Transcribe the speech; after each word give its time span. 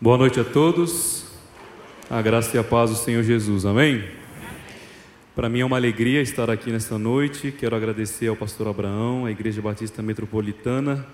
Boa 0.00 0.16
noite 0.16 0.38
a 0.38 0.44
todos. 0.44 1.24
A 2.08 2.22
graça 2.22 2.56
e 2.56 2.60
a 2.60 2.62
paz 2.62 2.88
do 2.90 2.96
Senhor 2.96 3.20
Jesus. 3.24 3.66
Amém? 3.66 4.04
Para 5.34 5.48
mim 5.48 5.58
é 5.58 5.64
uma 5.64 5.76
alegria 5.76 6.22
estar 6.22 6.48
aqui 6.48 6.70
nesta 6.70 6.96
noite. 6.96 7.50
Quero 7.50 7.74
agradecer 7.74 8.28
ao 8.28 8.36
pastor 8.36 8.68
Abraão, 8.68 9.26
à 9.26 9.32
Igreja 9.32 9.60
Batista 9.60 10.00
Metropolitana, 10.00 11.04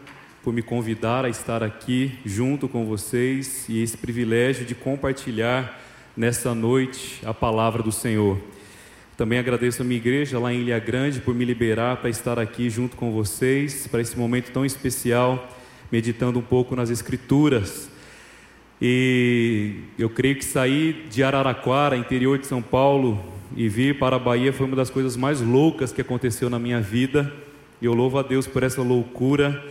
por 0.43 0.52
me 0.52 0.61
convidar 0.61 1.25
a 1.25 1.30
estar 1.30 1.62
aqui 1.62 2.19
junto 2.27 2.69
com 2.69 2.84
vocês 2.84 3.66
e 3.70 3.83
esse 3.83 3.97
privilégio 3.97 4.66
de 4.66 4.75
compartilhar 4.75 5.80
nesta 6.14 6.55
noite 6.55 7.23
a 7.25 7.32
palavra 7.32 7.82
do 7.82 7.91
Senhor. 7.91 8.39
Também 9.16 9.39
agradeço 9.39 9.80
a 9.80 9.85
minha 9.87 9.96
igreja 9.96 10.39
lá 10.39 10.53
em 10.53 10.61
Ilha 10.61 10.79
Grande 10.79 11.23
por 11.23 11.35
me 11.35 11.46
liberar 11.46 11.96
para 11.96 12.11
estar 12.11 12.39
aqui 12.39 12.69
junto 12.69 12.98
com 12.98 13.12
vocês, 13.12 13.87
para 13.87 14.03
esse 14.03 14.19
momento 14.19 14.53
tão 14.53 14.62
especial, 14.62 15.48
meditando 15.91 16.38
um 16.38 16.43
pouco 16.43 16.77
nas 16.77 16.91
Escrituras. 16.91 17.94
E 18.80 19.77
eu 19.98 20.10
creio 20.10 20.37
que 20.37 20.45
sair 20.45 21.06
de 21.09 21.23
Araraquara, 21.23 21.96
interior 21.96 22.38
de 22.38 22.46
São 22.46 22.60
Paulo, 22.60 23.23
e 23.56 23.69
vir 23.69 23.98
para 23.98 24.16
a 24.16 24.19
Bahia 24.19 24.52
foi 24.52 24.66
uma 24.66 24.77
das 24.77 24.91
coisas 24.91 25.16
mais 25.16 25.41
loucas 25.41 25.92
que 25.92 26.01
aconteceu 26.01 26.51
na 26.51 26.59
minha 26.59 26.80
vida. 26.80 27.32
E 27.80 27.87
eu 27.87 27.95
louvo 27.95 28.18
a 28.18 28.23
Deus 28.23 28.46
por 28.46 28.62
essa 28.62 28.82
loucura. 28.82 29.62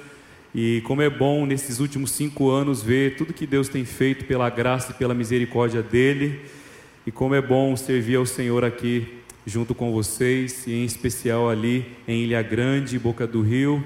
E 0.56 0.82
como 0.86 1.02
é 1.02 1.10
bom 1.10 1.46
nesses 1.46 1.80
últimos 1.80 2.12
cinco 2.12 2.50
anos 2.50 2.82
ver 2.82 3.16
tudo 3.16 3.34
que 3.34 3.46
Deus 3.46 3.68
tem 3.68 3.84
feito 3.84 4.26
pela 4.26 4.50
graça 4.50 4.92
e 4.92 4.96
pela 4.96 5.14
misericórdia 5.14 5.82
dEle. 5.82 6.40
E 7.06 7.12
como 7.12 7.36
é 7.36 7.42
bom 7.42 7.76
servir 7.76 8.16
ao 8.16 8.26
Senhor 8.26 8.64
aqui 8.64 9.06
junto 9.46 9.76
com 9.76 9.92
vocês, 9.92 10.66
e 10.68 10.72
em 10.72 10.86
especial 10.86 11.50
ali 11.50 11.86
em 12.08 12.24
Ilha 12.24 12.42
Grande, 12.42 12.98
Boca 12.98 13.28
do 13.28 13.42
Rio, 13.42 13.84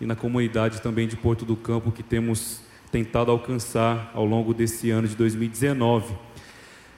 e 0.00 0.06
na 0.06 0.16
comunidade 0.16 0.82
também 0.82 1.06
de 1.06 1.16
Porto 1.16 1.44
do 1.44 1.54
Campo 1.54 1.92
que 1.92 2.02
temos 2.02 2.60
tentado 2.96 3.30
alcançar 3.30 4.10
ao 4.14 4.24
longo 4.24 4.54
desse 4.54 4.88
ano 4.88 5.06
de 5.06 5.14
2019. 5.14 6.14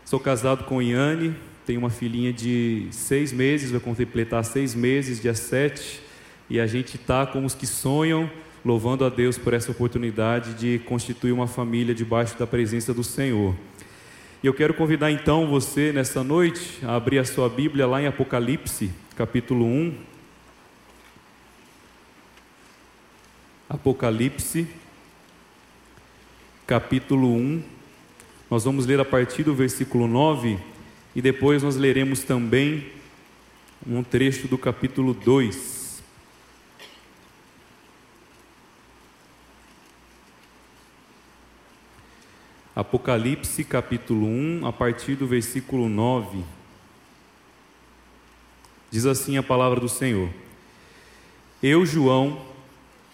Sou 0.05 0.21
casado 0.21 0.63
com 0.63 0.81
Iane, 0.81 1.35
tenho 1.67 1.81
uma 1.81 1.91
filhinha 1.91 2.33
de 2.33 2.87
seis 2.93 3.33
meses, 3.33 3.73
vai 3.73 3.81
completar 3.81 4.45
seis 4.45 4.77
meses, 4.77 5.21
dia 5.21 5.35
7, 5.35 6.01
e 6.49 6.61
a 6.61 6.69
gente 6.69 6.95
está 6.95 7.27
como 7.27 7.49
os 7.49 7.55
que 7.57 7.67
sonham, 7.67 8.31
louvando 8.65 9.05
a 9.05 9.09
Deus 9.09 9.37
por 9.37 9.53
essa 9.53 9.73
oportunidade 9.73 10.55
de 10.55 10.79
constituir 10.85 11.33
uma 11.33 11.49
família 11.49 11.93
debaixo 11.93 12.39
da 12.39 12.47
presença 12.47 12.95
do 12.95 13.03
Senhor. 13.03 13.57
E 14.41 14.47
eu 14.47 14.55
quero 14.55 14.75
convidar 14.75 15.11
então 15.11 15.49
você 15.49 15.93
nessa 15.93 16.23
noite 16.23 16.79
a 16.85 16.95
abrir 16.95 17.19
a 17.19 17.25
sua 17.25 17.49
Bíblia 17.49 17.89
lá 17.89 18.01
em 18.01 18.07
Apocalipse, 18.07 18.89
capítulo 19.17 19.65
1. 19.65 19.95
Apocalipse, 23.69 24.69
capítulo 26.69 27.35
1. 27.35 27.63
Nós 28.51 28.65
vamos 28.65 28.85
ler 28.85 29.01
a 29.01 29.05
partir 29.05 29.43
do 29.43 29.55
versículo 29.55 30.07
9 30.07 30.59
e 31.17 31.23
depois 31.23 31.63
nós 31.63 31.77
leremos 31.77 32.25
também 32.25 32.93
um 33.87 34.03
trecho 34.03 34.47
do 34.47 34.59
capítulo 34.59 35.15
2. 35.15 36.03
Apocalipse 42.77 43.65
capítulo 43.65 44.27
1, 44.27 44.67
a 44.67 44.73
partir 44.73 45.15
do 45.15 45.27
versículo 45.27 45.89
9. 45.89 46.45
Diz 48.91 49.07
assim 49.07 49.39
a 49.39 49.43
palavra 49.43 49.81
do 49.81 49.89
Senhor: 49.89 50.29
Eu, 51.63 51.87
João, 51.87 52.45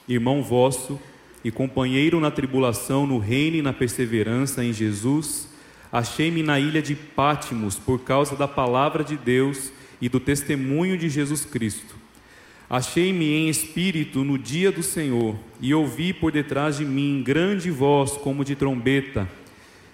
irmão 0.09 0.43
vosso, 0.43 0.99
e 1.45 1.51
companheiro 1.51 2.19
na 2.19 2.31
tribulação, 2.31 3.07
no 3.07 3.19
reino 3.19 3.59
e 3.59 3.63
na 3.63 3.73
perseverança 3.73 4.65
em 4.65 4.73
Jesus, 4.73 5.47
achei-me 5.93 6.43
na 6.43 6.59
ilha 6.59 6.81
de 6.81 6.95
Pátimos 6.95 7.77
por 7.77 8.01
causa 8.01 8.35
da 8.35 8.49
palavra 8.49 9.05
de 9.05 9.17
Deus 9.17 9.71
e 10.01 10.09
do 10.09 10.19
testemunho 10.19 10.97
de 10.97 11.11
Jesus 11.11 11.45
Cristo. 11.45 11.95
Achei-me 12.69 13.27
em 13.27 13.49
espírito 13.51 14.25
no 14.25 14.39
dia 14.39 14.73
do 14.73 14.83
Senhor 14.83 15.37
e 15.61 15.75
ouvi 15.75 16.15
por 16.15 16.33
detrás 16.33 16.79
de 16.79 16.85
mim 16.85 17.23
grande 17.23 17.71
voz 17.71 18.13
como 18.13 18.45
de 18.45 18.57
trombeta, 18.57 19.29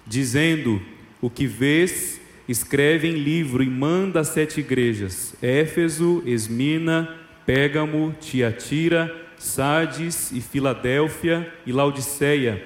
dizendo: 0.06 0.80
O 1.20 1.28
que 1.28 1.46
vês, 1.46 2.20
escreve 2.48 3.08
em 3.08 3.14
livro 3.14 3.62
e 3.62 3.68
manda 3.68 4.20
às 4.20 4.28
sete 4.28 4.60
igrejas: 4.60 5.34
Éfeso, 5.42 6.22
Esmina, 6.24 7.16
Pégamo, 7.44 8.14
Tiatira, 8.20 9.29
Sardes 9.40 10.30
e 10.32 10.40
Filadélfia 10.42 11.50
e 11.64 11.72
Laodiceia. 11.72 12.62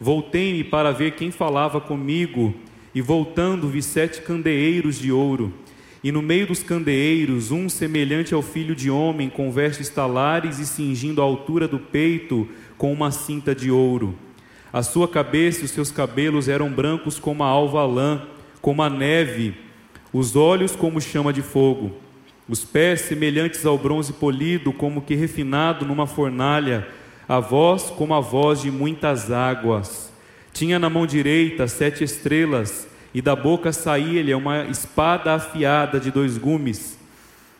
Voltei-me 0.00 0.62
para 0.62 0.92
ver 0.92 1.16
quem 1.16 1.32
falava 1.32 1.80
comigo, 1.80 2.54
e 2.94 3.00
voltando 3.00 3.68
vi 3.68 3.82
sete 3.82 4.22
candeeiros 4.22 4.96
de 4.96 5.10
ouro, 5.10 5.52
e 6.04 6.12
no 6.12 6.22
meio 6.22 6.46
dos 6.46 6.62
candeeiros 6.62 7.50
um 7.50 7.68
semelhante 7.68 8.32
ao 8.32 8.42
filho 8.42 8.76
de 8.76 8.88
homem, 8.88 9.28
com 9.28 9.50
vestes 9.50 9.88
talares 9.88 10.60
e 10.60 10.66
cingindo 10.66 11.20
a 11.20 11.24
altura 11.24 11.66
do 11.66 11.80
peito 11.80 12.48
com 12.78 12.92
uma 12.92 13.10
cinta 13.10 13.52
de 13.52 13.72
ouro. 13.72 14.14
A 14.72 14.84
sua 14.84 15.08
cabeça 15.08 15.62
e 15.62 15.64
os 15.64 15.72
seus 15.72 15.90
cabelos 15.90 16.46
eram 16.46 16.70
brancos 16.70 17.18
como 17.18 17.42
a 17.42 17.48
alva 17.48 17.84
lã, 17.84 18.22
como 18.60 18.84
a 18.84 18.88
neve, 18.88 19.56
os 20.12 20.36
olhos 20.36 20.76
como 20.76 21.00
chama 21.00 21.32
de 21.32 21.42
fogo 21.42 22.03
os 22.48 22.64
pés 22.64 23.02
semelhantes 23.02 23.64
ao 23.64 23.78
bronze 23.78 24.12
polido, 24.12 24.72
como 24.72 25.02
que 25.02 25.14
refinado 25.14 25.86
numa 25.86 26.06
fornalha, 26.06 26.86
a 27.28 27.40
voz 27.40 27.84
como 27.84 28.12
a 28.14 28.20
voz 28.20 28.60
de 28.60 28.70
muitas 28.70 29.30
águas. 29.30 30.12
Tinha 30.52 30.78
na 30.78 30.90
mão 30.90 31.06
direita 31.06 31.66
sete 31.66 32.04
estrelas, 32.04 32.86
e 33.14 33.22
da 33.22 33.34
boca 33.34 33.72
saía-lhe 33.72 34.34
uma 34.34 34.64
espada 34.64 35.34
afiada 35.34 36.00
de 36.00 36.10
dois 36.10 36.36
gumes. 36.36 36.98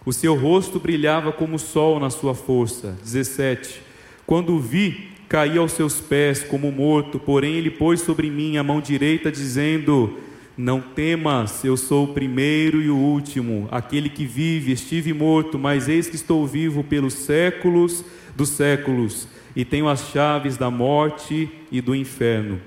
O 0.05 0.13
seu 0.13 0.35
rosto 0.35 0.79
brilhava 0.79 1.33
como 1.33 1.57
o 1.57 1.59
sol 1.59 1.99
na 1.99 2.11
sua 2.11 2.35
força. 2.35 2.99
17. 3.03 3.81
Quando 4.27 4.55
o 4.55 4.61
vi, 4.61 5.09
caí 5.29 5.57
aos 5.57 5.73
seus 5.73 6.01
pés 6.01 6.43
como 6.43 6.71
morto, 6.71 7.19
porém 7.19 7.55
ele 7.55 7.71
pôs 7.71 8.01
sobre 8.01 8.29
mim 8.29 8.57
a 8.57 8.63
mão 8.63 8.81
direita, 8.81 9.31
dizendo: 9.33 10.19
não 10.57 10.81
temas, 10.81 11.65
eu 11.65 11.77
sou 11.77 12.05
o 12.05 12.15
primeiro 12.15 12.81
e 12.81 12.89
o 12.89 12.97
último, 12.97 13.69
aquele 13.73 14.09
que 14.09 14.25
vive, 14.25 14.73
estive 14.73 15.13
morto, 15.13 15.59
mas 15.59 15.89
eis 15.89 16.09
que 16.09 16.15
estou 16.15 16.47
vivo 16.47 16.85
pelos 16.85 17.15
séculos 17.15 18.05
dos 18.37 18.51
séculos, 18.51 19.29
e 19.55 19.65
tenho 19.65 19.89
as 19.89 20.11
chaves 20.11 20.57
da 20.57 20.71
morte 20.71 21.49
e 21.71 21.81
do 21.81 21.95
inferno. 21.95 22.61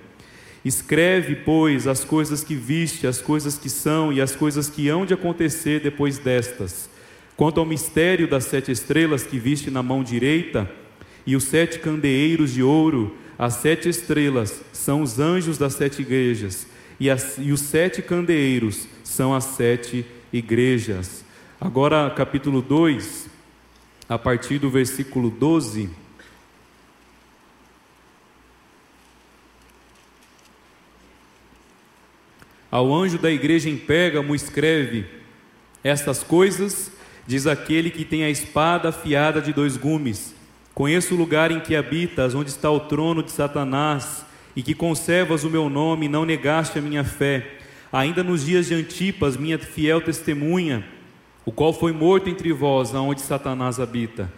Escreve, 0.65 1.35
pois, 1.35 1.87
as 1.87 2.03
coisas 2.03 2.43
que 2.43 2.55
viste, 2.55 3.07
as 3.07 3.21
coisas 3.21 3.57
que 3.57 3.69
são 3.69 4.11
e 4.11 4.19
as 4.19 4.35
coisas 4.35 4.69
que 4.69 4.89
hão 4.89 5.05
de 5.05 5.13
acontecer 5.13 5.79
depois 5.79 6.17
destas. 6.17 6.89
Quanto 7.37 7.59
ao 7.59 7.65
mistério 7.65 8.27
das 8.27 8.45
sete 8.45 8.71
estrelas 8.71 9.23
que 9.23 9.39
viste 9.39 9.71
na 9.71 9.81
mão 9.81 10.03
direita, 10.03 10.69
e 11.25 11.35
os 11.35 11.45
sete 11.45 11.79
candeeiros 11.79 12.53
de 12.53 12.63
ouro, 12.63 13.15
as 13.37 13.55
sete 13.55 13.87
estrelas 13.87 14.61
são 14.73 15.01
os 15.01 15.19
anjos 15.19 15.57
das 15.57 15.73
sete 15.73 16.01
igrejas 16.01 16.67
e, 16.99 17.09
as, 17.09 17.37
e 17.37 17.51
os 17.51 17.61
sete 17.61 18.01
candeeiros 18.01 18.87
são 19.03 19.33
as 19.33 19.43
sete 19.43 20.05
igrejas. 20.31 21.23
Agora, 21.59 22.09
capítulo 22.09 22.61
2, 22.61 23.29
a 24.09 24.17
partir 24.17 24.59
do 24.59 24.69
versículo 24.69 25.29
12. 25.29 25.89
Ao 32.69 32.93
anjo 32.93 33.17
da 33.17 33.31
igreja 33.31 33.69
em 33.69 33.77
Pérgamo 33.77 34.35
escreve: 34.35 35.05
Estas 35.83 36.21
coisas 36.21 36.91
diz 37.25 37.47
aquele 37.47 37.89
que 37.89 38.05
tem 38.05 38.23
a 38.23 38.29
espada 38.29 38.89
afiada 38.89 39.41
de 39.41 39.53
dois 39.53 39.77
gumes. 39.77 40.35
Conheço 40.73 41.15
o 41.15 41.17
lugar 41.17 41.49
em 41.49 41.59
que 41.59 41.75
habitas, 41.75 42.35
onde 42.35 42.49
está 42.49 42.69
o 42.69 42.81
trono 42.81 43.23
de 43.23 43.31
Satanás 43.31 44.26
e 44.57 44.63
que 44.63 44.73
conservas 44.73 45.43
o 45.43 45.51
meu 45.51 45.69
nome 45.69 46.07
e 46.07 46.09
não 46.09 46.25
negaste 46.25 46.79
a 46.79 46.81
minha 46.81 47.03
fé, 47.03 47.59
ainda 47.93 48.23
nos 48.23 48.43
dias 48.43 48.65
de 48.65 48.73
Antipas, 48.73 49.37
minha 49.37 49.59
fiel 49.59 50.01
testemunha, 50.01 50.83
o 51.45 51.51
qual 51.51 51.71
foi 51.71 51.91
morto 51.91 52.27
entre 52.27 52.51
vós, 52.51 52.95
aonde 52.95 53.21
Satanás 53.21 53.79
habita. 53.79 54.33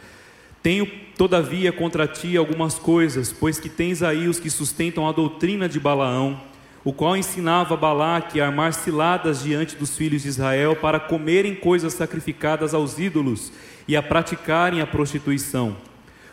Tenho, 0.62 0.86
todavia, 1.18 1.72
contra 1.72 2.06
ti 2.06 2.36
algumas 2.36 2.78
coisas, 2.78 3.32
pois 3.32 3.62
que 3.62 3.70
tens 3.70 4.04
aí 4.04 4.28
os 4.28 4.42
que 4.42 4.50
sustentam 4.50 5.08
a 5.08 5.14
doutrina 5.14 5.70
de 5.70 5.80
Balaão, 5.80 6.42
o 6.84 6.92
qual 6.92 7.16
ensinava 7.16 7.78
Balaque 7.78 8.42
a 8.42 8.48
armar 8.48 8.74
ciladas 8.74 9.42
diante 9.42 9.78
dos 9.78 9.96
filhos 9.96 10.24
de 10.24 10.28
Israel 10.28 10.76
para 10.76 11.00
comerem 11.00 11.56
coisas 11.56 11.94
sacrificadas 11.94 12.74
aos 12.74 13.00
ídolos 13.00 13.54
e 13.88 13.96
a 13.96 14.04
praticarem 14.04 14.82
a 14.82 14.86
prostituição. 14.86 15.78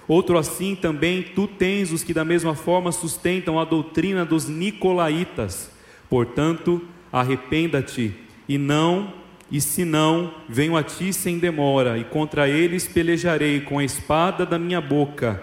Outro 0.08 0.38
assim 0.38 0.74
também 0.74 1.22
tu 1.22 1.46
tens 1.48 1.90
os 1.90 2.04
que 2.04 2.14
da 2.14 2.24
mesma 2.24 2.54
forma 2.54 2.92
sustentam 2.92 3.58
a 3.58 3.64
doutrina 3.64 4.24
dos 4.24 4.48
nicolaítas. 4.48 5.70
Portanto, 6.08 6.82
arrependa-te 7.12 8.14
e 8.48 8.56
não, 8.56 9.12
e 9.50 9.60
se 9.60 9.84
não, 9.84 10.34
venho 10.48 10.76
a 10.76 10.82
ti 10.82 11.12
sem 11.12 11.38
demora, 11.38 11.98
e 11.98 12.04
contra 12.04 12.48
eles 12.48 12.86
pelejarei 12.86 13.60
com 13.60 13.78
a 13.78 13.84
espada 13.84 14.46
da 14.46 14.58
minha 14.58 14.80
boca. 14.80 15.42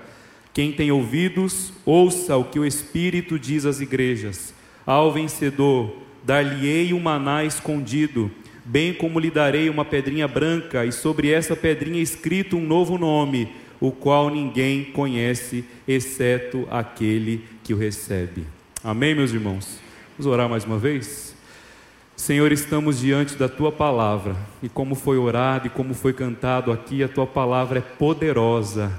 Quem 0.54 0.72
tem 0.72 0.92
ouvidos, 0.92 1.74
ouça 1.86 2.38
o 2.38 2.44
que 2.44 2.60
o 2.60 2.66
Espírito 2.66 3.40
diz 3.40 3.66
às 3.66 3.82
igrejas. 3.82 4.54
Ao 4.86 5.12
vencedor, 5.12 5.98
dar-lhe-ei 6.24 6.94
um 6.94 7.00
maná 7.00 7.44
escondido, 7.44 8.30
bem 8.64 8.94
como 8.94 9.20
lhe 9.20 9.32
darei 9.32 9.70
uma 9.70 9.84
pedrinha 9.84 10.28
branca, 10.28 10.86
e 10.86 10.92
sobre 10.92 11.32
essa 11.32 11.56
pedrinha 11.56 12.02
escrito 12.02 12.56
um 12.56 12.66
novo 12.66 12.98
nome, 12.98 13.50
o 13.84 13.92
qual 13.92 14.30
ninguém 14.30 14.82
conhece, 14.82 15.66
exceto 15.86 16.66
aquele 16.72 17.44
que 17.66 17.74
o 17.74 17.78
recebe. 17.78 18.48
Amém, 18.82 19.14
meus 19.14 19.34
irmãos? 19.34 19.78
Vamos 20.18 20.32
orar 20.32 20.48
mais 20.48 20.64
uma 20.64 20.78
vez? 20.78 21.36
Senhor, 22.16 22.50
estamos 22.54 23.02
diante 23.02 23.36
da 23.36 23.50
tua 23.50 23.74
palavra, 23.74 24.38
e 24.62 24.70
como 24.70 24.96
foi 24.96 25.18
orado 25.18 25.68
e 25.68 25.70
como 25.70 25.94
foi 25.94 26.14
cantado 26.14 26.72
aqui, 26.72 27.04
a 27.04 27.10
tua 27.10 27.28
palavra 27.28 27.80
é 27.80 27.82
poderosa, 27.82 28.90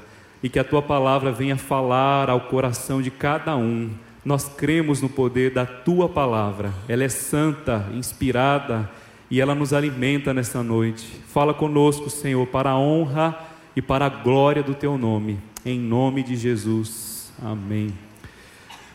e 0.42 0.50
que 0.50 0.58
a 0.58 0.64
tua 0.64 0.82
palavra 0.82 1.32
venha 1.32 1.56
falar 1.56 2.28
ao 2.28 2.42
coração 2.42 3.00
de 3.00 3.10
cada 3.10 3.56
um. 3.56 3.88
Nós 4.22 4.46
cremos 4.54 5.00
no 5.00 5.08
poder 5.08 5.50
da 5.50 5.64
tua 5.64 6.10
palavra, 6.10 6.74
ela 6.86 7.04
é 7.04 7.08
santa, 7.08 7.88
inspirada, 7.94 8.90
e 9.30 9.40
ela 9.40 9.54
nos 9.54 9.72
alimenta 9.72 10.34
nessa 10.34 10.62
noite. 10.62 11.06
Fala 11.32 11.54
conosco, 11.54 12.10
Senhor, 12.10 12.46
para 12.48 12.72
a 12.72 12.78
honra 12.78 13.53
e 13.76 13.82
para 13.82 14.06
a 14.06 14.08
glória 14.08 14.62
do 14.62 14.74
teu 14.74 14.96
nome, 14.96 15.38
em 15.64 15.78
nome 15.78 16.22
de 16.22 16.36
Jesus. 16.36 17.32
Amém. 17.42 17.92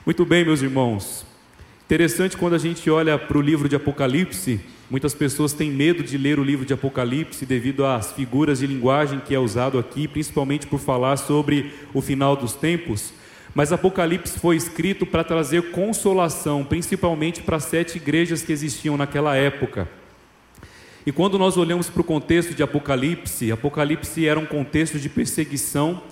Muito 0.06 0.26
bem, 0.26 0.46
meus 0.46 0.62
irmãos. 0.62 1.26
Interessante 1.86 2.38
quando 2.38 2.54
a 2.54 2.60
gente 2.60 2.90
olha 2.90 3.18
para 3.18 3.38
o 3.38 3.42
livro 3.42 3.68
de 3.68 3.76
Apocalipse, 3.76 4.60
muitas 4.90 5.14
pessoas 5.14 5.54
têm 5.54 5.72
medo 5.72 6.04
de 6.04 6.18
ler 6.18 6.40
o 6.40 6.44
livro 6.44 6.66
de 6.66 6.74
Apocalipse 6.74 7.46
devido 7.46 7.86
às 7.86 8.14
figuras 8.14 8.60
de 8.60 8.68
linguagem 8.68 9.20
que 9.20 9.34
é 9.34 9.40
usado 9.40 9.80
aqui, 9.80 10.08
principalmente 10.08 10.68
por 10.68 10.80
falar 10.80 11.18
sobre 11.18 11.74
o 11.94 12.02
final 12.02 12.36
dos 12.36 12.54
tempos. 12.54 13.12
Mas 13.56 13.72
Apocalipse 13.72 14.40
foi 14.40 14.56
escrito 14.56 15.06
para 15.06 15.24
trazer 15.24 15.72
consolação, 15.72 16.64
principalmente 16.64 17.42
para 17.42 17.60
sete 17.60 17.98
igrejas 17.98 18.44
que 18.44 18.52
existiam 18.52 18.96
naquela 18.96 19.36
época. 19.36 19.90
E 21.10 21.12
quando 21.12 21.40
nós 21.40 21.58
olhamos 21.58 21.90
para 21.90 22.02
o 22.02 22.04
contexto 22.04 22.54
de 22.54 22.62
Apocalipse, 22.62 23.52
Apocalipse 23.52 24.28
era 24.28 24.40
um 24.40 24.46
contexto 24.46 25.00
de 25.00 25.10
perseguição, 25.10 26.04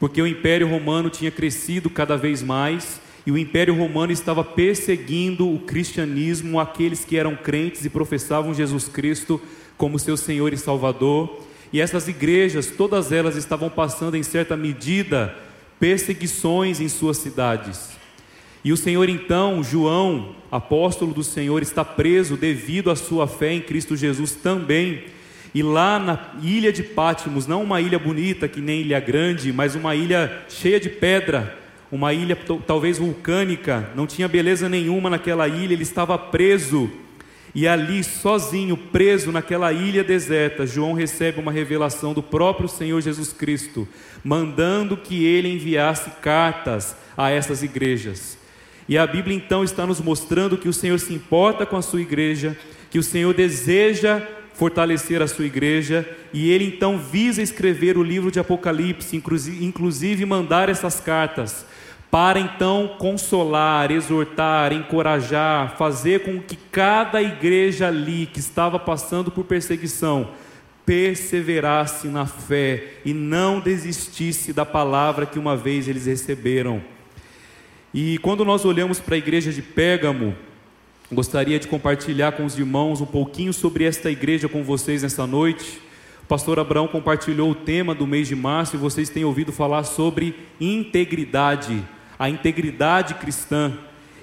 porque 0.00 0.22
o 0.22 0.26
Império 0.26 0.66
Romano 0.66 1.10
tinha 1.10 1.30
crescido 1.30 1.90
cada 1.90 2.16
vez 2.16 2.42
mais 2.42 2.98
e 3.26 3.30
o 3.30 3.36
Império 3.36 3.74
Romano 3.74 4.12
estava 4.12 4.42
perseguindo 4.42 5.46
o 5.46 5.58
cristianismo, 5.58 6.58
aqueles 6.58 7.04
que 7.04 7.18
eram 7.18 7.36
crentes 7.36 7.84
e 7.84 7.90
professavam 7.90 8.54
Jesus 8.54 8.88
Cristo 8.88 9.38
como 9.76 9.98
seu 9.98 10.16
Senhor 10.16 10.54
e 10.54 10.56
Salvador. 10.56 11.38
E 11.70 11.78
essas 11.78 12.08
igrejas, 12.08 12.68
todas 12.68 13.12
elas 13.12 13.36
estavam 13.36 13.68
passando 13.68 14.16
em 14.16 14.22
certa 14.22 14.56
medida 14.56 15.36
perseguições 15.78 16.80
em 16.80 16.88
suas 16.88 17.18
cidades. 17.18 17.95
E 18.66 18.72
o 18.72 18.76
Senhor 18.76 19.08
então, 19.08 19.62
João, 19.62 20.34
apóstolo 20.50 21.14
do 21.14 21.22
Senhor, 21.22 21.62
está 21.62 21.84
preso 21.84 22.36
devido 22.36 22.90
à 22.90 22.96
sua 22.96 23.28
fé 23.28 23.52
em 23.52 23.60
Cristo 23.60 23.96
Jesus 23.96 24.32
também. 24.32 25.04
E 25.54 25.62
lá 25.62 26.00
na 26.00 26.32
ilha 26.42 26.72
de 26.72 26.82
Pátimos, 26.82 27.46
não 27.46 27.62
uma 27.62 27.80
ilha 27.80 27.96
bonita 27.96 28.48
que 28.48 28.60
nem 28.60 28.80
Ilha 28.80 28.98
Grande, 28.98 29.52
mas 29.52 29.76
uma 29.76 29.94
ilha 29.94 30.44
cheia 30.48 30.80
de 30.80 30.88
pedra, 30.88 31.56
uma 31.92 32.12
ilha 32.12 32.36
talvez 32.66 32.98
vulcânica, 32.98 33.88
não 33.94 34.04
tinha 34.04 34.26
beleza 34.26 34.68
nenhuma 34.68 35.08
naquela 35.08 35.46
ilha, 35.46 35.72
ele 35.72 35.84
estava 35.84 36.18
preso. 36.18 36.90
E 37.54 37.68
ali, 37.68 38.02
sozinho, 38.02 38.76
preso 38.76 39.30
naquela 39.30 39.72
ilha 39.72 40.02
deserta, 40.02 40.66
João 40.66 40.92
recebe 40.92 41.38
uma 41.38 41.52
revelação 41.52 42.12
do 42.12 42.20
próprio 42.20 42.68
Senhor 42.68 43.00
Jesus 43.00 43.32
Cristo, 43.32 43.86
mandando 44.24 44.96
que 44.96 45.24
ele 45.24 45.52
enviasse 45.52 46.10
cartas 46.20 46.96
a 47.16 47.30
essas 47.30 47.62
igrejas. 47.62 48.35
E 48.88 48.96
a 48.96 49.06
Bíblia 49.06 49.36
então 49.36 49.64
está 49.64 49.86
nos 49.86 50.00
mostrando 50.00 50.56
que 50.56 50.68
o 50.68 50.72
Senhor 50.72 50.98
se 51.00 51.12
importa 51.12 51.66
com 51.66 51.76
a 51.76 51.82
sua 51.82 52.00
igreja, 52.00 52.56
que 52.90 52.98
o 52.98 53.02
Senhor 53.02 53.34
deseja 53.34 54.22
fortalecer 54.54 55.20
a 55.20 55.26
sua 55.26 55.44
igreja, 55.44 56.08
e 56.32 56.50
ele 56.50 56.64
então 56.64 56.98
visa 56.98 57.42
escrever 57.42 57.98
o 57.98 58.02
livro 58.02 58.30
de 58.30 58.40
Apocalipse, 58.40 59.14
inclusive 59.60 60.24
mandar 60.24 60.70
essas 60.70 60.98
cartas, 60.98 61.66
para 62.10 62.40
então 62.40 62.96
consolar, 62.98 63.90
exortar, 63.90 64.72
encorajar, 64.72 65.76
fazer 65.76 66.20
com 66.20 66.40
que 66.40 66.56
cada 66.56 67.20
igreja 67.20 67.88
ali 67.88 68.24
que 68.24 68.38
estava 68.38 68.78
passando 68.78 69.30
por 69.30 69.44
perseguição 69.44 70.30
perseverasse 70.86 72.06
na 72.06 72.24
fé 72.24 73.00
e 73.04 73.12
não 73.12 73.58
desistisse 73.58 74.52
da 74.52 74.64
palavra 74.64 75.26
que 75.26 75.38
uma 75.38 75.56
vez 75.56 75.88
eles 75.88 76.06
receberam. 76.06 76.80
E 77.94 78.18
quando 78.18 78.44
nós 78.44 78.64
olhamos 78.64 79.00
para 79.00 79.14
a 79.14 79.18
igreja 79.18 79.52
de 79.52 79.62
Pérgamo, 79.62 80.34
gostaria 81.10 81.58
de 81.58 81.68
compartilhar 81.68 82.32
com 82.32 82.44
os 82.44 82.58
irmãos 82.58 83.00
um 83.00 83.06
pouquinho 83.06 83.52
sobre 83.52 83.84
esta 83.84 84.10
igreja 84.10 84.48
com 84.48 84.62
vocês 84.62 85.02
nessa 85.02 85.26
noite. 85.26 85.80
O 86.22 86.26
pastor 86.26 86.58
Abraão 86.58 86.88
compartilhou 86.88 87.50
o 87.50 87.54
tema 87.54 87.94
do 87.94 88.06
mês 88.06 88.26
de 88.26 88.34
março 88.34 88.74
e 88.74 88.78
vocês 88.78 89.08
têm 89.08 89.24
ouvido 89.24 89.52
falar 89.52 89.84
sobre 89.84 90.34
integridade, 90.60 91.82
a 92.18 92.28
integridade 92.28 93.14
cristã. 93.14 93.72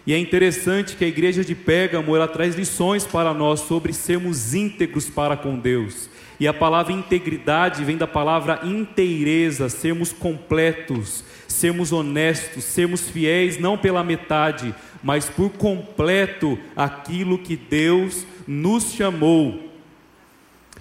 E 0.05 0.13
é 0.13 0.17
interessante 0.19 0.97
que 0.97 1.05
a 1.05 1.07
igreja 1.07 1.45
de 1.45 1.55
Pérgamo 1.55 2.13
ela 2.13 2.27
traz 2.27 2.55
lições 2.55 3.05
para 3.05 3.33
nós 3.33 3.61
sobre 3.61 3.93
sermos 3.93 4.53
íntegros 4.53 5.09
para 5.09 5.37
com 5.37 5.57
Deus. 5.57 6.09
E 6.37 6.45
a 6.45 6.53
palavra 6.53 6.91
integridade 6.91 7.85
vem 7.85 7.95
da 7.95 8.05
palavra 8.05 8.59
inteireza, 8.65 9.69
sermos 9.69 10.11
completos, 10.11 11.23
sermos 11.53 11.91
honestos, 11.91 12.63
sermos 12.63 13.09
fiéis 13.09 13.57
não 13.57 13.77
pela 13.77 14.03
metade, 14.03 14.73
mas 15.01 15.29
por 15.29 15.49
completo 15.51 16.57
aquilo 16.75 17.37
que 17.37 17.55
Deus 17.55 18.25
nos 18.47 18.93
chamou. 18.93 19.71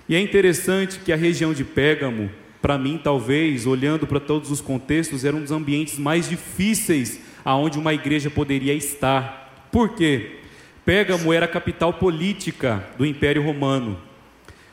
E 0.08 0.16
é 0.16 0.20
interessante 0.20 0.98
que 0.98 1.12
a 1.12 1.16
região 1.16 1.52
de 1.52 1.64
Pégamo, 1.64 2.30
para 2.60 2.78
mim 2.78 3.00
talvez, 3.02 3.66
olhando 3.66 4.06
para 4.06 4.20
todos 4.20 4.50
os 4.50 4.60
contextos, 4.60 5.24
era 5.24 5.36
um 5.36 5.40
dos 5.40 5.52
ambientes 5.52 5.98
mais 5.98 6.28
difíceis 6.28 7.20
aonde 7.44 7.78
uma 7.78 7.94
igreja 7.94 8.30
poderia 8.30 8.74
estar. 8.74 9.68
Por 9.70 9.90
quê? 9.90 10.38
Pégamo 10.84 11.32
era 11.32 11.46
a 11.46 11.48
capital 11.48 11.94
política 11.94 12.84
do 12.98 13.06
Império 13.06 13.42
Romano. 13.42 13.98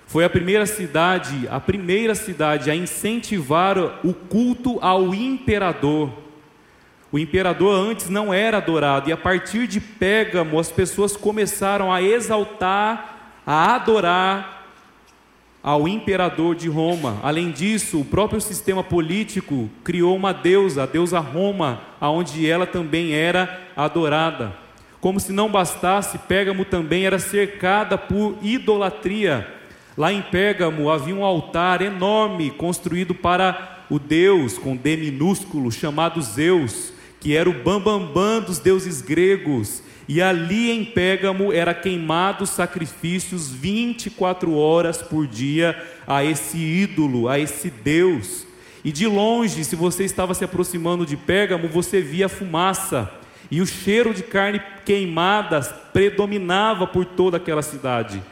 Foi 0.10 0.26
a 0.26 0.30
primeira 0.30 0.66
cidade, 0.66 1.48
a 1.52 1.60
primeira 1.60 2.16
cidade 2.16 2.72
a 2.72 2.76
incentivar 2.76 3.78
o 4.04 4.12
culto 4.12 4.80
ao 4.82 5.14
imperador. 5.14 6.12
O 7.12 7.20
imperador 7.20 7.76
antes 7.76 8.10
não 8.10 8.34
era 8.34 8.58
adorado, 8.58 9.08
e 9.08 9.14
a 9.14 9.18
partir 9.18 9.68
de 9.68 9.80
Pégamo 9.80 10.60
as 10.60 10.72
pessoas 10.72 11.16
começaram 11.16 11.94
a 11.94 12.02
exaltar, 12.02 13.42
a 13.46 13.76
adorar 13.76 14.66
ao 15.62 15.88
imperador 15.88 16.56
de 16.56 16.68
Roma. 16.68 17.20
Além 17.22 17.52
disso, 17.52 18.02
o 18.02 18.06
próprio 18.06 18.42
sistema 18.42 18.84
político 18.84 19.70
criou 19.84 20.16
uma 20.16 20.34
deusa, 20.34 20.82
a 20.82 20.88
deusa 20.88 21.20
Roma, 21.20 21.82
aonde 22.02 22.50
ela 22.50 22.66
também 22.66 23.14
era 23.14 23.62
adorada. 23.78 24.56
Como 25.00 25.20
se 25.20 25.32
não 25.32 25.52
bastasse, 25.52 26.18
Pégamo 26.18 26.66
também 26.66 27.06
era 27.06 27.20
cercada 27.20 27.96
por 27.96 28.40
idolatria. 28.42 29.59
Lá 30.00 30.14
em 30.14 30.22
Pérgamo 30.22 30.90
havia 30.90 31.14
um 31.14 31.26
altar 31.26 31.82
enorme 31.82 32.52
construído 32.52 33.14
para 33.14 33.84
o 33.90 34.00
Deus 34.00 34.58
com 34.58 34.74
D 34.74 34.96
minúsculo 34.96 35.70
chamado 35.70 36.22
Zeus, 36.22 36.94
que 37.20 37.36
era 37.36 37.50
o 37.50 37.54
bambambam 37.54 38.06
bam, 38.06 38.14
bam 38.14 38.42
dos 38.42 38.60
deuses 38.60 39.02
gregos. 39.02 39.84
E 40.08 40.22
ali 40.22 40.72
em 40.72 40.86
Pérgamo 40.86 41.52
era 41.52 41.74
queimado 41.74 42.48
sacrifícios 42.48 43.52
24 43.52 44.56
horas 44.56 45.02
por 45.02 45.28
dia 45.28 45.76
a 46.08 46.24
esse 46.24 46.58
ídolo, 46.58 47.28
a 47.28 47.38
esse 47.38 47.70
Deus. 47.70 48.48
E 48.86 48.94
de 48.94 49.06
longe, 49.06 49.66
se 49.66 49.76
você 49.76 50.06
estava 50.06 50.34
se 50.34 50.46
aproximando 50.46 51.06
de 51.06 51.18
Pérgamo, 51.18 51.68
você 51.68 52.00
via 52.00 52.30
fumaça. 52.30 53.12
E 53.52 53.60
o 53.60 53.66
cheiro 53.66 54.14
de 54.14 54.24
carne 54.24 54.62
queimada 54.86 55.60
predominava 55.92 56.88
por 56.88 57.04
toda 57.04 57.36
aquela 57.36 57.62
cidade. 57.62 58.24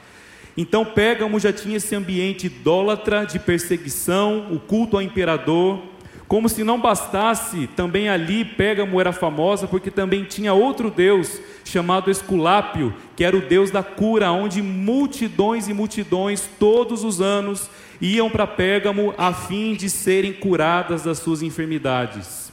Então 0.58 0.84
Pérgamo 0.84 1.40
já 1.40 1.54
tinha 1.54 1.78
esse 1.78 1.96
ambiente 1.96 2.48
idólatra 2.48 3.26
de 3.26 3.38
perseguição, 3.38 4.48
o 4.52 4.60
culto 4.60 4.98
ao 4.98 5.04
imperador. 5.04 5.80
Como 6.28 6.50
se 6.50 6.64
não 6.64 6.82
bastasse, 6.82 7.68
também 7.68 8.10
ali 8.10 8.44
Pérgamo 8.44 9.00
era 9.00 9.14
famosa 9.14 9.68
porque 9.68 9.92
também 9.92 10.24
tinha 10.24 10.54
outro 10.54 10.90
deus 10.90 11.40
chamado 11.64 12.10
Esculápio, 12.10 12.94
que 13.16 13.24
era 13.24 13.38
o 13.38 13.42
deus 13.42 13.70
da 13.70 13.84
cura, 13.84 14.32
onde 14.32 14.62
multidões 14.62 15.68
e 15.68 15.74
multidões 15.74 16.50
todos 16.60 17.04
os 17.04 17.22
anos 17.22 17.70
iam 18.02 18.30
para 18.30 18.48
Pérgamo 18.48 19.14
a 19.18 19.32
fim 19.32 19.76
de 19.76 19.90
serem 19.90 20.34
curadas 20.34 21.04
das 21.04 21.20
suas 21.20 21.44
enfermidades. 21.44 22.52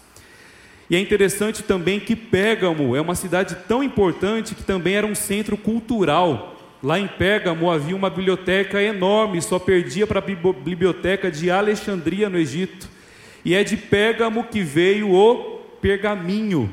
E 0.88 0.94
é 0.94 1.00
interessante 1.00 1.62
também 1.62 1.98
que 1.98 2.14
Pérgamo 2.14 2.94
é 2.94 3.00
uma 3.00 3.14
cidade 3.14 3.56
tão 3.66 3.82
importante 3.82 4.54
que 4.54 4.62
também 4.62 4.94
era 4.94 5.06
um 5.06 5.14
centro 5.14 5.56
cultural. 5.56 6.53
Lá 6.84 7.00
em 7.00 7.08
Pérgamo 7.08 7.70
havia 7.70 7.96
uma 7.96 8.10
biblioteca 8.10 8.82
enorme, 8.82 9.40
só 9.40 9.58
perdia 9.58 10.06
para 10.06 10.18
a 10.18 10.52
biblioteca 10.52 11.30
de 11.30 11.50
Alexandria 11.50 12.28
no 12.28 12.36
Egito. 12.36 12.86
E 13.42 13.54
é 13.54 13.64
de 13.64 13.74
Pérgamo 13.74 14.44
que 14.44 14.60
veio 14.60 15.10
o 15.10 15.60
pergaminho. 15.80 16.70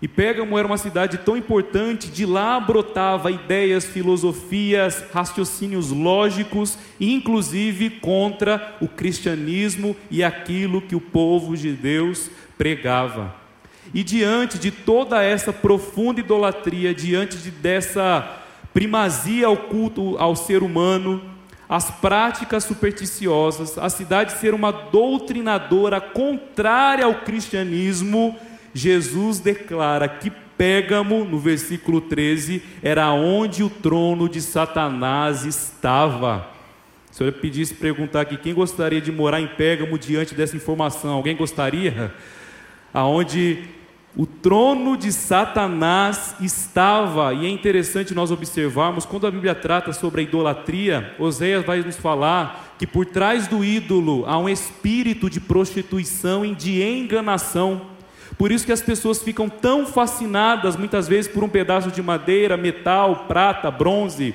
E 0.00 0.06
Pérgamo 0.06 0.56
era 0.56 0.64
uma 0.64 0.78
cidade 0.78 1.18
tão 1.18 1.36
importante, 1.36 2.08
de 2.08 2.24
lá 2.24 2.60
brotava 2.60 3.32
ideias, 3.32 3.84
filosofias, 3.84 5.04
raciocínios 5.12 5.90
lógicos, 5.90 6.78
inclusive 7.00 7.90
contra 7.90 8.76
o 8.80 8.86
cristianismo 8.86 9.96
e 10.08 10.22
aquilo 10.22 10.80
que 10.80 10.94
o 10.94 11.00
povo 11.00 11.56
de 11.56 11.72
Deus 11.72 12.30
pregava. 12.56 13.34
E 13.92 14.04
diante 14.04 14.56
de 14.56 14.70
toda 14.70 15.20
essa 15.20 15.52
profunda 15.52 16.20
idolatria, 16.20 16.94
diante 16.94 17.36
de 17.38 17.50
dessa 17.50 18.36
primazia 18.72 19.46
ao 19.46 19.56
culto 19.56 20.16
ao 20.18 20.36
ser 20.36 20.62
humano, 20.62 21.22
as 21.68 21.90
práticas 21.90 22.64
supersticiosas, 22.64 23.78
a 23.78 23.88
cidade 23.88 24.32
ser 24.32 24.54
uma 24.54 24.72
doutrinadora 24.72 26.00
contrária 26.00 27.04
ao 27.04 27.14
cristianismo, 27.16 28.36
Jesus 28.74 29.38
declara 29.38 30.08
que 30.08 30.32
Pégamo, 30.60 31.24
no 31.24 31.38
versículo 31.38 32.02
13, 32.02 32.62
era 32.82 33.10
onde 33.12 33.62
o 33.62 33.70
trono 33.70 34.28
de 34.28 34.42
Satanás 34.42 35.46
estava. 35.46 36.46
Se 37.10 37.24
eu 37.24 37.32
pedisse 37.32 37.72
perguntar 37.72 38.20
aqui, 38.20 38.36
quem 38.36 38.52
gostaria 38.52 39.00
de 39.00 39.10
morar 39.10 39.40
em 39.40 39.46
Pégamo 39.46 39.98
diante 39.98 40.34
dessa 40.34 40.54
informação? 40.54 41.12
Alguém 41.12 41.34
gostaria? 41.34 42.12
Aonde 42.92 43.64
o 44.16 44.26
trono 44.26 44.96
de 44.96 45.12
Satanás 45.12 46.34
estava, 46.40 47.32
e 47.32 47.46
é 47.46 47.48
interessante 47.48 48.12
nós 48.12 48.32
observarmos, 48.32 49.06
quando 49.06 49.26
a 49.26 49.30
Bíblia 49.30 49.54
trata 49.54 49.92
sobre 49.92 50.20
a 50.20 50.24
idolatria, 50.24 51.14
Oséias 51.18 51.64
vai 51.64 51.80
nos 51.80 51.96
falar 51.96 52.74
que 52.78 52.86
por 52.86 53.06
trás 53.06 53.46
do 53.46 53.64
ídolo 53.64 54.24
há 54.26 54.36
um 54.36 54.48
espírito 54.48 55.30
de 55.30 55.38
prostituição 55.38 56.44
e 56.44 56.54
de 56.54 56.82
enganação. 56.82 57.82
Por 58.36 58.50
isso 58.50 58.66
que 58.66 58.72
as 58.72 58.80
pessoas 58.80 59.22
ficam 59.22 59.48
tão 59.48 59.86
fascinadas 59.86 60.76
muitas 60.76 61.06
vezes 61.06 61.30
por 61.30 61.44
um 61.44 61.48
pedaço 61.48 61.90
de 61.90 62.02
madeira, 62.02 62.56
metal, 62.56 63.26
prata, 63.28 63.70
bronze. 63.70 64.34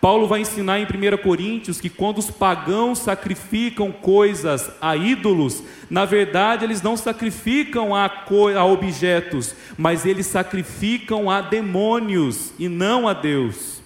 Paulo 0.00 0.26
vai 0.26 0.40
ensinar 0.40 0.78
em 0.78 0.84
1 0.84 1.18
Coríntios 1.22 1.78
que 1.78 1.90
quando 1.90 2.18
os 2.18 2.30
pagãos 2.30 3.00
sacrificam 3.00 3.92
coisas 3.92 4.70
a 4.80 4.96
ídolos, 4.96 5.62
na 5.90 6.06
verdade 6.06 6.64
eles 6.64 6.80
não 6.80 6.96
sacrificam 6.96 7.94
a, 7.94 8.10
a 8.56 8.64
objetos, 8.64 9.54
mas 9.76 10.06
eles 10.06 10.26
sacrificam 10.26 11.30
a 11.30 11.42
demônios 11.42 12.52
e 12.58 12.66
não 12.66 13.06
a 13.06 13.12
Deus. 13.12 13.80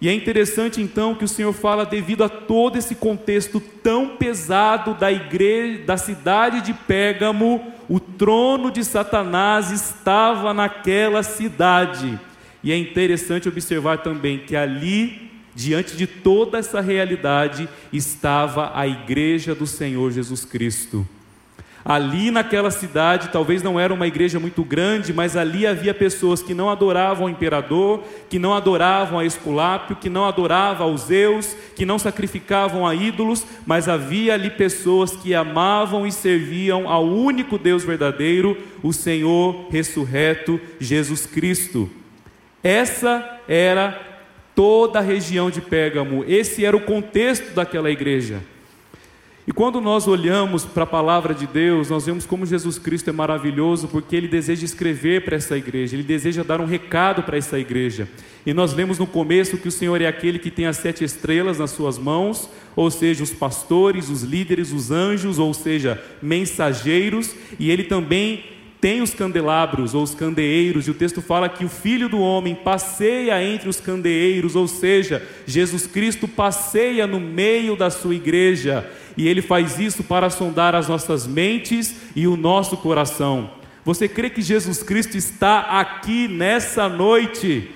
E 0.00 0.08
é 0.08 0.14
interessante 0.14 0.80
então 0.80 1.14
que 1.14 1.24
o 1.24 1.28
Senhor 1.28 1.52
fala 1.52 1.84
devido 1.84 2.24
a 2.24 2.28
todo 2.28 2.76
esse 2.76 2.94
contexto 2.94 3.60
tão 3.60 4.16
pesado 4.16 4.94
da 4.94 5.12
igreja, 5.12 5.84
da 5.84 5.96
cidade 5.96 6.62
de 6.62 6.72
Pérgamo, 6.72 7.72
o 7.88 7.98
trono 7.98 8.70
de 8.70 8.82
Satanás 8.82 9.70
estava 9.72 10.54
naquela 10.54 11.22
cidade. 11.22 12.18
E 12.62 12.72
é 12.72 12.76
interessante 12.76 13.48
observar 13.48 13.98
também 13.98 14.38
que 14.38 14.54
ali, 14.54 15.30
diante 15.54 15.96
de 15.96 16.06
toda 16.06 16.58
essa 16.58 16.80
realidade, 16.80 17.68
estava 17.92 18.72
a 18.74 18.86
igreja 18.86 19.54
do 19.54 19.66
Senhor 19.66 20.10
Jesus 20.12 20.44
Cristo. 20.44 21.06
Ali 21.82 22.30
naquela 22.30 22.70
cidade, 22.70 23.30
talvez 23.32 23.62
não 23.62 23.80
era 23.80 23.92
uma 23.92 24.06
igreja 24.06 24.38
muito 24.38 24.62
grande, 24.62 25.14
mas 25.14 25.34
ali 25.34 25.66
havia 25.66 25.94
pessoas 25.94 26.42
que 26.42 26.52
não 26.52 26.68
adoravam 26.68 27.26
o 27.26 27.30
imperador, 27.30 28.04
que 28.28 28.38
não 28.38 28.52
adoravam 28.52 29.18
a 29.18 29.24
Esculápio, 29.24 29.96
que 29.96 30.10
não 30.10 30.26
adoravam 30.26 30.86
aos 30.86 31.02
Zeus, 31.06 31.56
que 31.74 31.86
não 31.86 31.98
sacrificavam 31.98 32.86
a 32.86 32.94
ídolos, 32.94 33.46
mas 33.66 33.88
havia 33.88 34.34
ali 34.34 34.50
pessoas 34.50 35.16
que 35.16 35.34
amavam 35.34 36.06
e 36.06 36.12
serviam 36.12 36.86
ao 36.86 37.06
único 37.06 37.56
Deus 37.56 37.82
verdadeiro, 37.82 38.58
o 38.82 38.92
Senhor 38.92 39.68
ressurreto, 39.70 40.60
Jesus 40.78 41.24
Cristo. 41.24 41.90
Essa 42.62 43.40
era 43.48 43.98
toda 44.54 44.98
a 44.98 45.02
região 45.02 45.50
de 45.50 45.60
Pérgamo, 45.60 46.24
esse 46.28 46.64
era 46.64 46.76
o 46.76 46.80
contexto 46.80 47.54
daquela 47.54 47.90
igreja. 47.90 48.40
E 49.46 49.52
quando 49.52 49.80
nós 49.80 50.06
olhamos 50.06 50.64
para 50.64 50.84
a 50.84 50.86
palavra 50.86 51.34
de 51.34 51.46
Deus, 51.46 51.88
nós 51.88 52.06
vemos 52.06 52.26
como 52.26 52.46
Jesus 52.46 52.78
Cristo 52.78 53.10
é 53.10 53.12
maravilhoso, 53.12 53.88
porque 53.88 54.14
ele 54.14 54.28
deseja 54.28 54.64
escrever 54.64 55.24
para 55.24 55.34
essa 55.36 55.56
igreja, 55.56 55.96
ele 55.96 56.02
deseja 56.02 56.44
dar 56.44 56.60
um 56.60 56.66
recado 56.66 57.22
para 57.22 57.36
essa 57.36 57.58
igreja. 57.58 58.06
E 58.44 58.52
nós 58.52 58.72
vemos 58.72 58.98
no 58.98 59.06
começo 59.06 59.56
que 59.56 59.66
o 59.66 59.72
Senhor 59.72 60.00
é 60.00 60.06
aquele 60.06 60.38
que 60.38 60.50
tem 60.50 60.66
as 60.66 60.76
sete 60.76 61.02
estrelas 61.02 61.58
nas 61.58 61.70
suas 61.70 61.98
mãos, 61.98 62.48
ou 62.76 62.90
seja, 62.90 63.24
os 63.24 63.32
pastores, 63.32 64.08
os 64.08 64.22
líderes, 64.22 64.72
os 64.72 64.90
anjos, 64.90 65.38
ou 65.38 65.52
seja, 65.52 66.00
mensageiros, 66.22 67.34
e 67.58 67.70
ele 67.70 67.84
também 67.84 68.44
tem 68.80 69.02
os 69.02 69.12
candelabros 69.12 69.94
ou 69.94 70.02
os 70.02 70.14
candeeiros, 70.14 70.86
e 70.86 70.90
o 70.90 70.94
texto 70.94 71.20
fala 71.20 71.48
que 71.48 71.64
o 71.64 71.68
filho 71.68 72.08
do 72.08 72.20
homem 72.20 72.54
passeia 72.54 73.42
entre 73.42 73.68
os 73.68 73.78
candeeiros, 73.78 74.56
ou 74.56 74.66
seja, 74.66 75.22
Jesus 75.46 75.86
Cristo 75.86 76.26
passeia 76.26 77.06
no 77.06 77.20
meio 77.20 77.76
da 77.76 77.90
sua 77.90 78.14
igreja, 78.14 78.88
e 79.16 79.28
ele 79.28 79.42
faz 79.42 79.78
isso 79.78 80.02
para 80.02 80.30
sondar 80.30 80.74
as 80.74 80.88
nossas 80.88 81.26
mentes 81.26 81.94
e 82.16 82.26
o 82.26 82.36
nosso 82.36 82.76
coração. 82.76 83.50
Você 83.84 84.08
crê 84.08 84.30
que 84.30 84.40
Jesus 84.40 84.82
Cristo 84.82 85.16
está 85.16 85.60
aqui 85.80 86.26
nessa 86.26 86.88
noite? 86.88 87.68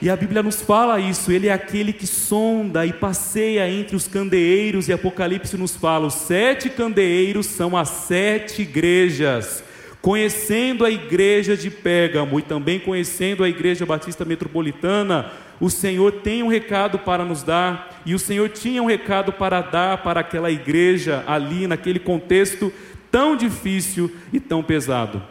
E 0.00 0.10
a 0.10 0.16
Bíblia 0.16 0.42
nos 0.42 0.60
fala 0.60 0.98
isso, 0.98 1.30
ele 1.30 1.48
é 1.48 1.52
aquele 1.52 1.92
que 1.92 2.06
sonda 2.06 2.84
e 2.84 2.92
passeia 2.92 3.70
entre 3.70 3.94
os 3.94 4.08
candeeiros, 4.08 4.88
e 4.88 4.92
Apocalipse 4.92 5.56
nos 5.56 5.76
fala: 5.76 6.06
os 6.06 6.14
sete 6.14 6.68
candeeiros 6.68 7.46
são 7.46 7.76
as 7.76 7.88
sete 7.88 8.62
igrejas. 8.62 9.62
Conhecendo 10.02 10.84
a 10.84 10.90
igreja 10.90 11.56
de 11.56 11.70
Pérgamo 11.70 12.40
e 12.40 12.42
também 12.42 12.80
conhecendo 12.80 13.44
a 13.44 13.48
igreja 13.48 13.86
batista 13.86 14.24
metropolitana, 14.24 15.30
o 15.60 15.70
Senhor 15.70 16.10
tem 16.10 16.42
um 16.42 16.48
recado 16.48 16.98
para 16.98 17.24
nos 17.24 17.44
dar, 17.44 18.02
e 18.04 18.12
o 18.12 18.18
Senhor 18.18 18.48
tinha 18.48 18.82
um 18.82 18.86
recado 18.86 19.32
para 19.32 19.60
dar 19.60 19.98
para 19.98 20.18
aquela 20.18 20.50
igreja 20.50 21.22
ali, 21.24 21.68
naquele 21.68 22.00
contexto 22.00 22.72
tão 23.12 23.36
difícil 23.36 24.10
e 24.32 24.40
tão 24.40 24.60
pesado. 24.60 25.22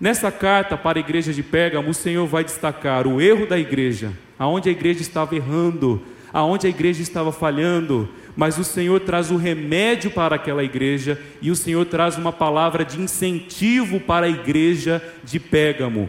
Nessa 0.00 0.32
carta 0.32 0.76
para 0.76 0.98
a 0.98 1.00
igreja 1.00 1.32
de 1.32 1.44
Pérgamo, 1.44 1.90
o 1.90 1.94
Senhor 1.94 2.26
vai 2.26 2.42
destacar 2.42 3.06
o 3.06 3.20
erro 3.20 3.46
da 3.46 3.56
igreja, 3.56 4.12
aonde 4.36 4.68
a 4.68 4.72
igreja 4.72 5.00
estava 5.00 5.36
errando, 5.36 6.02
aonde 6.32 6.66
a 6.66 6.70
igreja 6.70 7.02
estava 7.02 7.30
falhando, 7.30 8.08
mas 8.36 8.58
o 8.58 8.64
Senhor 8.64 9.00
traz 9.00 9.30
o 9.30 9.36
remédio 9.36 10.10
para 10.10 10.36
aquela 10.36 10.64
igreja 10.64 11.20
e 11.40 11.50
o 11.50 11.56
Senhor 11.56 11.84
traz 11.86 12.16
uma 12.16 12.32
palavra 12.32 12.84
de 12.84 13.00
incentivo 13.00 14.00
para 14.00 14.26
a 14.26 14.30
igreja 14.30 15.02
de 15.22 15.38
Pérgamo. 15.38 16.08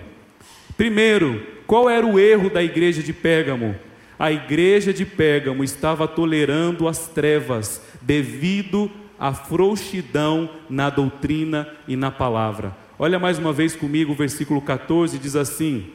Primeiro, 0.78 1.46
qual 1.68 1.90
era 1.90 2.06
o 2.06 2.18
erro 2.18 2.50
da 2.50 2.64
igreja 2.64 3.04
de 3.04 3.12
Pérgamo? 3.12 3.76
A 4.18 4.32
igreja 4.32 4.94
de 4.94 5.06
Pérgamo 5.06 5.64
estava 5.64 6.08
tolerando 6.08 6.88
as 6.88 7.08
trevas 7.08 7.82
devido 8.02 8.90
à 9.20 9.34
frouxidão 9.34 10.50
na 10.70 10.90
doutrina 10.90 11.68
e 11.88 11.96
na 11.96 12.10
palavra. 12.10 12.76
Olha 12.98 13.20
mais 13.20 13.38
uma 13.38 13.52
vez 13.52 13.76
comigo 13.76 14.14
o 14.14 14.16
versículo 14.16 14.62
14, 14.62 15.18
diz 15.18 15.36
assim: 15.36 15.88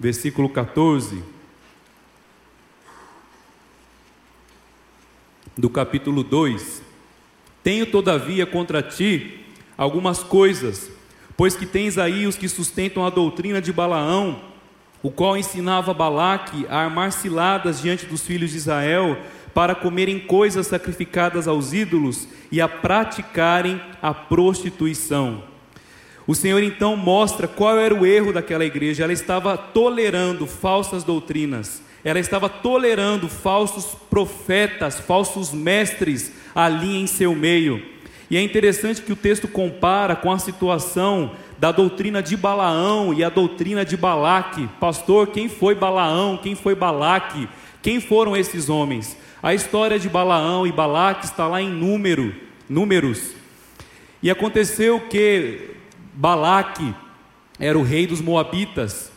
Versículo 0.00 0.48
14 0.48 1.37
do 5.58 5.68
capítulo 5.68 6.22
2: 6.22 6.80
Tenho 7.64 7.84
todavia 7.86 8.46
contra 8.46 8.80
ti 8.80 9.40
algumas 9.76 10.22
coisas, 10.22 10.90
pois 11.36 11.56
que 11.56 11.66
tens 11.66 11.98
aí 11.98 12.26
os 12.26 12.36
que 12.36 12.48
sustentam 12.48 13.04
a 13.04 13.10
doutrina 13.10 13.60
de 13.60 13.72
Balaão, 13.72 14.40
o 15.02 15.10
qual 15.10 15.36
ensinava 15.36 15.92
Balaque 15.92 16.64
a 16.70 16.78
armar 16.78 17.10
ciladas 17.10 17.82
diante 17.82 18.06
dos 18.06 18.22
filhos 18.22 18.52
de 18.52 18.56
Israel, 18.56 19.18
para 19.52 19.74
comerem 19.74 20.20
coisas 20.20 20.68
sacrificadas 20.68 21.48
aos 21.48 21.72
ídolos 21.72 22.28
e 22.52 22.60
a 22.60 22.68
praticarem 22.68 23.80
a 24.00 24.14
prostituição. 24.14 25.42
O 26.26 26.34
Senhor 26.34 26.62
então 26.62 26.94
mostra 26.94 27.48
qual 27.48 27.78
era 27.78 27.94
o 27.94 28.06
erro 28.06 28.32
daquela 28.32 28.64
igreja, 28.64 29.02
ela 29.02 29.12
estava 29.12 29.56
tolerando 29.56 30.46
falsas 30.46 31.02
doutrinas 31.02 31.82
ela 32.08 32.18
estava 32.18 32.48
tolerando 32.48 33.28
falsos 33.28 33.94
profetas, 34.08 34.98
falsos 34.98 35.52
mestres 35.52 36.32
ali 36.54 36.96
em 36.96 37.06
seu 37.06 37.34
meio. 37.34 37.84
E 38.30 38.36
é 38.38 38.40
interessante 38.40 39.02
que 39.02 39.12
o 39.12 39.16
texto 39.16 39.46
compara 39.46 40.16
com 40.16 40.32
a 40.32 40.38
situação 40.38 41.32
da 41.58 41.70
doutrina 41.70 42.22
de 42.22 42.34
Balaão 42.34 43.12
e 43.12 43.22
a 43.22 43.28
doutrina 43.28 43.84
de 43.84 43.94
Balaque. 43.94 44.68
Pastor, 44.80 45.26
quem 45.26 45.50
foi 45.50 45.74
Balaão? 45.74 46.38
Quem 46.38 46.54
foi 46.54 46.74
Balaque? 46.74 47.46
Quem 47.82 48.00
foram 48.00 48.34
esses 48.34 48.70
homens? 48.70 49.14
A 49.42 49.52
história 49.52 49.98
de 49.98 50.08
Balaão 50.08 50.66
e 50.66 50.72
Balaque 50.72 51.26
está 51.26 51.46
lá 51.46 51.60
em 51.60 51.68
número, 51.68 52.34
números. 52.68 53.32
E 54.22 54.30
aconteceu 54.30 55.00
que 55.00 55.72
Balaque 56.14 56.94
era 57.60 57.78
o 57.78 57.82
rei 57.82 58.06
dos 58.06 58.22
moabitas 58.22 59.12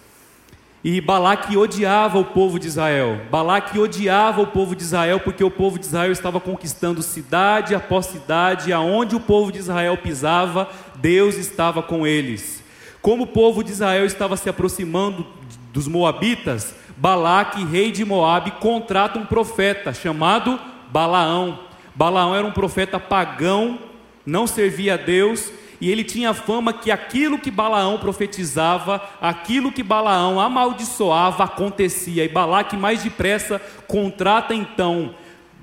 E 0.83 0.99
Balaque 0.99 1.55
odiava 1.55 2.17
o 2.17 2.25
povo 2.25 2.57
de 2.57 2.67
Israel. 2.67 3.21
Balaque 3.29 3.77
odiava 3.77 4.41
o 4.41 4.47
povo 4.47 4.75
de 4.75 4.81
Israel 4.81 5.19
porque 5.19 5.43
o 5.43 5.51
povo 5.51 5.77
de 5.77 5.85
Israel 5.85 6.11
estava 6.11 6.39
conquistando 6.39 7.03
cidade 7.03 7.75
após 7.75 8.07
cidade, 8.07 8.73
aonde 8.73 9.15
o 9.15 9.19
povo 9.19 9.51
de 9.51 9.59
Israel 9.59 9.95
pisava, 9.97 10.67
Deus 10.95 11.35
estava 11.35 11.83
com 11.83 12.07
eles. 12.07 12.63
Como 12.99 13.23
o 13.23 13.27
povo 13.27 13.63
de 13.63 13.71
Israel 13.71 14.05
estava 14.05 14.35
se 14.35 14.49
aproximando 14.49 15.25
dos 15.71 15.87
moabitas, 15.87 16.73
Balaque, 16.97 17.63
rei 17.63 17.91
de 17.91 18.03
Moabe, 18.03 18.49
contrata 18.59 19.19
um 19.19 19.25
profeta 19.25 19.93
chamado 19.93 20.59
Balaão. 20.91 21.59
Balaão 21.93 22.35
era 22.35 22.45
um 22.45 22.51
profeta 22.51 22.99
pagão, 22.99 23.77
não 24.25 24.47
servia 24.47 24.95
a 24.95 24.97
Deus 24.97 25.51
e 25.81 25.89
ele 25.89 26.03
tinha 26.03 26.31
fama 26.31 26.71
que 26.71 26.91
aquilo 26.91 27.39
que 27.39 27.49
Balaão 27.49 27.97
profetizava, 27.97 29.01
aquilo 29.19 29.71
que 29.71 29.81
Balaão 29.81 30.39
amaldiçoava, 30.39 31.43
acontecia. 31.43 32.23
E 32.23 32.29
Balaque 32.29 32.77
mais 32.77 33.01
depressa 33.03 33.59
contrata 33.87 34.53
então 34.53 35.15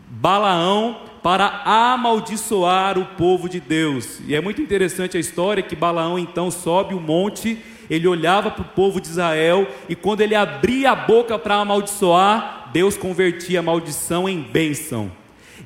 Balaão 0.08 1.02
para 1.22 1.62
amaldiçoar 1.64 2.98
o 2.98 3.04
povo 3.16 3.48
de 3.48 3.60
Deus. 3.60 4.18
E 4.26 4.34
é 4.34 4.40
muito 4.40 4.60
interessante 4.60 5.16
a 5.16 5.20
história 5.20 5.62
que 5.62 5.76
Balaão 5.76 6.18
então 6.18 6.50
sobe 6.50 6.94
o 6.94 7.00
monte, 7.00 7.62
ele 7.88 8.08
olhava 8.08 8.50
para 8.50 8.62
o 8.62 8.68
povo 8.68 9.00
de 9.00 9.06
Israel 9.06 9.68
e 9.88 9.94
quando 9.94 10.20
ele 10.20 10.34
abria 10.34 10.90
a 10.90 10.96
boca 10.96 11.38
para 11.38 11.56
amaldiçoar, 11.56 12.70
Deus 12.72 12.96
convertia 12.96 13.60
a 13.60 13.62
maldição 13.62 14.28
em 14.28 14.40
bênção. 14.40 15.12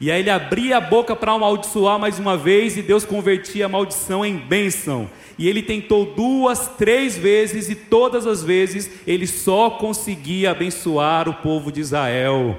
E 0.02 0.10
aí 0.10 0.18
ele 0.18 0.30
abria 0.30 0.78
a 0.78 0.80
boca 0.80 1.14
para 1.14 1.30
amaldiçoar 1.30 1.96
mais 1.96 2.18
uma 2.18 2.36
vez 2.36 2.76
e 2.76 2.82
Deus 2.82 3.04
convertia 3.04 3.66
a 3.66 3.68
maldição 3.68 4.26
em 4.26 4.36
bênção. 4.36 5.08
E 5.38 5.48
ele 5.48 5.62
tentou 5.62 6.04
duas, 6.04 6.66
três 6.76 7.16
vezes 7.16 7.70
e 7.70 7.76
todas 7.76 8.26
as 8.26 8.42
vezes 8.42 8.90
ele 9.06 9.28
só 9.28 9.70
conseguia 9.70 10.50
abençoar 10.50 11.28
o 11.28 11.34
povo 11.34 11.70
de 11.70 11.80
Israel. 11.80 12.58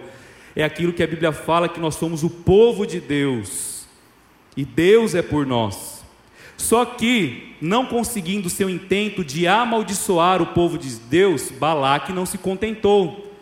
É 0.56 0.64
aquilo 0.64 0.94
que 0.94 1.04
a 1.04 1.08
Bíblia 1.08 1.34
fala 1.34 1.68
que 1.68 1.82
nós 1.82 1.96
somos 1.96 2.24
o 2.24 2.30
povo 2.30 2.88
de 2.88 3.02
Deus. 3.02 3.88
E 4.56 4.64
Deus 4.64 5.14
é 5.14 5.22
por 5.22 5.46
nós. 5.46 6.02
Só 6.56 6.86
que, 6.86 7.58
não 7.60 7.86
conseguindo 7.86 8.50
seu 8.50 8.70
intento 8.70 9.22
de 9.22 9.48
amaldiçoar 9.48 10.42
o 10.42 10.46
povo 10.46 10.78
de 10.78 10.96
Deus, 10.96 11.52
Balaque 11.52 12.14
não 12.14 12.26
se 12.26 12.38
contentou. 12.38 13.33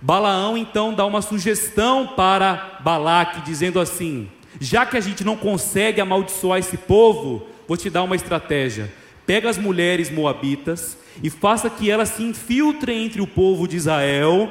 Balaão 0.00 0.56
então 0.56 0.92
dá 0.92 1.04
uma 1.06 1.22
sugestão 1.22 2.08
para 2.08 2.78
Balaque, 2.80 3.40
dizendo 3.42 3.80
assim: 3.80 4.28
já 4.60 4.86
que 4.86 4.96
a 4.96 5.00
gente 5.00 5.24
não 5.24 5.36
consegue 5.36 6.00
amaldiçoar 6.00 6.58
esse 6.58 6.76
povo, 6.76 7.46
vou 7.66 7.76
te 7.76 7.90
dar 7.90 8.02
uma 8.02 8.16
estratégia. 8.16 8.92
Pega 9.26 9.50
as 9.50 9.58
mulheres 9.58 10.10
moabitas 10.10 10.96
e 11.22 11.30
faça 11.30 11.68
que 11.68 11.90
elas 11.90 12.10
se 12.10 12.22
infiltrem 12.22 13.04
entre 13.04 13.20
o 13.20 13.26
povo 13.26 13.66
de 13.66 13.76
Israel 13.76 14.48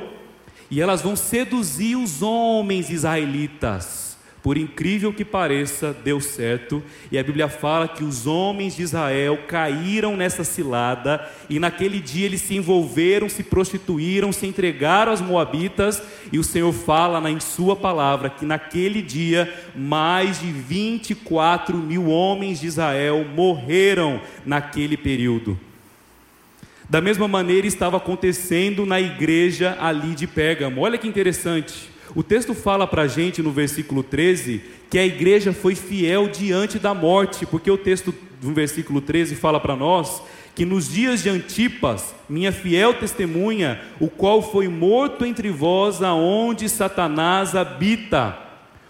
e 0.70 0.82
elas 0.82 1.02
vão 1.02 1.16
seduzir 1.16 1.96
os 1.96 2.22
homens 2.22 2.90
israelitas. 2.90 4.05
Por 4.46 4.60
incrível 4.60 5.12
que 5.12 5.26
pareça, 5.26 5.92
deu 5.92 6.22
certo, 6.22 6.84
e 7.12 7.18
a 7.18 7.24
Bíblia 7.24 7.50
fala 7.50 7.88
que 7.88 8.04
os 8.04 8.28
homens 8.28 8.76
de 8.76 8.84
Israel 8.84 9.40
caíram 9.48 10.16
nessa 10.16 10.44
cilada, 10.44 11.28
e 11.50 11.58
naquele 11.58 12.00
dia 12.00 12.28
eles 12.28 12.42
se 12.42 12.56
envolveram, 12.56 13.28
se 13.28 13.42
prostituíram, 13.42 14.32
se 14.32 14.46
entregaram 14.46 15.12
aos 15.12 15.20
Moabitas, 15.20 16.00
e 16.32 16.38
o 16.38 16.44
Senhor 16.44 16.72
fala 16.72 17.28
em 17.28 17.40
Sua 17.40 17.76
palavra 17.76 18.30
que 18.30 18.46
naquele 18.46 19.02
dia 19.02 19.52
mais 19.76 20.40
de 20.40 20.52
24 20.52 21.76
mil 21.76 22.06
homens 22.06 22.60
de 22.60 22.68
Israel 22.68 23.26
morreram 23.36 24.22
naquele 24.46 24.96
período. 24.96 25.60
Da 26.88 27.02
mesma 27.02 27.28
maneira 27.28 27.66
estava 27.66 27.98
acontecendo 27.98 28.86
na 28.86 29.02
igreja 29.02 29.76
ali 29.82 30.14
de 30.14 30.28
Pérgamo. 30.28 30.82
Olha 30.82 31.00
que 31.00 31.08
interessante. 31.08 31.95
O 32.14 32.22
texto 32.22 32.54
fala 32.54 32.86
para 32.86 33.04
a 33.04 33.08
gente 33.08 33.42
no 33.42 33.52
versículo 33.52 34.04
13 34.04 34.62
que 34.90 35.00
a 35.00 35.06
igreja 35.06 35.52
foi 35.54 35.76
fiel 35.76 36.28
diante 36.28 36.78
da 36.78 36.94
morte, 36.94 37.46
porque 37.46 37.72
o 37.72 37.78
texto 37.78 38.14
do 38.42 38.54
versículo 38.54 39.02
13 39.02 39.36
fala 39.36 39.60
para 39.60 39.76
nós 39.76 40.22
que 40.54 40.64
nos 40.66 40.90
dias 40.90 41.22
de 41.22 41.30
Antipas, 41.30 42.16
minha 42.30 42.52
fiel 42.52 42.94
testemunha, 42.94 43.82
o 44.00 44.08
qual 44.08 44.42
foi 44.42 44.70
morto 44.70 45.26
entre 45.26 45.50
vós, 45.50 46.02
aonde 46.02 46.70
Satanás 46.70 47.56
habita. 47.56 48.45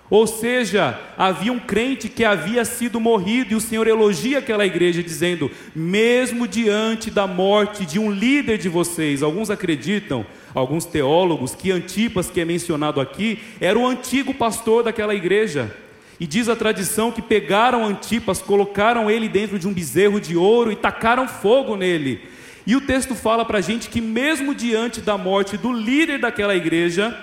Ou 0.09 0.27
seja, 0.27 0.99
havia 1.17 1.51
um 1.51 1.59
crente 1.59 2.07
que 2.07 2.23
havia 2.23 2.63
sido 2.63 2.99
morrido, 2.99 3.53
e 3.53 3.55
o 3.55 3.61
Senhor 3.61 3.87
elogia 3.87 4.37
aquela 4.37 4.65
igreja, 4.65 5.01
dizendo: 5.01 5.49
mesmo 5.75 6.47
diante 6.47 7.09
da 7.09 7.25
morte 7.25 7.85
de 7.85 7.97
um 7.97 8.11
líder 8.11 8.59
de 8.59 8.69
vocês, 8.69 9.23
alguns 9.23 9.49
acreditam, 9.49 10.25
alguns 10.53 10.85
teólogos, 10.85 11.55
que 11.55 11.71
Antipas, 11.71 12.29
que 12.29 12.39
é 12.39 12.45
mencionado 12.45 13.01
aqui, 13.01 13.39
era 13.59 13.79
o 13.79 13.87
antigo 13.87 14.33
pastor 14.33 14.83
daquela 14.83 15.15
igreja. 15.15 15.75
E 16.19 16.27
diz 16.27 16.47
a 16.47 16.55
tradição 16.55 17.11
que 17.11 17.21
pegaram 17.21 17.83
Antipas, 17.83 18.41
colocaram 18.41 19.09
ele 19.09 19.27
dentro 19.27 19.57
de 19.57 19.67
um 19.67 19.73
bezerro 19.73 20.21
de 20.21 20.37
ouro 20.37 20.71
e 20.71 20.75
tacaram 20.75 21.27
fogo 21.27 21.75
nele. 21.75 22.21
E 22.67 22.75
o 22.75 22.81
texto 22.81 23.13
fala 23.15 23.43
para 23.43 23.57
a 23.57 23.61
gente 23.61 23.89
que, 23.89 24.01
mesmo 24.01 24.55
diante 24.55 25.01
da 25.01 25.17
morte 25.17 25.57
do 25.57 25.73
líder 25.73 26.19
daquela 26.19 26.55
igreja, 26.55 27.15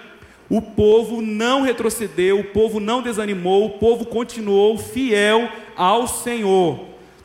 o 0.53 0.61
povo 0.61 1.23
não 1.23 1.63
retrocedeu, 1.63 2.39
o 2.39 2.45
povo 2.45 2.79
não 2.79 3.01
desanimou, 3.01 3.65
o 3.65 3.71
povo 3.79 4.05
continuou 4.05 4.77
fiel 4.77 5.49
ao 5.75 6.07
Senhor. 6.07 6.79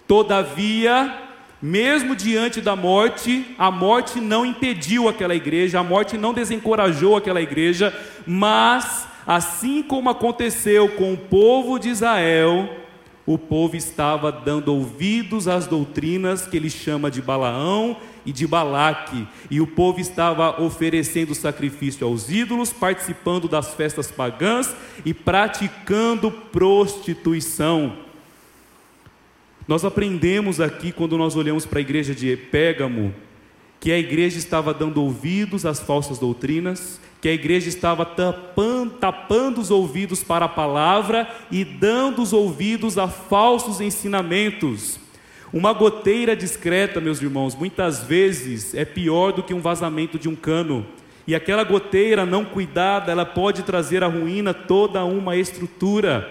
Todavia, 0.08 1.14
mesmo 1.62 2.16
diante 2.16 2.62
da 2.62 2.74
morte, 2.74 3.46
a 3.58 3.70
morte 3.70 4.22
não 4.22 4.46
impediu 4.46 5.10
aquela 5.10 5.36
igreja, 5.36 5.82
a 5.82 5.84
morte 5.84 6.18
não 6.18 6.34
desencorajou 6.34 7.18
aquela 7.18 7.42
igreja, 7.42 7.94
mas, 8.26 9.06
assim 9.28 9.84
como 9.84 10.10
aconteceu 10.10 10.88
com 10.92 11.12
o 11.12 11.18
povo 11.18 11.78
de 11.78 11.90
Israel, 11.90 12.70
o 13.26 13.38
povo 13.38 13.76
estava 13.76 14.32
dando 14.32 14.74
ouvidos 14.74 15.50
às 15.50 15.68
doutrinas 15.68 16.48
que 16.48 16.56
ele 16.56 16.70
chama 16.70 17.12
de 17.12 17.22
Balaão 17.22 17.98
e 18.28 18.34
de 18.34 18.46
Balaque, 18.46 19.26
e 19.50 19.62
o 19.62 19.66
povo 19.66 20.02
estava 20.02 20.62
oferecendo 20.62 21.34
sacrifício 21.34 22.06
aos 22.06 22.30
ídolos, 22.30 22.74
participando 22.74 23.48
das 23.48 23.74
festas 23.74 24.12
pagãs 24.12 24.76
e 25.06 25.14
praticando 25.14 26.30
prostituição. 26.30 27.96
Nós 29.66 29.86
aprendemos 29.86 30.60
aqui, 30.60 30.92
quando 30.92 31.18
nós 31.18 31.38
olhamos 31.38 31.66
para 31.66 31.80
a 31.80 31.82
igreja 31.82 32.14
de 32.14 32.36
Pégamo, 32.36 33.16
que 33.80 33.94
a 33.94 33.98
igreja 33.98 34.38
estava 34.38 34.74
dando 34.74 35.02
ouvidos 35.02 35.66
às 35.66 35.80
falsas 35.80 36.20
doutrinas, 36.20 37.00
que 37.22 37.30
a 37.30 37.34
igreja 37.34 37.70
estava 37.70 38.06
tapando, 38.06 38.96
tapando, 38.96 39.62
os 39.62 39.72
ouvidos 39.72 40.22
para 40.22 40.46
a 40.46 40.50
palavra 40.50 41.34
e 41.50 41.64
dando 41.64 42.22
os 42.22 42.34
ouvidos 42.34 42.98
a 42.98 43.08
falsos 43.08 43.80
ensinamentos. 43.80 45.00
Uma 45.54 45.72
goteira 45.72 46.36
discreta, 46.36 47.00
meus 47.00 47.22
irmãos, 47.22 47.56
muitas 47.56 48.04
vezes 48.04 48.76
é 48.76 48.84
pior 48.84 49.32
do 49.32 49.42
que 49.42 49.54
um 49.54 49.62
vazamento 49.62 50.20
de 50.20 50.28
um 50.28 50.36
cano. 50.36 50.86
E 51.26 51.34
aquela 51.34 51.64
goteira 51.64 52.26
não 52.26 52.44
cuidada, 52.44 53.12
ela 53.12 53.26
pode 53.26 53.64
trazer 53.64 54.04
à 54.04 54.08
ruína 54.08 54.54
toda 54.54 55.04
uma 55.06 55.38
estrutura. 55.38 56.30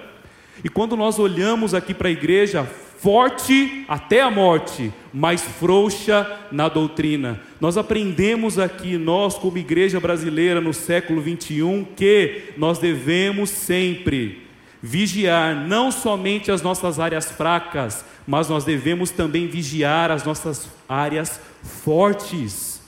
E 0.62 0.68
quando 0.68 0.96
nós 0.96 1.18
olhamos 1.18 1.74
aqui 1.74 1.94
para 1.94 2.09
a 2.09 2.12
igreja, 2.12 2.64
forte 2.98 3.85
até 3.88 4.20
a 4.20 4.31
morte, 4.31 4.92
mas 5.12 5.42
frouxa 5.42 6.31
na 6.52 6.68
doutrina. 6.68 7.40
Nós 7.61 7.76
aprendemos 7.76 8.59
aqui, 8.59 8.98
nós 8.98 9.35
como 9.37 9.59
igreja 9.59 9.98
brasileira 9.98 10.61
no 10.61 10.74
século 10.74 11.20
21, 11.20 11.85
que 11.96 12.52
nós 12.57 12.79
devemos 12.79 13.48
sempre 13.48 14.45
vigiar 14.82 15.54
não 15.54 15.90
somente 15.90 16.50
as 16.50 16.62
nossas 16.62 16.98
áreas 17.00 17.30
fracas, 17.30 18.04
mas 18.26 18.48
nós 18.48 18.64
devemos 18.64 19.10
também 19.10 19.46
vigiar 19.46 20.10
as 20.10 20.24
nossas 20.24 20.68
áreas 20.88 21.40
fortes. 21.62 22.80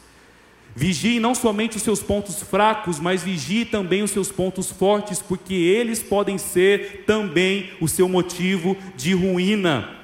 Vigie 0.75 1.19
não 1.19 1.35
somente 1.35 1.77
os 1.77 1.83
seus 1.83 2.01
pontos 2.01 2.41
fracos, 2.43 3.01
mas 3.01 3.23
vigie 3.23 3.65
também 3.65 4.03
os 4.03 4.13
seus 4.13 4.31
pontos 4.31 4.71
fortes, 4.71 5.21
porque 5.21 5.55
eles 5.55 6.03
podem 6.03 6.39
ser 6.39 7.05
também 7.05 7.71
o 7.81 7.89
seu 7.89 8.09
motivo 8.09 8.77
de 8.97 9.13
ruína. 9.13 9.97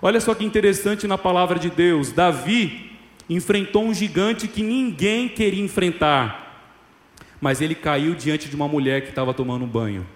Olha 0.00 0.20
só 0.20 0.34
que 0.34 0.44
interessante 0.44 1.06
na 1.06 1.18
palavra 1.18 1.58
de 1.58 1.68
Deus: 1.68 2.12
Davi 2.12 2.92
enfrentou 3.28 3.84
um 3.84 3.92
gigante 3.92 4.46
que 4.46 4.62
ninguém 4.62 5.28
queria 5.28 5.64
enfrentar, 5.64 6.70
mas 7.40 7.60
ele 7.60 7.74
caiu 7.74 8.14
diante 8.14 8.48
de 8.48 8.54
uma 8.54 8.68
mulher 8.68 9.02
que 9.02 9.08
estava 9.08 9.34
tomando 9.34 9.64
um 9.64 9.68
banho. 9.68 10.06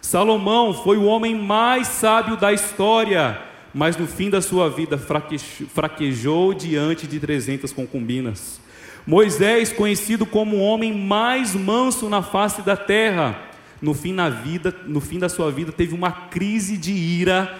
Salomão 0.00 0.72
foi 0.72 0.96
o 0.96 1.04
homem 1.04 1.34
mais 1.34 1.88
sábio 1.88 2.36
da 2.36 2.52
história, 2.52 3.40
mas 3.74 3.96
no 3.96 4.06
fim 4.06 4.30
da 4.30 4.40
sua 4.40 4.70
vida 4.70 4.98
fraquejou 4.98 6.54
diante 6.54 7.06
de 7.06 7.20
300 7.20 7.72
concubinas. 7.72 8.60
Moisés, 9.06 9.72
conhecido 9.72 10.26
como 10.26 10.56
o 10.56 10.60
homem 10.60 10.92
mais 10.94 11.54
manso 11.54 12.08
na 12.08 12.22
face 12.22 12.62
da 12.62 12.76
terra, 12.76 13.38
no 13.80 13.94
fim, 13.94 14.12
na 14.12 14.28
vida, 14.28 14.74
no 14.86 15.00
fim 15.00 15.18
da 15.18 15.28
sua 15.28 15.50
vida 15.50 15.72
teve 15.72 15.94
uma 15.94 16.10
crise 16.10 16.76
de 16.76 16.92
ira 16.92 17.56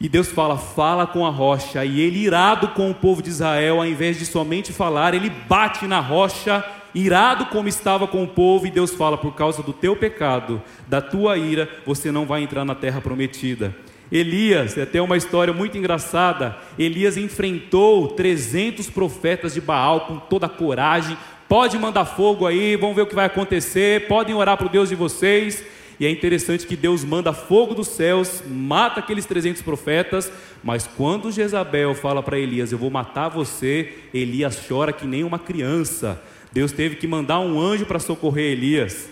E 0.00 0.08
Deus 0.08 0.28
fala: 0.28 0.58
fala 0.58 1.06
com 1.06 1.24
a 1.24 1.30
rocha. 1.30 1.84
E 1.84 2.00
ele, 2.00 2.18
irado 2.18 2.68
com 2.68 2.90
o 2.90 2.94
povo 2.94 3.22
de 3.22 3.30
Israel, 3.30 3.76
ao 3.78 3.86
invés 3.86 4.18
de 4.18 4.26
somente 4.26 4.72
falar, 4.72 5.14
ele 5.14 5.30
bate 5.30 5.86
na 5.86 6.00
rocha, 6.00 6.64
irado 6.94 7.46
como 7.46 7.68
estava 7.68 8.06
com 8.06 8.22
o 8.22 8.28
povo. 8.28 8.66
E 8.66 8.70
Deus 8.70 8.92
fala: 8.92 9.18
por 9.18 9.34
causa 9.34 9.62
do 9.62 9.72
teu 9.72 9.96
pecado, 9.96 10.62
da 10.86 11.00
tua 11.00 11.36
ira, 11.36 11.68
você 11.84 12.12
não 12.12 12.26
vai 12.26 12.42
entrar 12.42 12.64
na 12.64 12.74
terra 12.74 13.00
prometida. 13.00 13.74
Elias, 14.12 14.76
é 14.76 14.82
até 14.82 15.00
uma 15.00 15.16
história 15.16 15.52
muito 15.52 15.76
engraçada. 15.76 16.56
Elias 16.78 17.16
enfrentou 17.16 18.08
300 18.08 18.88
profetas 18.90 19.54
de 19.54 19.60
Baal 19.60 20.02
com 20.02 20.18
toda 20.18 20.46
a 20.46 20.48
coragem. 20.48 21.16
Pode 21.48 21.78
mandar 21.78 22.04
fogo 22.04 22.46
aí, 22.46 22.76
vamos 22.76 22.96
ver 22.96 23.02
o 23.02 23.06
que 23.06 23.14
vai 23.14 23.26
acontecer. 23.26 24.06
Podem 24.06 24.34
orar 24.34 24.56
para 24.56 24.66
o 24.66 24.70
Deus 24.70 24.88
de 24.88 24.94
vocês. 24.94 25.64
E 25.98 26.06
é 26.06 26.10
interessante 26.10 26.66
que 26.66 26.76
Deus 26.76 27.04
manda 27.04 27.32
fogo 27.32 27.74
dos 27.74 27.88
céus, 27.88 28.42
mata 28.46 28.98
aqueles 29.00 29.26
300 29.26 29.62
profetas, 29.62 30.30
mas 30.62 30.88
quando 30.88 31.30
Jezabel 31.30 31.94
fala 31.94 32.22
para 32.22 32.38
Elias: 32.38 32.72
Eu 32.72 32.78
vou 32.78 32.90
matar 32.90 33.28
você, 33.28 33.94
Elias 34.12 34.60
chora 34.68 34.92
que 34.92 35.06
nem 35.06 35.22
uma 35.22 35.38
criança. 35.38 36.20
Deus 36.54 36.70
teve 36.70 36.94
que 36.94 37.08
mandar 37.08 37.40
um 37.40 37.60
anjo 37.60 37.84
para 37.84 37.98
socorrer 37.98 38.52
Elias. 38.52 39.08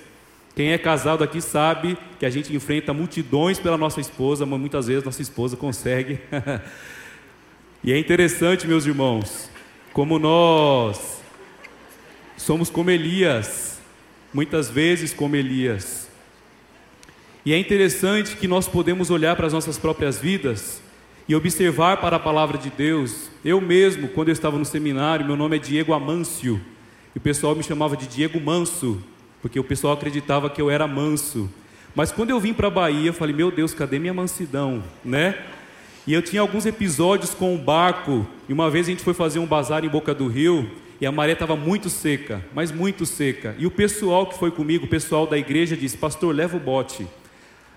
Quem 0.55 0.70
é 0.70 0.78
casado 0.78 1.24
aqui 1.24 1.40
sabe 1.40 1.98
que 2.16 2.24
a 2.24 2.31
gente 2.31 2.55
enfrenta 2.55 2.94
multidões 2.94 3.59
pela 3.59 3.76
nossa 3.76 4.00
esposa, 4.00 4.46
mas 4.46 4.61
muitas 4.61 4.87
vezes 4.87 5.02
nossa 5.02 5.20
esposa 5.20 5.57
consegue. 5.57 6.20
e 7.83 7.92
é 7.92 7.98
interessante, 7.98 8.64
meus 8.64 8.87
irmãos, 8.87 9.50
como 9.92 10.20
nós 10.20 11.20
somos 12.37 12.70
como 12.70 12.92
Elias, 12.92 13.81
muitas 14.33 14.70
vezes 14.70 15.12
como 15.12 15.35
Elias. 15.35 16.09
E 17.44 17.52
é 17.52 17.59
interessante 17.59 18.37
que 18.37 18.46
nós 18.46 18.68
podemos 18.68 19.11
olhar 19.11 19.35
para 19.35 19.48
as 19.48 19.52
nossas 19.52 19.76
próprias 19.76 20.16
vidas 20.16 20.81
e 21.28 21.35
observar 21.35 21.96
para 21.96 22.14
a 22.14 22.20
palavra 22.20 22.57
de 22.57 22.70
Deus. 22.70 23.33
Eu 23.44 23.61
mesmo, 23.61 24.07
quando 24.07 24.28
eu 24.28 24.33
estava 24.33 24.57
no 24.57 24.64
seminário, 24.64 25.26
meu 25.26 25.35
nome 25.35 25.57
é 25.57 25.59
Diego 25.59 25.92
Amâncio, 25.92 26.61
e 27.14 27.18
o 27.18 27.20
pessoal 27.20 27.55
me 27.55 27.62
chamava 27.62 27.96
de 27.96 28.07
Diego 28.07 28.40
Manso, 28.40 29.03
porque 29.40 29.59
o 29.59 29.64
pessoal 29.64 29.94
acreditava 29.94 30.48
que 30.48 30.62
eu 30.62 30.70
era 30.70 30.87
manso. 30.87 31.51
Mas 31.94 32.11
quando 32.11 32.31
eu 32.31 32.40
vim 32.40 32.55
para 32.55 32.68
a 32.68 32.70
Bahia, 32.70 33.09
eu 33.09 33.12
falei: 33.12 33.35
"Meu 33.35 33.51
Deus, 33.51 33.75
cadê 33.75 33.98
minha 33.98 34.14
mansidão?", 34.14 34.83
né? 35.05 35.37
E 36.07 36.12
eu 36.12 36.22
tinha 36.22 36.40
alguns 36.40 36.66
episódios 36.66 37.35
com 37.35 37.55
o 37.55 37.59
barco, 37.59 38.27
e 38.48 38.53
uma 38.53 38.70
vez 38.70 38.87
a 38.87 38.90
gente 38.90 39.05
foi 39.05 39.14
fazer 39.14 39.38
um 39.38 39.46
bazar 39.46 39.85
em 39.85 39.88
Boca 39.88 40.14
do 40.14 40.27
Rio, 40.27 40.68
e 41.01 41.07
a 41.07 41.12
maré 41.12 41.33
estava 41.33 41.55
muito 41.55 41.90
seca, 41.90 42.44
mas 42.55 42.72
muito 42.72 43.05
seca. 43.05 43.55
E 43.59 43.66
o 43.66 43.70
pessoal 43.70 44.27
que 44.27 44.38
foi 44.38 44.51
comigo, 44.51 44.87
o 44.87 44.88
pessoal 44.88 45.27
da 45.27 45.37
igreja 45.37 45.77
disse: 45.77 45.96
"Pastor, 45.96 46.35
leva 46.35 46.57
o 46.57 46.61
bote". 46.61 47.07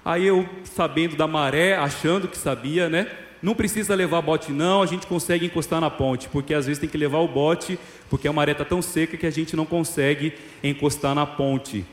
Aí 0.04 0.26
eu, 0.26 0.48
sabendo 0.64 1.16
da 1.16 1.28
maré, 1.28 1.76
achando 1.76 2.28
que 2.28 2.38
sabia, 2.38 2.88
né? 2.88 3.08
Não 3.46 3.54
precisa 3.54 3.94
levar 3.94 4.24
bote, 4.24 4.52
não, 4.52 4.82
a 4.82 4.88
gente 4.88 5.06
consegue 5.06 5.46
encostar 5.46 5.80
na 5.80 5.88
ponte, 5.88 6.28
porque 6.30 6.52
às 6.52 6.66
vezes 6.66 6.80
tem 6.80 6.90
que 6.90 6.98
levar 6.98 7.20
o 7.20 7.28
bote, 7.28 7.78
porque 8.10 8.28
a 8.28 8.34
maré 8.34 8.54
está 8.54 8.66
tão 8.66 8.82
seca 8.82 9.16
que 9.16 9.26
a 9.28 9.30
gente 9.30 9.56
não 9.56 9.68
consegue 9.68 10.34
encostar 10.64 11.14
na 11.14 11.28
ponte. 11.28 11.86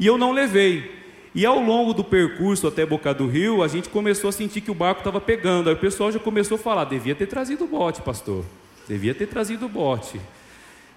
E 0.00 0.04
eu 0.04 0.18
não 0.18 0.32
levei. 0.32 0.90
E 1.32 1.46
ao 1.46 1.60
longo 1.60 1.94
do 1.94 2.02
percurso 2.02 2.66
até 2.66 2.84
Boca 2.84 3.14
do 3.14 3.28
Rio, 3.28 3.62
a 3.62 3.68
gente 3.68 3.88
começou 3.88 4.30
a 4.30 4.32
sentir 4.32 4.60
que 4.60 4.70
o 4.72 4.74
barco 4.74 4.98
estava 4.98 5.20
pegando. 5.20 5.68
Aí 5.68 5.76
o 5.76 5.78
pessoal 5.78 6.10
já 6.10 6.18
começou 6.18 6.56
a 6.56 6.58
falar: 6.58 6.82
devia 6.86 7.14
ter 7.14 7.26
trazido 7.26 7.62
o 7.62 7.68
bote, 7.68 8.02
pastor. 8.02 8.44
Devia 8.88 9.14
ter 9.14 9.28
trazido 9.28 9.66
o 9.66 9.68
bote. 9.68 10.20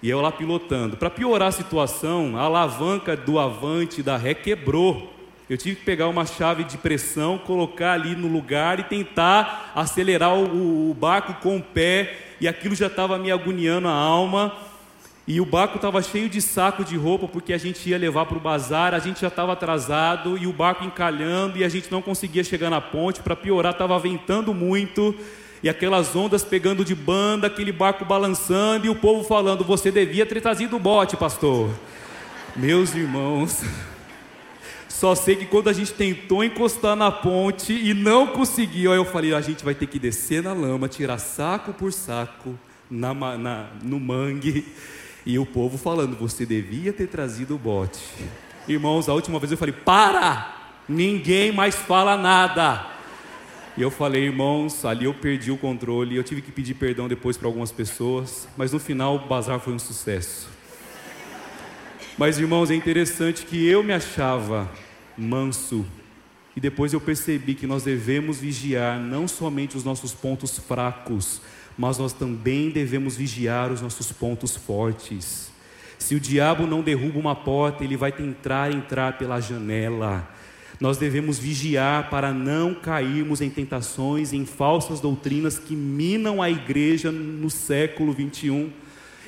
E 0.02 0.10
eu 0.10 0.20
lá 0.20 0.32
pilotando. 0.32 0.96
Para 0.96 1.08
piorar 1.08 1.46
a 1.46 1.52
situação, 1.52 2.36
a 2.36 2.40
alavanca 2.40 3.16
do 3.16 3.38
avante 3.38 4.02
da 4.02 4.16
ré 4.16 4.34
quebrou. 4.34 5.19
Eu 5.50 5.58
tive 5.58 5.74
que 5.74 5.84
pegar 5.84 6.06
uma 6.06 6.24
chave 6.24 6.62
de 6.62 6.78
pressão, 6.78 7.36
colocar 7.36 7.94
ali 7.94 8.14
no 8.14 8.28
lugar 8.28 8.78
e 8.78 8.84
tentar 8.84 9.72
acelerar 9.74 10.32
o, 10.32 10.92
o 10.92 10.94
barco 10.94 11.34
com 11.42 11.56
o 11.56 11.60
pé, 11.60 12.18
e 12.40 12.46
aquilo 12.46 12.72
já 12.76 12.86
estava 12.86 13.18
me 13.18 13.32
agoniando 13.32 13.88
a 13.88 13.92
alma. 13.92 14.54
E 15.26 15.40
o 15.40 15.44
barco 15.44 15.74
estava 15.74 16.00
cheio 16.02 16.28
de 16.28 16.40
saco 16.40 16.84
de 16.84 16.96
roupa 16.96 17.26
porque 17.26 17.52
a 17.52 17.58
gente 17.58 17.90
ia 17.90 17.98
levar 17.98 18.26
para 18.26 18.36
o 18.36 18.40
bazar, 18.40 18.94
a 18.94 19.00
gente 19.00 19.22
já 19.22 19.26
estava 19.26 19.52
atrasado 19.52 20.38
e 20.38 20.46
o 20.46 20.52
barco 20.52 20.84
encalhando 20.84 21.58
e 21.58 21.64
a 21.64 21.68
gente 21.68 21.90
não 21.90 22.00
conseguia 22.00 22.44
chegar 22.44 22.70
na 22.70 22.80
ponte. 22.80 23.20
Para 23.20 23.34
piorar, 23.34 23.72
estava 23.72 23.98
ventando 23.98 24.54
muito 24.54 25.12
e 25.64 25.68
aquelas 25.68 26.14
ondas 26.14 26.44
pegando 26.44 26.84
de 26.84 26.94
banda, 26.94 27.48
aquele 27.48 27.72
barco 27.72 28.04
balançando 28.04 28.86
e 28.86 28.88
o 28.88 28.94
povo 28.94 29.24
falando: 29.24 29.64
Você 29.64 29.90
devia 29.90 30.24
ter 30.24 30.40
trazido 30.40 30.76
o 30.76 30.80
bote, 30.80 31.16
pastor. 31.16 31.70
Meus 32.54 32.94
irmãos, 32.94 33.64
só 35.00 35.14
sei 35.14 35.34
que 35.34 35.46
quando 35.46 35.70
a 35.70 35.72
gente 35.72 35.94
tentou 35.94 36.44
encostar 36.44 36.94
na 36.94 37.10
ponte 37.10 37.72
e 37.72 37.94
não 37.94 38.26
conseguiu, 38.26 38.92
aí 38.92 38.98
eu 38.98 39.04
falei: 39.06 39.32
a 39.32 39.40
gente 39.40 39.64
vai 39.64 39.74
ter 39.74 39.86
que 39.86 39.98
descer 39.98 40.42
na 40.42 40.52
lama, 40.52 40.88
tirar 40.88 41.16
saco 41.16 41.72
por 41.72 41.90
saco 41.90 42.54
na, 42.90 43.14
na, 43.14 43.70
no 43.82 43.98
mangue. 43.98 44.62
E 45.24 45.38
o 45.38 45.46
povo 45.46 45.78
falando: 45.78 46.18
você 46.18 46.44
devia 46.44 46.92
ter 46.92 47.06
trazido 47.06 47.54
o 47.54 47.58
bote. 47.58 47.98
Irmãos, 48.68 49.08
a 49.08 49.14
última 49.14 49.38
vez 49.38 49.50
eu 49.50 49.56
falei: 49.56 49.74
para! 49.74 50.54
Ninguém 50.86 51.50
mais 51.50 51.76
fala 51.76 52.14
nada. 52.18 52.86
E 53.78 53.80
eu 53.80 53.90
falei, 53.90 54.24
irmãos, 54.24 54.84
ali 54.84 55.06
eu 55.06 55.14
perdi 55.14 55.50
o 55.50 55.56
controle. 55.56 56.14
Eu 56.14 56.24
tive 56.24 56.42
que 56.42 56.52
pedir 56.52 56.74
perdão 56.74 57.08
depois 57.08 57.38
para 57.38 57.48
algumas 57.48 57.72
pessoas, 57.72 58.46
mas 58.54 58.70
no 58.70 58.78
final 58.78 59.16
o 59.16 59.26
bazar 59.26 59.60
foi 59.60 59.72
um 59.72 59.78
sucesso. 59.78 60.46
Mas 62.18 62.38
irmãos, 62.38 62.70
é 62.70 62.74
interessante 62.74 63.46
que 63.46 63.66
eu 63.66 63.82
me 63.82 63.94
achava 63.94 64.68
manso. 65.16 65.84
E 66.56 66.60
depois 66.60 66.92
eu 66.92 67.00
percebi 67.00 67.54
que 67.54 67.66
nós 67.66 67.84
devemos 67.84 68.38
vigiar 68.38 68.98
não 68.98 69.28
somente 69.28 69.76
os 69.76 69.84
nossos 69.84 70.12
pontos 70.12 70.58
fracos, 70.58 71.40
mas 71.78 71.98
nós 71.98 72.12
também 72.12 72.70
devemos 72.70 73.16
vigiar 73.16 73.72
os 73.72 73.80
nossos 73.80 74.12
pontos 74.12 74.56
fortes. 74.56 75.50
Se 75.98 76.14
o 76.14 76.20
diabo 76.20 76.66
não 76.66 76.82
derruba 76.82 77.18
uma 77.18 77.34
porta, 77.34 77.84
ele 77.84 77.96
vai 77.96 78.10
tentar 78.10 78.72
entrar 78.72 79.18
pela 79.18 79.40
janela. 79.40 80.28
Nós 80.80 80.96
devemos 80.96 81.38
vigiar 81.38 82.08
para 82.08 82.32
não 82.32 82.74
cairmos 82.74 83.42
em 83.42 83.50
tentações, 83.50 84.32
em 84.32 84.46
falsas 84.46 84.98
doutrinas 84.98 85.58
que 85.58 85.76
minam 85.76 86.42
a 86.42 86.50
igreja 86.50 87.12
no 87.12 87.50
século 87.50 88.12
21. 88.12 88.70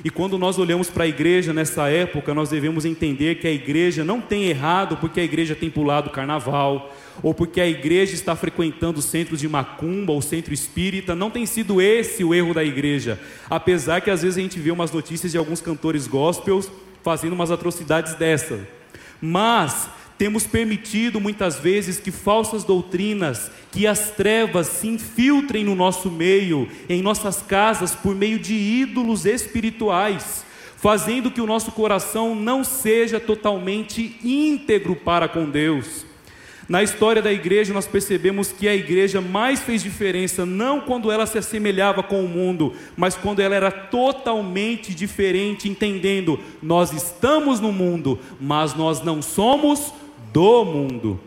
E 0.03 0.09
quando 0.09 0.37
nós 0.37 0.57
olhamos 0.57 0.89
para 0.89 1.03
a 1.03 1.07
igreja 1.07 1.53
nessa 1.53 1.89
época, 1.89 2.33
nós 2.33 2.49
devemos 2.49 2.85
entender 2.85 3.35
que 3.35 3.47
a 3.47 3.51
igreja 3.51 4.03
não 4.03 4.19
tem 4.19 4.45
errado 4.45 4.97
porque 4.97 5.19
a 5.19 5.23
igreja 5.23 5.55
tem 5.55 5.69
pulado 5.69 6.09
carnaval, 6.09 6.95
ou 7.21 7.33
porque 7.33 7.61
a 7.61 7.67
igreja 7.67 8.13
está 8.13 8.35
frequentando 8.35 9.01
centros 9.01 9.39
de 9.39 9.47
macumba 9.47 10.11
ou 10.13 10.21
centro 10.21 10.53
espírita, 10.53 11.13
não 11.13 11.29
tem 11.29 11.45
sido 11.45 11.81
esse 11.81 12.23
o 12.23 12.33
erro 12.33 12.53
da 12.53 12.63
igreja. 12.63 13.19
Apesar 13.49 14.01
que 14.01 14.09
às 14.09 14.21
vezes 14.23 14.37
a 14.37 14.41
gente 14.41 14.59
vê 14.59 14.71
umas 14.71 14.91
notícias 14.91 15.31
de 15.31 15.37
alguns 15.37 15.61
cantores 15.61 16.07
gospels 16.07 16.71
fazendo 17.03 17.33
umas 17.33 17.51
atrocidades 17.51 18.15
dessa. 18.15 18.59
Mas 19.21 19.87
temos 20.17 20.45
permitido 20.45 21.19
muitas 21.19 21.57
vezes 21.57 21.99
que 21.99 22.11
falsas 22.11 22.63
doutrinas, 22.63 23.49
que 23.71 23.87
as 23.87 24.11
trevas 24.11 24.67
se 24.67 24.87
infiltrem 24.87 25.63
no 25.63 25.75
nosso 25.75 26.09
meio, 26.09 26.67
em 26.87 27.01
nossas 27.01 27.41
casas, 27.41 27.95
por 27.95 28.15
meio 28.15 28.39
de 28.39 28.53
ídolos 28.53 29.25
espirituais, 29.25 30.45
fazendo 30.77 31.31
que 31.31 31.41
o 31.41 31.47
nosso 31.47 31.71
coração 31.71 32.35
não 32.35 32.63
seja 32.63 33.19
totalmente 33.19 34.17
íntegro 34.23 34.95
para 34.95 35.27
com 35.27 35.49
Deus. 35.49 36.05
Na 36.67 36.81
história 36.81 37.21
da 37.21 37.31
igreja, 37.31 37.73
nós 37.73 37.85
percebemos 37.85 38.51
que 38.51 38.69
a 38.69 38.75
igreja 38.75 39.19
mais 39.19 39.61
fez 39.61 39.83
diferença 39.83 40.45
não 40.45 40.79
quando 40.79 41.11
ela 41.11 41.25
se 41.25 41.37
assemelhava 41.37 42.01
com 42.01 42.23
o 42.23 42.27
mundo, 42.27 42.73
mas 42.95 43.15
quando 43.15 43.41
ela 43.41 43.53
era 43.53 43.69
totalmente 43.69 44.93
diferente, 44.93 45.67
entendendo: 45.67 46.39
nós 46.61 46.93
estamos 46.93 47.59
no 47.59 47.73
mundo, 47.73 48.17
mas 48.39 48.73
nós 48.75 49.03
não 49.03 49.21
somos 49.21 49.93
do 50.33 50.65
mundo. 50.65 51.19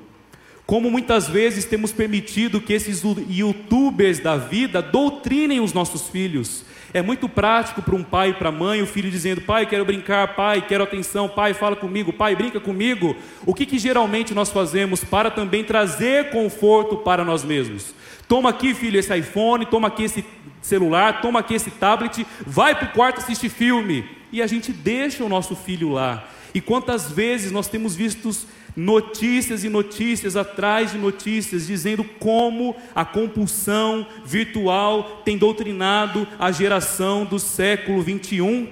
Como 0.66 0.90
muitas 0.90 1.28
vezes 1.28 1.64
temos 1.64 1.92
permitido 1.92 2.60
que 2.60 2.72
esses 2.72 3.02
youtubers 3.30 4.18
da 4.18 4.36
vida 4.36 4.82
doutrinem 4.82 5.60
os 5.60 5.72
nossos 5.72 6.08
filhos. 6.08 6.64
É 6.92 7.00
muito 7.00 7.28
prático 7.28 7.80
para 7.82 7.94
um 7.94 8.02
pai 8.02 8.30
e 8.30 8.34
para 8.34 8.48
a 8.48 8.52
mãe, 8.52 8.82
o 8.82 8.86
filho 8.86 9.10
dizendo: 9.10 9.42
Pai, 9.42 9.66
quero 9.66 9.84
brincar, 9.84 10.34
pai, 10.34 10.60
quero 10.66 10.82
atenção, 10.82 11.28
pai, 11.28 11.54
fala 11.54 11.76
comigo, 11.76 12.12
pai, 12.12 12.34
brinca 12.34 12.58
comigo. 12.58 13.14
O 13.44 13.54
que, 13.54 13.64
que 13.64 13.78
geralmente 13.78 14.34
nós 14.34 14.50
fazemos 14.50 15.04
para 15.04 15.30
também 15.30 15.62
trazer 15.62 16.30
conforto 16.30 16.96
para 16.96 17.24
nós 17.24 17.44
mesmos? 17.44 17.94
Toma 18.26 18.50
aqui, 18.50 18.74
filho, 18.74 18.98
esse 18.98 19.16
iPhone, 19.16 19.66
toma 19.66 19.86
aqui 19.86 20.02
esse 20.02 20.24
celular, 20.60 21.20
toma 21.20 21.40
aqui 21.40 21.54
esse 21.54 21.70
tablet, 21.70 22.26
vai 22.44 22.74
para 22.74 22.88
o 22.88 22.92
quarto 22.92 23.18
assistir 23.18 23.50
filme. 23.50 24.04
E 24.32 24.42
a 24.42 24.46
gente 24.48 24.72
deixa 24.72 25.22
o 25.22 25.28
nosso 25.28 25.54
filho 25.54 25.92
lá. 25.92 26.24
E 26.56 26.60
quantas 26.62 27.12
vezes 27.12 27.52
nós 27.52 27.68
temos 27.68 27.94
visto 27.94 28.30
notícias 28.74 29.62
e 29.62 29.68
notícias 29.68 30.36
atrás 30.36 30.92
de 30.92 30.96
notícias, 30.96 31.66
dizendo 31.66 32.02
como 32.18 32.74
a 32.94 33.04
compulsão 33.04 34.06
virtual 34.24 35.20
tem 35.22 35.36
doutrinado 35.36 36.26
a 36.38 36.50
geração 36.50 37.26
do 37.26 37.38
século 37.38 38.00
21. 38.00 38.68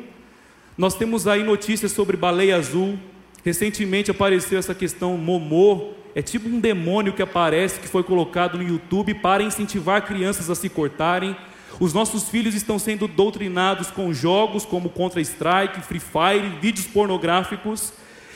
Nós 0.78 0.94
temos 0.94 1.28
aí 1.28 1.44
notícias 1.44 1.92
sobre 1.92 2.16
baleia 2.16 2.56
azul. 2.56 2.98
Recentemente 3.44 4.10
apareceu 4.10 4.58
essa 4.58 4.74
questão 4.74 5.18
Momô, 5.18 5.90
é 6.14 6.22
tipo 6.22 6.48
um 6.48 6.60
demônio 6.60 7.12
que 7.12 7.20
aparece, 7.20 7.80
que 7.80 7.86
foi 7.86 8.02
colocado 8.02 8.56
no 8.56 8.66
YouTube 8.66 9.12
para 9.12 9.42
incentivar 9.42 10.06
crianças 10.06 10.48
a 10.48 10.54
se 10.54 10.70
cortarem. 10.70 11.36
Os 11.80 11.92
nossos 11.92 12.28
filhos 12.28 12.54
estão 12.54 12.78
sendo 12.78 13.08
doutrinados 13.08 13.90
com 13.90 14.12
jogos 14.12 14.64
como 14.64 14.90
Counter-Strike, 14.90 15.80
Free 15.80 16.00
Fire, 16.00 16.58
vídeos 16.60 16.86
pornográficos. 16.86 17.92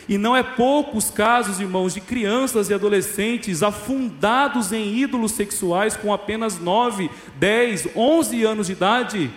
E 0.09 0.16
não 0.16 0.35
é 0.35 0.42
poucos 0.42 1.11
casos, 1.11 1.61
irmãos, 1.61 1.94
de 1.94 2.01
crianças 2.01 2.70
e 2.70 2.74
adolescentes 2.74 3.62
afundados 3.62 4.72
em 4.72 4.96
ídolos 4.96 5.33
sexuais 5.33 5.96
com 5.96 6.12
apenas 6.12 6.59
9, 6.59 7.11
10, 7.37 7.88
11 7.94 8.44
anos 8.44 8.66
de 8.66 8.72
idade. 8.72 9.31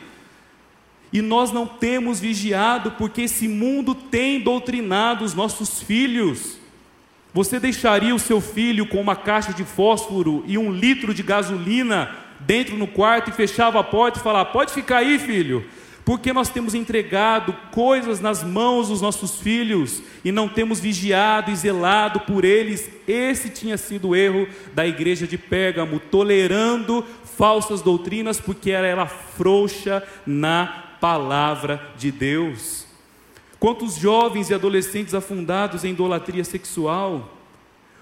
E 1.14 1.22
nós 1.22 1.52
não 1.52 1.68
temos 1.68 2.22
vigiado 2.22 2.92
porque 2.92 3.24
esse 3.24 3.48
mundo 3.48 3.94
tem 3.94 4.40
doutrinado 4.40 5.26
os 5.26 5.34
nossos 5.34 5.84
filhos. 5.84 6.58
Você 7.34 7.60
deixaria 7.60 8.16
o 8.16 8.20
seu 8.20 8.40
filho 8.40 8.88
com 8.88 9.00
uma 9.00 9.16
caixa 9.16 9.54
de 9.54 9.66
fósforo 9.66 10.44
e 10.48 10.58
um 10.58 10.72
litro 10.72 11.14
de 11.14 11.22
gasolina 11.22 12.16
dentro 12.46 12.78
no 12.78 12.88
quarto 12.88 13.30
e 13.30 13.34
fechava 13.34 13.80
a 13.80 13.84
porta 13.84 14.20
e 14.20 14.24
falava: 14.24 14.50
Pode 14.50 14.74
ficar 14.74 14.98
aí, 14.98 15.18
filho, 15.20 15.66
porque 16.04 16.34
nós 16.34 16.50
temos 16.50 16.74
entregado 16.74 17.54
coisas 17.72 18.20
nas 18.20 18.44
mãos 18.44 18.90
dos 18.90 19.02
nossos 19.02 19.40
filhos 19.40 20.02
e 20.24 20.32
não 20.32 20.48
temos 20.48 20.80
vigiado 20.80 21.52
e 21.52 21.56
zelado 21.56 22.22
por 22.22 22.44
eles. 22.44 22.90
Esse 23.08 23.50
tinha 23.50 23.78
sido 23.78 24.10
o 24.10 24.16
erro 24.16 24.48
da 24.74 24.86
igreja 24.86 25.28
de 25.28 25.38
Pérgamo, 25.38 26.00
tolerando 26.00 27.06
falsas 27.38 27.82
doutrinas 27.82 28.40
porque 28.40 28.72
ela 28.72 28.88
era 28.88 29.08
frouxa 29.08 30.04
na 30.26 30.98
palavra 31.00 31.82
de 31.98 32.12
Deus. 32.12 32.86
Quantos 33.60 33.96
jovens 33.96 34.50
e 34.50 34.54
adolescentes 34.54 35.14
afundados 35.14 35.84
em 35.84 35.92
idolatria 35.92 36.44
sexual? 36.44 37.38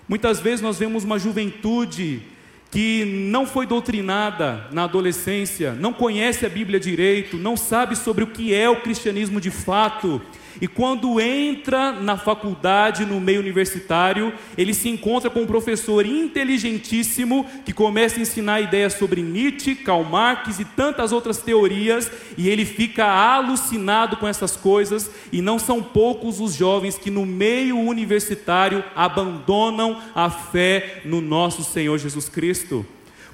Muitas 0.07 0.39
vezes 0.39 0.61
nós 0.61 0.79
vemos 0.79 1.03
uma 1.03 1.19
juventude 1.19 2.23
que 2.71 3.03
não 3.05 3.47
foi 3.47 3.65
doutrinada 3.65 4.67
na 4.71 4.83
adolescência, 4.83 5.73
não 5.73 5.91
conhece 5.91 6.45
a 6.45 6.49
Bíblia 6.49 6.79
direito, 6.79 7.37
não 7.37 7.57
sabe 7.57 7.95
sobre 7.95 8.23
o 8.23 8.27
que 8.27 8.53
é 8.53 8.69
o 8.69 8.81
cristianismo 8.81 9.41
de 9.41 9.49
fato, 9.49 10.21
e 10.61 10.67
quando 10.67 11.19
entra 11.19 11.91
na 11.91 12.17
faculdade, 12.17 13.05
no 13.05 13.19
meio 13.19 13.39
universitário, 13.39 14.33
ele 14.57 14.73
se 14.73 14.89
encontra 14.89 15.29
com 15.29 15.41
um 15.41 15.47
professor 15.47 16.05
inteligentíssimo 16.05 17.45
que 17.65 17.73
começa 17.73 18.19
a 18.19 18.21
ensinar 18.21 18.61
ideias 18.61 18.93
sobre 18.93 19.21
Nietzsche, 19.21 19.75
Karl 19.75 20.03
Marx 20.03 20.59
e 20.59 20.65
tantas 20.65 21.11
outras 21.11 21.37
teorias, 21.37 22.11
e 22.37 22.49
ele 22.49 22.65
fica 22.65 23.05
alucinado 23.05 24.17
com 24.17 24.27
essas 24.27 24.55
coisas, 24.55 25.09
e 25.31 25.41
não 25.41 25.59
são 25.59 25.81
poucos 25.81 26.39
os 26.39 26.53
jovens 26.53 26.97
que 26.97 27.09
no 27.09 27.25
meio 27.25 27.77
universitário 27.77 28.83
abandonam 28.95 30.01
a 30.13 30.29
fé 30.29 31.01
no 31.05 31.21
nosso 31.21 31.63
Senhor 31.63 31.97
Jesus 31.97 32.27
Cristo. 32.27 32.85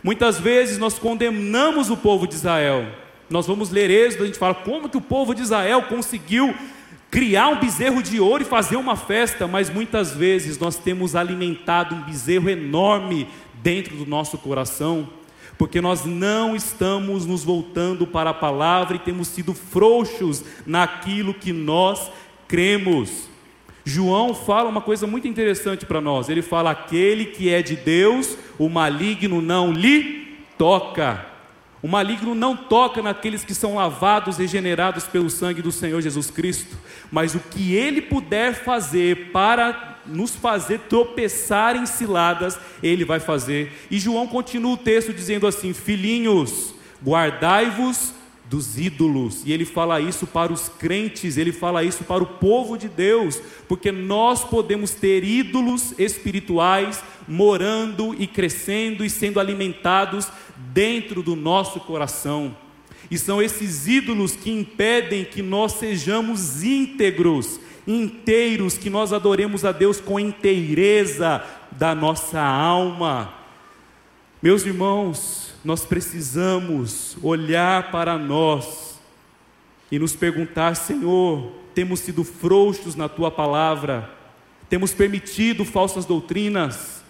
Muitas 0.04 0.39
vezes 0.39 0.78
nós 0.78 0.99
condenamos 0.99 1.89
o 1.89 1.97
povo 1.97 2.28
de 2.28 2.36
Israel. 2.36 2.86
Nós 3.28 3.47
vamos 3.47 3.71
ler 3.71 3.89
Êxodo, 3.89 4.23
a 4.23 4.28
gente 4.28 4.38
fala 4.38 4.54
como 4.54 4.88
que 4.88 4.97
o 4.97 5.01
povo 5.01 5.34
de 5.34 5.41
Israel 5.41 5.82
conseguiu 5.84 6.54
criar 7.15 7.47
um 7.47 7.62
bezerro 7.62 8.04
de 8.04 8.19
ouro 8.19 8.43
e 8.43 8.45
fazer 8.45 8.75
uma 8.75 8.97
festa, 8.97 9.47
mas 9.47 9.69
muitas 9.69 10.12
vezes 10.13 10.60
nós 10.60 10.75
temos 10.75 11.15
alimentado 11.15 11.95
um 11.95 12.01
bezerro 12.01 12.49
enorme 12.49 13.25
dentro 13.63 13.95
do 13.95 14.06
nosso 14.06 14.38
coração, 14.38 15.08
porque 15.58 15.80
nós 15.80 16.04
não 16.04 16.58
estamos 16.58 17.25
nos 17.25 17.41
voltando 17.41 18.06
para 18.06 18.32
a 18.32 18.34
palavra 18.34 18.97
e 18.97 18.99
temos 18.99 19.30
sido 19.30 19.54
frouxos 19.54 20.43
naquilo 20.65 21.34
que 21.34 21.54
nós 21.54 22.12
cremos. 22.49 23.30
João 23.86 24.36
fala 24.36 24.67
uma 24.67 24.82
coisa 24.82 25.08
muito 25.08 25.25
interessante 25.25 25.86
para 25.86 26.01
nós. 26.01 26.28
Ele 26.28 26.41
fala: 26.41 26.71
aquele 26.71 27.28
que 27.28 27.49
é 27.49 27.62
de 27.62 27.78
Deus, 27.78 28.38
o 28.60 28.67
maligno 28.67 29.41
não 29.41 29.71
lhe 29.71 30.36
toca. 30.58 31.25
O 31.86 31.88
maligno 31.88 32.34
não 32.34 32.58
toca 32.58 33.00
naqueles 33.00 33.43
que 33.43 33.54
são 33.54 33.76
lavados, 33.76 34.38
regenerados 34.38 35.04
pelo 35.04 35.30
sangue 35.30 35.62
do 35.62 35.71
Senhor 35.71 36.02
Jesus 36.02 36.32
Cristo, 36.32 36.76
mas 37.12 37.36
o 37.36 37.39
que 37.39 37.76
ele 37.76 38.02
puder 38.02 38.56
fazer 38.56 39.30
para 39.32 40.00
nos 40.04 40.36
fazer 40.36 40.80
tropeçar 40.89 41.76
em 41.76 41.86
ciladas, 41.86 42.58
ele 42.82 43.06
vai 43.06 43.19
fazer. 43.19 43.71
E 43.91 44.00
João 44.00 44.26
continua 44.26 44.74
o 44.74 44.78
texto 44.78 45.13
dizendo 45.13 45.45
assim: 45.45 45.74
Filhinhos, 45.74 46.74
guardai-vos 47.06 48.15
dos 48.50 48.80
ídolos. 48.80 49.43
E 49.45 49.52
ele 49.52 49.65
fala 49.65 50.00
isso 50.00 50.26
para 50.26 50.52
os 50.52 50.69
crentes, 50.69 51.38
ele 51.38 51.52
fala 51.52 51.84
isso 51.84 52.04
para 52.04 52.24
o 52.24 52.28
povo 52.28 52.78
de 52.78 52.88
Deus, 52.88 53.39
porque 53.67 53.91
nós 53.91 54.43
podemos 54.43 54.91
ter 54.91 55.24
ídolos 55.24 55.93
espirituais 56.00 57.04
morando 57.28 58.15
e 58.17 58.28
crescendo 58.28 59.04
e 59.04 59.10
sendo 59.10 59.39
alimentados 59.39 60.28
dentro 60.57 61.21
do 61.21 61.35
nosso 61.35 61.79
coração. 61.79 62.55
E 63.09 63.17
são 63.17 63.41
esses 63.41 63.87
ídolos 63.87 64.35
que 64.35 64.51
impedem 64.51 65.25
que 65.25 65.41
nós 65.41 65.73
sejamos 65.73 66.63
íntegros, 66.63 67.59
inteiros, 67.87 68.77
que 68.77 68.89
nós 68.89 69.13
adoremos 69.13 69.63
a 69.63 69.71
Deus 69.71 69.99
com 69.99 70.19
inteireza 70.19 71.43
da 71.71 71.93
nossa 71.93 72.41
alma. 72.41 73.33
Meus 74.41 74.65
irmãos, 74.65 75.53
nós 75.63 75.85
precisamos 75.85 77.17
olhar 77.21 77.91
para 77.91 78.17
nós 78.17 78.99
e 79.91 79.99
nos 79.99 80.15
perguntar: 80.15 80.75
Senhor, 80.75 81.51
temos 81.73 81.99
sido 81.99 82.23
frouxos 82.23 82.95
na 82.95 83.07
tua 83.07 83.29
palavra, 83.29 84.09
temos 84.69 84.93
permitido 84.93 85.63
falsas 85.63 86.05
doutrinas, 86.05 87.03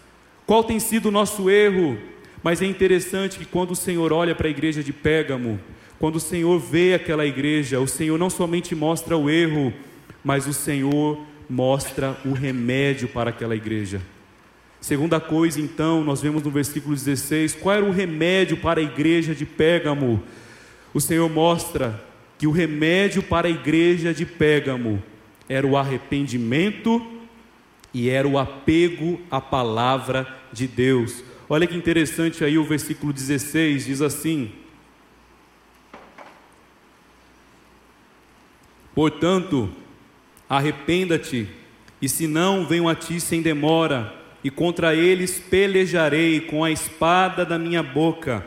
qual 0.46 0.64
tem 0.64 0.80
sido 0.80 1.08
o 1.08 1.12
nosso 1.12 1.50
erro? 1.50 1.98
Mas 2.46 2.62
é 2.62 2.66
interessante 2.68 3.40
que 3.40 3.46
quando 3.46 3.72
o 3.72 3.76
Senhor 3.76 4.14
olha 4.14 4.36
para 4.36 4.46
a 4.46 4.52
igreja 4.52 4.84
de 4.84 4.94
Pérgamo, 4.94 5.60
quando 5.98 6.18
o 6.18 6.20
Senhor 6.20 6.60
vê 6.60 6.94
aquela 6.94 7.26
igreja, 7.26 7.80
o 7.80 7.88
Senhor 7.88 8.20
não 8.20 8.30
somente 8.30 8.76
mostra 8.76 9.18
o 9.18 9.32
erro, 9.32 9.74
mas 10.24 10.46
o 10.46 10.54
Senhor 10.54 11.20
mostra 11.50 12.16
o 12.24 12.34
remédio 12.34 13.08
para 13.08 13.32
aquela 13.32 13.56
igreja. 13.56 14.00
Segunda 14.80 15.20
coisa, 15.20 15.60
então, 15.60 16.04
nós 16.04 16.22
vemos 16.22 16.44
no 16.44 16.52
versículo 16.52 16.94
16, 16.94 17.56
qual 17.56 17.78
era 17.78 17.86
o 17.86 17.92
remédio 17.92 18.58
para 18.58 18.80
a 18.80 18.84
igreja 18.84 19.34
de 19.34 19.44
Pérgamo? 19.44 20.22
O 20.94 21.02
Senhor 21.02 21.28
mostra 21.28 22.00
que 22.38 22.46
o 22.46 22.52
remédio 22.52 23.24
para 23.24 23.48
a 23.48 23.50
igreja 23.50 24.14
de 24.14 24.24
Pérgamo 24.24 25.02
era 25.50 25.66
o 25.66 25.76
arrependimento 25.76 27.04
e 27.92 28.08
era 28.08 28.28
o 28.28 28.38
apego 28.38 29.20
à 29.32 29.42
palavra 29.42 30.28
de 30.54 30.68
Deus. 30.68 31.24
Olha 31.48 31.68
que 31.68 31.76
interessante 31.76 32.44
aí 32.44 32.58
o 32.58 32.64
versículo 32.64 33.14
16 33.14 33.86
diz 33.86 34.02
assim: 34.02 34.52
Portanto, 38.96 39.70
arrependa-te, 40.50 41.48
e 42.02 42.10
se 42.10 42.26
não, 42.26 42.66
venho 42.66 42.90
a 42.90 42.96
ti 42.96 43.20
sem 43.20 43.44
demora, 43.44 44.12
e 44.44 44.50
contra 44.50 44.96
eles 44.96 45.40
pelejarei 45.40 46.40
com 46.40 46.64
a 46.64 46.72
espada 46.72 47.46
da 47.46 47.60
minha 47.60 47.84
boca. 47.84 48.44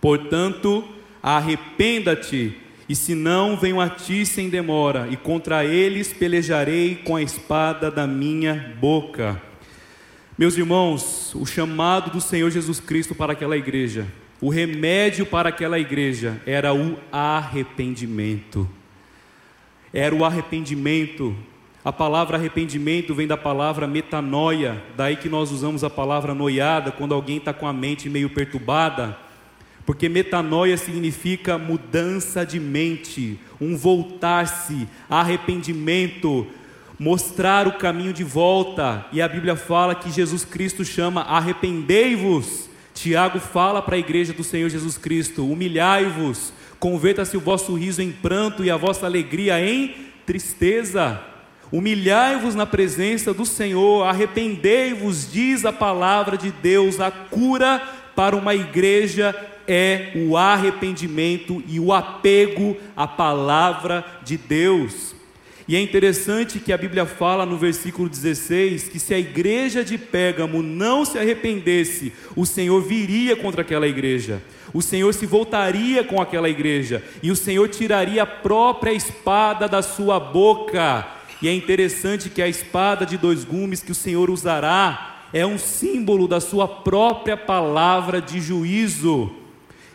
Portanto, 0.00 0.84
arrependa-te, 1.22 2.58
e 2.88 2.96
se 2.96 3.14
não, 3.14 3.56
venho 3.56 3.80
a 3.80 3.88
ti 3.88 4.26
sem 4.26 4.48
demora, 4.48 5.06
e 5.08 5.16
contra 5.16 5.64
eles 5.64 6.12
pelejarei 6.12 6.96
com 6.96 7.14
a 7.14 7.22
espada 7.22 7.92
da 7.92 8.08
minha 8.08 8.74
boca. 8.80 9.40
Meus 10.36 10.56
irmãos, 10.56 11.21
o 11.38 11.46
chamado 11.46 12.10
do 12.10 12.20
Senhor 12.20 12.50
Jesus 12.50 12.80
Cristo 12.80 13.14
para 13.14 13.32
aquela 13.32 13.56
igreja, 13.56 14.06
o 14.40 14.48
remédio 14.48 15.24
para 15.24 15.50
aquela 15.50 15.78
igreja 15.78 16.40
era 16.44 16.74
o 16.74 16.98
arrependimento. 17.12 18.68
Era 19.92 20.14
o 20.14 20.24
arrependimento. 20.24 21.36
A 21.84 21.92
palavra 21.92 22.36
arrependimento 22.36 23.14
vem 23.14 23.26
da 23.26 23.36
palavra 23.36 23.86
metanoia, 23.86 24.82
daí 24.96 25.16
que 25.16 25.28
nós 25.28 25.50
usamos 25.50 25.84
a 25.84 25.90
palavra 25.90 26.34
noiada 26.34 26.92
quando 26.92 27.14
alguém 27.14 27.36
está 27.36 27.52
com 27.52 27.66
a 27.66 27.72
mente 27.72 28.08
meio 28.08 28.30
perturbada, 28.30 29.18
porque 29.84 30.08
metanoia 30.08 30.76
significa 30.76 31.58
mudança 31.58 32.46
de 32.46 32.60
mente, 32.60 33.38
um 33.60 33.76
voltar-se, 33.76 34.88
arrependimento, 35.10 36.46
mostrar 37.02 37.66
o 37.66 37.72
caminho 37.72 38.12
de 38.12 38.22
volta. 38.22 39.04
E 39.10 39.20
a 39.20 39.26
Bíblia 39.26 39.56
fala 39.56 39.92
que 39.92 40.08
Jesus 40.08 40.44
Cristo 40.44 40.84
chama 40.84 41.22
arrependei-vos. 41.22 42.70
Tiago 42.94 43.40
fala 43.40 43.82
para 43.82 43.96
a 43.96 43.98
igreja 43.98 44.32
do 44.32 44.44
Senhor 44.44 44.68
Jesus 44.68 44.96
Cristo: 44.96 45.44
humilhai-vos, 45.44 46.52
converta-se 46.78 47.36
o 47.36 47.40
vosso 47.40 47.74
riso 47.74 48.00
em 48.00 48.12
pranto 48.12 48.64
e 48.64 48.70
a 48.70 48.76
vossa 48.76 49.04
alegria 49.04 49.60
em 49.60 49.96
tristeza. 50.24 51.20
Humilhai-vos 51.72 52.54
na 52.54 52.66
presença 52.66 53.34
do 53.34 53.44
Senhor, 53.44 54.04
arrependei-vos, 54.04 55.32
diz 55.32 55.64
a 55.64 55.72
palavra 55.72 56.36
de 56.36 56.52
Deus. 56.52 57.00
A 57.00 57.10
cura 57.10 57.82
para 58.14 58.36
uma 58.36 58.54
igreja 58.54 59.34
é 59.66 60.12
o 60.14 60.36
arrependimento 60.36 61.64
e 61.66 61.80
o 61.80 61.92
apego 61.92 62.76
à 62.94 63.08
palavra 63.08 64.04
de 64.22 64.36
Deus. 64.36 65.11
E 65.68 65.76
é 65.76 65.80
interessante 65.80 66.58
que 66.58 66.72
a 66.72 66.78
Bíblia 66.78 67.06
fala 67.06 67.46
no 67.46 67.56
versículo 67.56 68.08
16 68.08 68.88
que 68.88 68.98
se 68.98 69.14
a 69.14 69.18
igreja 69.18 69.84
de 69.84 69.96
Pérgamo 69.96 70.62
não 70.62 71.04
se 71.04 71.18
arrependesse, 71.18 72.12
o 72.34 72.44
Senhor 72.44 72.82
viria 72.82 73.36
contra 73.36 73.62
aquela 73.62 73.86
igreja. 73.86 74.42
O 74.74 74.82
Senhor 74.82 75.12
se 75.14 75.24
voltaria 75.24 76.02
com 76.02 76.20
aquela 76.20 76.48
igreja 76.48 77.02
e 77.22 77.30
o 77.30 77.36
Senhor 77.36 77.68
tiraria 77.68 78.24
a 78.24 78.26
própria 78.26 78.92
espada 78.92 79.68
da 79.68 79.82
sua 79.82 80.18
boca. 80.18 81.06
E 81.40 81.48
é 81.48 81.54
interessante 81.54 82.28
que 82.28 82.42
a 82.42 82.48
espada 82.48 83.06
de 83.06 83.16
dois 83.16 83.44
gumes 83.44 83.82
que 83.82 83.92
o 83.92 83.96
Senhor 83.96 84.30
usará 84.30 85.26
é 85.32 85.46
um 85.46 85.58
símbolo 85.58 86.26
da 86.26 86.40
sua 86.40 86.66
própria 86.66 87.36
palavra 87.36 88.20
de 88.20 88.40
juízo. 88.40 89.30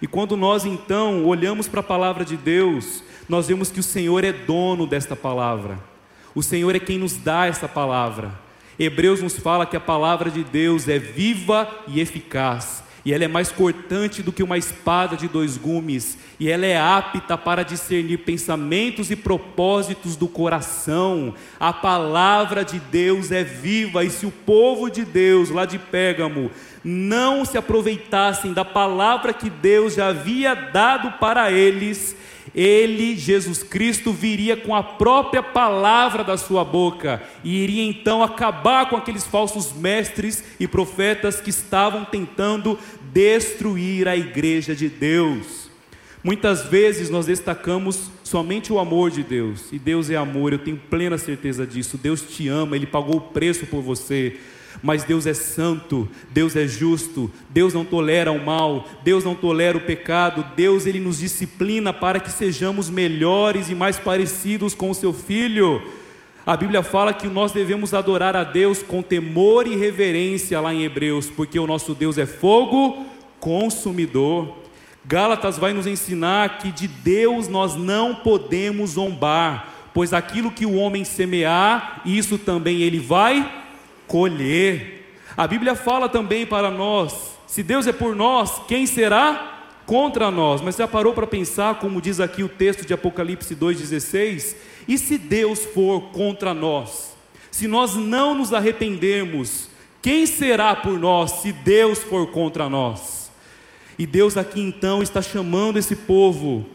E 0.01 0.07
quando 0.07 0.37
nós 0.37 0.65
então 0.65 1.25
olhamos 1.25 1.67
para 1.67 1.79
a 1.79 1.83
palavra 1.83 2.23
de 2.23 2.37
Deus, 2.37 3.03
nós 3.27 3.47
vemos 3.47 3.69
que 3.69 3.79
o 3.79 3.83
Senhor 3.83 4.23
é 4.23 4.31
dono 4.31 4.87
desta 4.87 5.15
palavra. 5.15 5.77
O 6.33 6.43
Senhor 6.43 6.75
é 6.75 6.79
quem 6.79 6.97
nos 6.97 7.17
dá 7.17 7.45
essa 7.45 7.67
palavra. 7.67 8.31
Hebreus 8.79 9.21
nos 9.21 9.37
fala 9.37 9.65
que 9.65 9.75
a 9.75 9.81
palavra 9.81 10.29
de 10.29 10.43
Deus 10.43 10.87
é 10.87 10.99
viva 10.99 11.67
e 11.87 11.99
eficaz, 11.99 12.83
e 13.03 13.11
ela 13.11 13.23
é 13.23 13.27
mais 13.27 13.51
cortante 13.51 14.21
do 14.21 14.31
que 14.31 14.43
uma 14.43 14.57
espada 14.57 15.17
de 15.17 15.27
dois 15.27 15.57
gumes, 15.57 16.17
e 16.39 16.49
ela 16.49 16.65
é 16.65 16.77
apta 16.77 17.35
para 17.37 17.63
discernir 17.63 18.19
pensamentos 18.19 19.09
e 19.09 19.15
propósitos 19.15 20.15
do 20.15 20.27
coração. 20.27 21.33
A 21.59 21.73
palavra 21.73 22.63
de 22.63 22.79
Deus 22.79 23.31
é 23.31 23.43
viva, 23.43 24.03
e 24.03 24.11
se 24.11 24.25
o 24.27 24.31
povo 24.31 24.91
de 24.91 25.03
Deus 25.03 25.49
lá 25.49 25.65
de 25.65 25.79
Pérgamo 25.79 26.51
não 26.83 27.43
se 27.43 27.57
aproveitassem 27.57 28.53
da 28.53 28.63
palavra 28.63 29.33
que 29.33 29.49
Deus 29.49 29.95
já 29.95 30.09
havia 30.09 30.53
dado 30.53 31.17
para 31.17 31.51
eles, 31.51 32.15
ele, 32.57 33.15
Jesus 33.15 33.61
Cristo, 33.61 34.11
viria 34.11 34.57
com 34.57 34.73
a 34.73 34.81
própria 34.81 35.43
palavra 35.43 36.23
da 36.23 36.35
sua 36.35 36.65
boca 36.65 37.21
e 37.43 37.55
iria 37.63 37.83
então 37.83 38.23
acabar 38.23 38.89
com 38.89 38.95
aqueles 38.95 39.23
falsos 39.23 39.71
mestres 39.73 40.43
e 40.59 40.67
profetas 40.67 41.39
que 41.39 41.51
estavam 41.51 42.03
tentando 42.03 42.79
destruir 43.13 44.07
a 44.07 44.17
igreja 44.17 44.75
de 44.75 44.89
Deus. 44.89 45.69
Muitas 46.23 46.65
vezes 46.65 47.11
nós 47.11 47.27
destacamos 47.27 48.09
somente 48.23 48.73
o 48.73 48.79
amor 48.79 49.11
de 49.11 49.21
Deus, 49.21 49.71
e 49.71 49.77
Deus 49.77 50.09
é 50.09 50.15
amor, 50.15 50.51
eu 50.51 50.59
tenho 50.59 50.81
plena 50.89 51.17
certeza 51.19 51.65
disso. 51.65 51.95
Deus 51.95 52.21
te 52.23 52.47
ama, 52.47 52.75
Ele 52.75 52.87
pagou 52.87 53.17
o 53.17 53.21
preço 53.21 53.67
por 53.67 53.83
você 53.83 54.35
mas 54.81 55.03
Deus 55.03 55.25
é 55.25 55.33
santo, 55.33 56.07
Deus 56.31 56.55
é 56.55 56.67
justo, 56.67 57.31
Deus 57.49 57.73
não 57.73 57.83
tolera 57.83 58.31
o 58.31 58.43
mal, 58.43 58.87
Deus 59.03 59.23
não 59.23 59.35
tolera 59.35 59.77
o 59.77 59.81
pecado, 59.81 60.45
Deus 60.55 60.85
ele 60.85 60.99
nos 60.99 61.19
disciplina 61.19 61.91
para 61.91 62.19
que 62.19 62.31
sejamos 62.31 62.89
melhores 62.89 63.69
e 63.69 63.75
mais 63.75 63.97
parecidos 63.97 64.73
com 64.73 64.89
o 64.89 64.95
seu 64.95 65.13
filho. 65.13 65.81
A 66.45 66.55
Bíblia 66.55 66.81
fala 66.81 67.13
que 67.13 67.27
nós 67.27 67.51
devemos 67.51 67.93
adorar 67.93 68.35
a 68.35 68.43
Deus 68.43 68.81
com 68.81 69.01
temor 69.01 69.67
e 69.67 69.75
reverência 69.75 70.61
lá 70.61 70.73
em 70.73 70.83
Hebreus, 70.83 71.29
porque 71.29 71.59
o 71.59 71.67
nosso 71.67 71.93
Deus 71.93 72.17
é 72.17 72.25
fogo 72.25 73.05
consumidor. 73.39 74.55
Gálatas 75.05 75.57
vai 75.57 75.73
nos 75.73 75.87
ensinar 75.87 76.59
que 76.59 76.71
de 76.71 76.87
Deus 76.87 77.47
nós 77.47 77.75
não 77.75 78.15
podemos 78.15 78.91
zombar, 78.91 79.73
pois 79.93 80.13
aquilo 80.13 80.51
que 80.51 80.65
o 80.65 80.75
homem 80.75 81.03
semear, 81.03 82.01
isso 82.05 82.37
também 82.37 82.81
ele 82.81 82.99
vai 82.99 83.66
colher. 84.07 85.05
A 85.35 85.45
Bíblia 85.45 85.75
fala 85.75 86.09
também 86.09 86.45
para 86.45 86.71
nós: 86.71 87.37
se 87.45 87.61
Deus 87.61 87.85
é 87.85 87.93
por 87.93 88.15
nós, 88.15 88.61
quem 88.67 88.85
será 88.85 89.69
contra 89.85 90.31
nós? 90.31 90.61
Mas 90.61 90.77
já 90.77 90.87
parou 90.87 91.13
para 91.13 91.27
pensar, 91.27 91.75
como 91.75 92.01
diz 92.01 92.19
aqui 92.19 92.43
o 92.43 92.49
texto 92.49 92.85
de 92.85 92.93
Apocalipse 92.93 93.55
2,16? 93.55 94.55
E 94.87 94.97
se 94.97 95.17
Deus 95.17 95.65
for 95.65 96.09
contra 96.11 96.53
nós? 96.53 97.15
Se 97.51 97.67
nós 97.67 97.95
não 97.95 98.33
nos 98.35 98.53
arrependermos, 98.53 99.69
quem 100.01 100.25
será 100.25 100.75
por 100.75 100.97
nós 100.97 101.31
se 101.31 101.51
Deus 101.51 101.99
for 101.99 102.27
contra 102.27 102.69
nós? 102.69 103.31
E 103.99 104.05
Deus 104.05 104.37
aqui 104.37 104.61
então 104.61 105.01
está 105.01 105.21
chamando 105.21 105.77
esse 105.77 105.95
povo, 105.95 106.65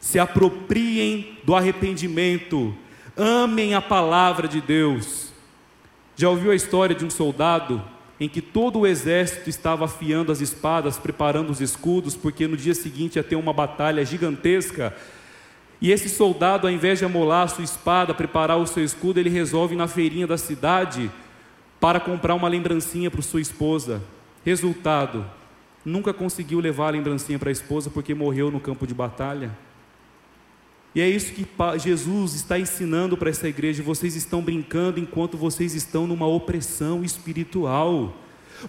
se 0.00 0.18
apropriem 0.18 1.38
do 1.44 1.54
arrependimento, 1.54 2.74
amem 3.16 3.74
a 3.74 3.80
palavra 3.80 4.48
de 4.48 4.60
Deus 4.60 5.25
já 6.16 6.30
ouviu 6.30 6.50
a 6.50 6.54
história 6.54 6.96
de 6.96 7.04
um 7.04 7.10
soldado 7.10 7.82
em 8.18 8.28
que 8.28 8.40
todo 8.40 8.80
o 8.80 8.86
exército 8.86 9.50
estava 9.50 9.84
afiando 9.84 10.32
as 10.32 10.40
espadas, 10.40 10.98
preparando 10.98 11.50
os 11.50 11.60
escudos, 11.60 12.16
porque 12.16 12.48
no 12.48 12.56
dia 12.56 12.74
seguinte 12.74 13.16
ia 13.16 13.22
ter 13.22 13.36
uma 13.36 13.52
batalha 13.52 14.04
gigantesca? 14.04 14.96
E 15.80 15.92
esse 15.92 16.08
soldado, 16.08 16.66
ao 16.66 16.72
invés 16.72 16.98
de 16.98 17.04
amolar 17.04 17.42
a 17.42 17.48
sua 17.48 17.64
espada, 17.64 18.14
preparar 18.14 18.56
o 18.56 18.66
seu 18.66 18.82
escudo, 18.82 19.20
ele 19.20 19.28
resolve 19.28 19.74
ir 19.74 19.78
na 19.78 19.86
feirinha 19.86 20.26
da 20.26 20.38
cidade 20.38 21.10
para 21.78 22.00
comprar 22.00 22.34
uma 22.34 22.48
lembrancinha 22.48 23.10
para 23.10 23.20
sua 23.20 23.42
esposa. 23.42 24.02
Resultado: 24.42 25.26
nunca 25.84 26.14
conseguiu 26.14 26.60
levar 26.60 26.88
a 26.88 26.90
lembrancinha 26.92 27.38
para 27.38 27.50
a 27.50 27.52
esposa 27.52 27.90
porque 27.90 28.14
morreu 28.14 28.50
no 28.50 28.58
campo 28.58 28.86
de 28.86 28.94
batalha. 28.94 29.50
E 30.96 31.00
é 31.02 31.06
isso 31.06 31.34
que 31.34 31.46
Jesus 31.78 32.32
está 32.32 32.58
ensinando 32.58 33.18
para 33.18 33.28
essa 33.28 33.46
igreja. 33.46 33.82
Vocês 33.82 34.16
estão 34.16 34.40
brincando 34.40 34.98
enquanto 34.98 35.36
vocês 35.36 35.74
estão 35.74 36.06
numa 36.06 36.26
opressão 36.26 37.04
espiritual. 37.04 38.14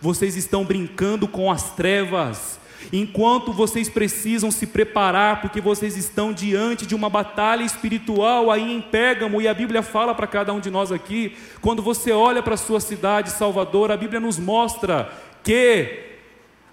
Vocês 0.02 0.36
estão 0.36 0.66
brincando 0.66 1.26
com 1.26 1.50
as 1.50 1.74
trevas. 1.74 2.60
Enquanto 2.92 3.54
vocês 3.54 3.88
precisam 3.88 4.52
se 4.52 4.68
preparar, 4.68 5.40
porque 5.40 5.62
vocês 5.62 5.96
estão 5.96 6.34
diante 6.34 6.86
de 6.86 6.94
uma 6.94 7.10
batalha 7.10 7.64
espiritual 7.64 8.52
aí 8.52 8.74
em 8.74 8.82
Pérgamo, 8.82 9.42
e 9.42 9.48
a 9.48 9.54
Bíblia 9.54 9.82
fala 9.82 10.14
para 10.14 10.28
cada 10.28 10.52
um 10.52 10.60
de 10.60 10.70
nós 10.70 10.92
aqui, 10.92 11.34
quando 11.62 11.82
você 11.82 12.12
olha 12.12 12.44
para 12.44 12.56
a 12.56 12.58
sua 12.58 12.82
cidade, 12.82 13.32
Salvador, 13.32 13.90
a 13.90 13.96
Bíblia 13.96 14.20
nos 14.20 14.38
mostra 14.38 15.10
que 15.46 16.07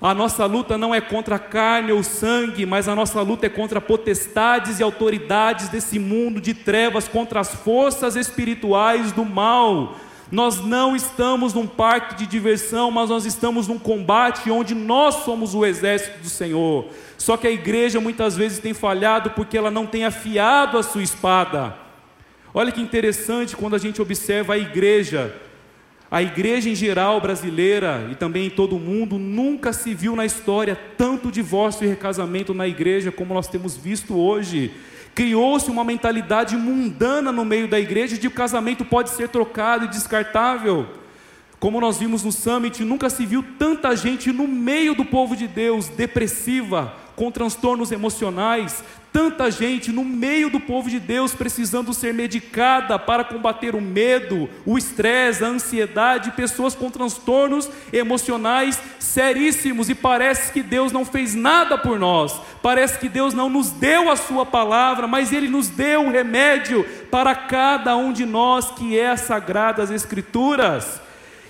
a 0.01 0.13
nossa 0.13 0.45
luta 0.45 0.77
não 0.77 0.95
é 0.95 1.01
contra 1.01 1.37
a 1.37 1.39
carne 1.39 1.93
ou 1.93 2.03
sangue, 2.03 2.67
mas 2.67 2.89
a 2.89 2.95
nossa 2.95 3.23
luta 3.23 3.47
é 3.47 3.49
contra 3.49 3.81
potestades 3.81 4.79
e 4.79 4.83
autoridades 4.83 5.69
desse 5.69 5.99
mundo 5.99 6.41
de 6.41 6.53
trevas, 6.53 7.09
contra 7.09 7.41
as 7.41 7.55
forças 7.55 8.17
espirituais 8.17 9.13
do 9.13 9.25
mal. 9.25 9.97
Nós 10.31 10.65
não 10.65 10.97
estamos 10.97 11.55
num 11.55 11.67
parque 11.67 12.17
de 12.17 12.27
diversão, 12.27 12.91
mas 12.91 13.09
nós 13.09 13.25
estamos 13.25 13.69
num 13.69 13.79
combate 13.79 14.51
onde 14.51 14.75
nós 14.75 15.17
somos 15.25 15.55
o 15.55 15.65
exército 15.65 16.19
do 16.19 16.29
Senhor. 16.29 16.87
Só 17.17 17.37
que 17.37 17.47
a 17.47 17.51
igreja 17.51 18.01
muitas 18.01 18.37
vezes 18.37 18.59
tem 18.59 18.75
falhado 18.75 19.31
porque 19.31 19.57
ela 19.57 19.71
não 19.71 19.87
tem 19.87 20.05
afiado 20.05 20.77
a 20.77 20.83
sua 20.83 21.03
espada. 21.03 21.77
Olha 22.53 22.73
que 22.73 22.81
interessante 22.81 23.57
quando 23.57 23.75
a 23.75 23.79
gente 23.79 24.03
observa 24.03 24.55
a 24.55 24.59
igreja 24.59 25.35
a 26.15 26.23
igreja 26.23 26.71
em 26.71 26.77
geral 26.77 27.21
brasileira 27.21 28.07
e 28.09 28.15
também 28.15 28.47
em 28.47 28.51
todo 28.51 28.77
o 28.77 28.79
mundo 28.79 29.19
nunca 29.19 29.73
se 29.73 29.93
viu 29.93 30.15
na 30.15 30.25
história 30.25 30.79
tanto 30.97 31.29
divórcio 31.29 31.85
e 31.85 31.89
recasamento 31.89 32.55
na 32.55 32.69
igreja 32.69 33.11
como 33.11 33.35
nós 33.35 33.49
temos 33.49 33.77
visto 33.77 34.15
hoje. 34.15 34.71
Criou-se 35.13 35.69
uma 35.69 35.83
mentalidade 35.83 36.57
mundana 36.57 37.33
no 37.33 37.45
meio 37.45 37.67
da 37.67 37.81
igreja 37.81 38.15
de 38.15 38.21
que 38.21 38.29
o 38.29 38.31
casamento 38.31 38.85
pode 38.85 39.11
ser 39.11 39.29
trocado 39.29 39.87
e 39.87 39.89
descartável. 39.89 40.87
Como 41.59 41.81
nós 41.81 41.99
vimos 41.99 42.23
no 42.23 42.31
summit, 42.31 42.85
nunca 42.85 43.11
se 43.11 43.27
viu 43.27 43.45
tanta 43.59 43.97
gente 43.97 44.31
no 44.31 44.47
meio 44.47 44.95
do 44.95 45.05
povo 45.05 45.35
de 45.35 45.49
Deus 45.49 45.89
depressiva, 45.89 46.95
com 47.17 47.31
transtornos 47.31 47.93
emocionais, 47.93 48.83
tanta 49.15 49.49
gente 49.49 49.93
no 49.93 50.05
meio 50.05 50.51
do 50.51 50.59
povo 50.59 50.91
de 50.91 50.99
Deus 50.99 51.33
precisando 51.33 51.95
ser 51.95 52.13
medicada 52.13 52.99
para 52.99 53.23
combater 53.23 53.77
o 53.77 53.81
medo, 53.81 54.51
o 54.67 54.77
estresse, 54.77 55.45
a 55.45 55.47
ansiedade, 55.47 56.33
pessoas 56.33 56.75
com 56.75 56.91
transtornos 56.91 57.71
emocionais 57.93 58.81
seríssimos 58.99 59.89
e 59.89 59.95
parece 59.95 60.53
que 60.53 60.65
Deus 60.65 60.91
não 60.91 61.05
fez 61.05 61.33
nada 61.33 61.79
por 61.79 61.97
nós. 61.97 62.41
Parece 62.61 62.99
que 62.99 63.09
Deus 63.09 63.33
não 63.33 63.49
nos 63.49 63.71
deu 63.71 64.11
a 64.11 64.17
sua 64.17 64.45
palavra, 64.45 65.07
mas 65.07 65.33
ele 65.33 65.49
nos 65.49 65.69
deu 65.69 66.07
o 66.07 66.11
remédio 66.11 66.85
para 67.09 67.37
cada 67.37 67.97
um 67.97 68.13
de 68.13 68.27
nós, 68.27 68.73
que 68.73 68.99
é 68.99 69.11
as 69.11 69.21
sagradas 69.21 69.93
escrituras. 69.93 71.04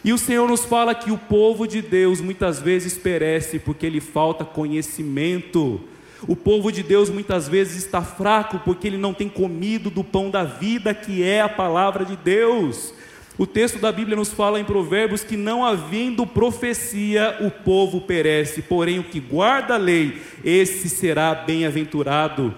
E 0.04 0.12
o 0.12 0.18
Senhor 0.18 0.46
nos 0.46 0.66
fala 0.66 0.94
que 0.94 1.10
o 1.10 1.16
povo 1.16 1.66
de 1.66 1.80
Deus 1.80 2.20
muitas 2.20 2.60
vezes 2.60 2.98
perece 2.98 3.58
porque 3.58 3.88
lhe 3.88 4.02
falta 4.02 4.44
conhecimento. 4.44 5.80
O 6.28 6.36
povo 6.36 6.70
de 6.70 6.82
Deus 6.82 7.08
muitas 7.08 7.48
vezes 7.48 7.76
está 7.84 8.02
fraco 8.02 8.60
porque 8.64 8.86
ele 8.86 8.98
não 8.98 9.14
tem 9.14 9.30
comido 9.30 9.88
do 9.88 10.04
pão 10.04 10.28
da 10.28 10.44
vida, 10.44 10.92
que 10.92 11.22
é 11.22 11.40
a 11.40 11.48
palavra 11.48 12.04
de 12.04 12.16
Deus. 12.16 12.92
O 13.38 13.46
texto 13.46 13.79
da 13.79 13.90
Bíblia 13.90 14.16
nos 14.16 14.31
fala 14.31 14.60
em 14.60 14.64
Provérbios 14.64 15.24
que 15.24 15.38
não 15.38 15.64
havendo 15.64 16.26
profecia, 16.26 17.38
o 17.40 17.50
povo 17.50 18.02
perece, 18.02 18.60
porém 18.60 18.98
o 18.98 19.04
que 19.04 19.18
guarda 19.18 19.74
a 19.74 19.79
lei, 19.79 20.20
esse 20.44 20.88
será 20.88 21.35
bem-aventurado. 21.35 22.54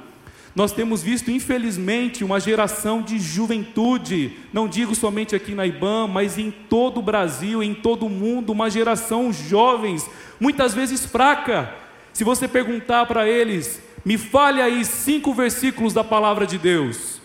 Nós 0.57 0.73
temos 0.73 1.03
visto, 1.03 1.31
infelizmente, 1.31 2.25
uma 2.25 2.41
geração 2.41 3.03
de 3.03 3.19
juventude, 3.19 4.39
não 4.55 4.67
digo 4.67 4.95
somente 4.95 5.37
aqui 5.37 5.55
na 5.55 5.67
IBAN, 5.67 6.09
mas 6.09 6.39
em 6.39 6.51
todo 6.51 6.99
o 6.99 7.03
Brasil, 7.03 7.63
em 7.63 7.75
todo 7.75 8.07
o 8.07 8.11
mundo, 8.11 8.53
uma 8.53 8.71
geração 8.71 9.31
jovens, 9.31 10.09
muitas 10.41 10.73
vezes 10.73 11.05
fraca, 11.05 11.75
se 12.11 12.25
você 12.25 12.49
perguntar 12.49 13.05
para 13.05 13.29
eles, 13.29 13.83
me 14.03 14.17
fale 14.17 14.63
aí 14.63 14.83
cinco 14.83 15.35
versículos 15.35 15.93
da 15.93 16.03
palavra 16.03 16.47
de 16.47 16.57
Deus, 16.57 17.21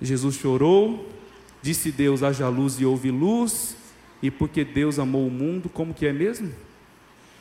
Jesus 0.00 0.36
chorou, 0.36 1.06
disse 1.60 1.92
Deus: 1.92 2.22
haja 2.22 2.48
luz 2.48 2.80
e 2.80 2.86
houve 2.86 3.10
luz, 3.10 3.76
e 4.22 4.30
porque 4.30 4.64
Deus 4.64 4.98
amou 4.98 5.26
o 5.26 5.30
mundo, 5.30 5.68
como 5.68 5.92
que 5.92 6.06
é 6.06 6.14
mesmo? 6.14 6.50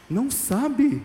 Não 0.10 0.30
sabe. 0.30 1.02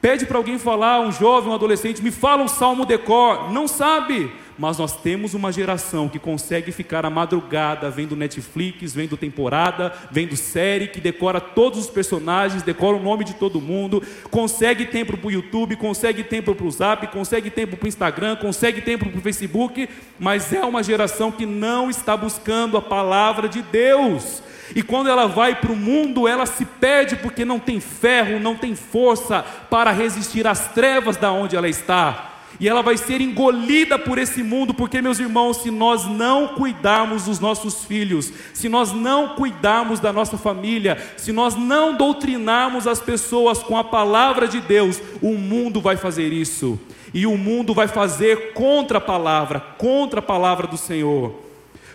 Pede 0.00 0.24
para 0.24 0.38
alguém 0.38 0.58
falar, 0.58 1.00
um 1.00 1.12
jovem, 1.12 1.50
um 1.50 1.54
adolescente, 1.54 2.02
me 2.02 2.10
fala 2.10 2.42
um 2.42 2.48
salmo 2.48 2.86
decor, 2.86 3.52
não 3.52 3.68
sabe. 3.68 4.32
Mas 4.58 4.78
nós 4.78 4.96
temos 4.96 5.34
uma 5.34 5.52
geração 5.52 6.08
que 6.08 6.18
consegue 6.18 6.72
ficar 6.72 7.04
à 7.04 7.10
madrugada 7.10 7.90
vendo 7.90 8.16
Netflix, 8.16 8.94
vendo 8.94 9.16
temporada, 9.16 9.92
vendo 10.10 10.36
série, 10.36 10.88
que 10.88 11.00
decora 11.00 11.40
todos 11.40 11.78
os 11.78 11.90
personagens, 11.90 12.62
decora 12.62 12.96
o 12.96 13.02
nome 13.02 13.24
de 13.24 13.34
todo 13.34 13.60
mundo, 13.60 14.02
consegue 14.30 14.86
tempo 14.86 15.16
para 15.16 15.28
o 15.28 15.30
YouTube, 15.30 15.76
consegue 15.76 16.22
tempo 16.22 16.54
para 16.54 16.66
o 16.66 16.70
Zap, 16.70 17.06
consegue 17.08 17.50
tempo 17.50 17.76
para 17.76 17.86
o 17.86 17.88
Instagram, 17.88 18.36
consegue 18.36 18.80
tempo 18.80 19.08
para 19.08 19.18
o 19.18 19.22
Facebook, 19.22 19.88
mas 20.18 20.52
é 20.52 20.64
uma 20.64 20.82
geração 20.82 21.30
que 21.30 21.44
não 21.44 21.90
está 21.90 22.16
buscando 22.16 22.76
a 22.76 22.82
palavra 22.82 23.48
de 23.48 23.62
Deus. 23.62 24.42
E 24.74 24.82
quando 24.82 25.08
ela 25.08 25.26
vai 25.26 25.54
para 25.54 25.72
o 25.72 25.76
mundo, 25.76 26.28
ela 26.28 26.46
se 26.46 26.64
perde 26.64 27.16
porque 27.16 27.44
não 27.44 27.58
tem 27.58 27.80
ferro, 27.80 28.38
não 28.38 28.54
tem 28.54 28.74
força 28.74 29.44
para 29.68 29.90
resistir 29.90 30.46
às 30.46 30.68
trevas 30.68 31.16
da 31.16 31.32
onde 31.32 31.56
ela 31.56 31.68
está. 31.68 32.30
E 32.60 32.68
ela 32.68 32.82
vai 32.82 32.98
ser 32.98 33.22
engolida 33.22 33.98
por 33.98 34.18
esse 34.18 34.42
mundo, 34.42 34.74
porque, 34.74 35.00
meus 35.00 35.18
irmãos, 35.18 35.58
se 35.58 35.70
nós 35.70 36.04
não 36.04 36.48
cuidarmos 36.48 37.24
dos 37.24 37.40
nossos 37.40 37.86
filhos, 37.86 38.30
se 38.52 38.68
nós 38.68 38.92
não 38.92 39.30
cuidarmos 39.30 39.98
da 39.98 40.12
nossa 40.12 40.36
família, 40.36 40.98
se 41.16 41.32
nós 41.32 41.54
não 41.54 41.96
doutrinarmos 41.96 42.86
as 42.86 43.00
pessoas 43.00 43.62
com 43.62 43.78
a 43.78 43.84
palavra 43.84 44.46
de 44.46 44.60
Deus, 44.60 45.00
o 45.22 45.32
mundo 45.38 45.80
vai 45.80 45.96
fazer 45.96 46.34
isso. 46.34 46.78
E 47.14 47.26
o 47.26 47.36
mundo 47.38 47.72
vai 47.72 47.88
fazer 47.88 48.52
contra 48.52 48.98
a 48.98 49.00
palavra, 49.00 49.58
contra 49.78 50.20
a 50.20 50.22
palavra 50.22 50.66
do 50.66 50.76
Senhor. 50.76 51.49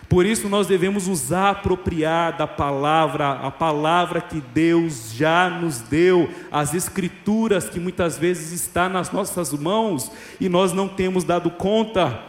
Por 0.08 0.24
isso 0.24 0.48
nós 0.48 0.68
devemos 0.68 1.08
nos 1.08 1.32
apropriar 1.32 2.36
da 2.36 2.46
palavra, 2.46 3.32
a 3.32 3.50
palavra 3.50 4.20
que 4.20 4.40
Deus 4.40 5.12
já 5.12 5.50
nos 5.50 5.80
deu, 5.80 6.30
as 6.50 6.74
escrituras 6.74 7.68
que 7.68 7.80
muitas 7.80 8.16
vezes 8.16 8.52
está 8.52 8.88
nas 8.88 9.10
nossas 9.10 9.52
mãos 9.52 10.10
e 10.40 10.48
nós 10.48 10.72
não 10.72 10.86
temos 10.86 11.24
dado 11.24 11.50
conta. 11.50 12.20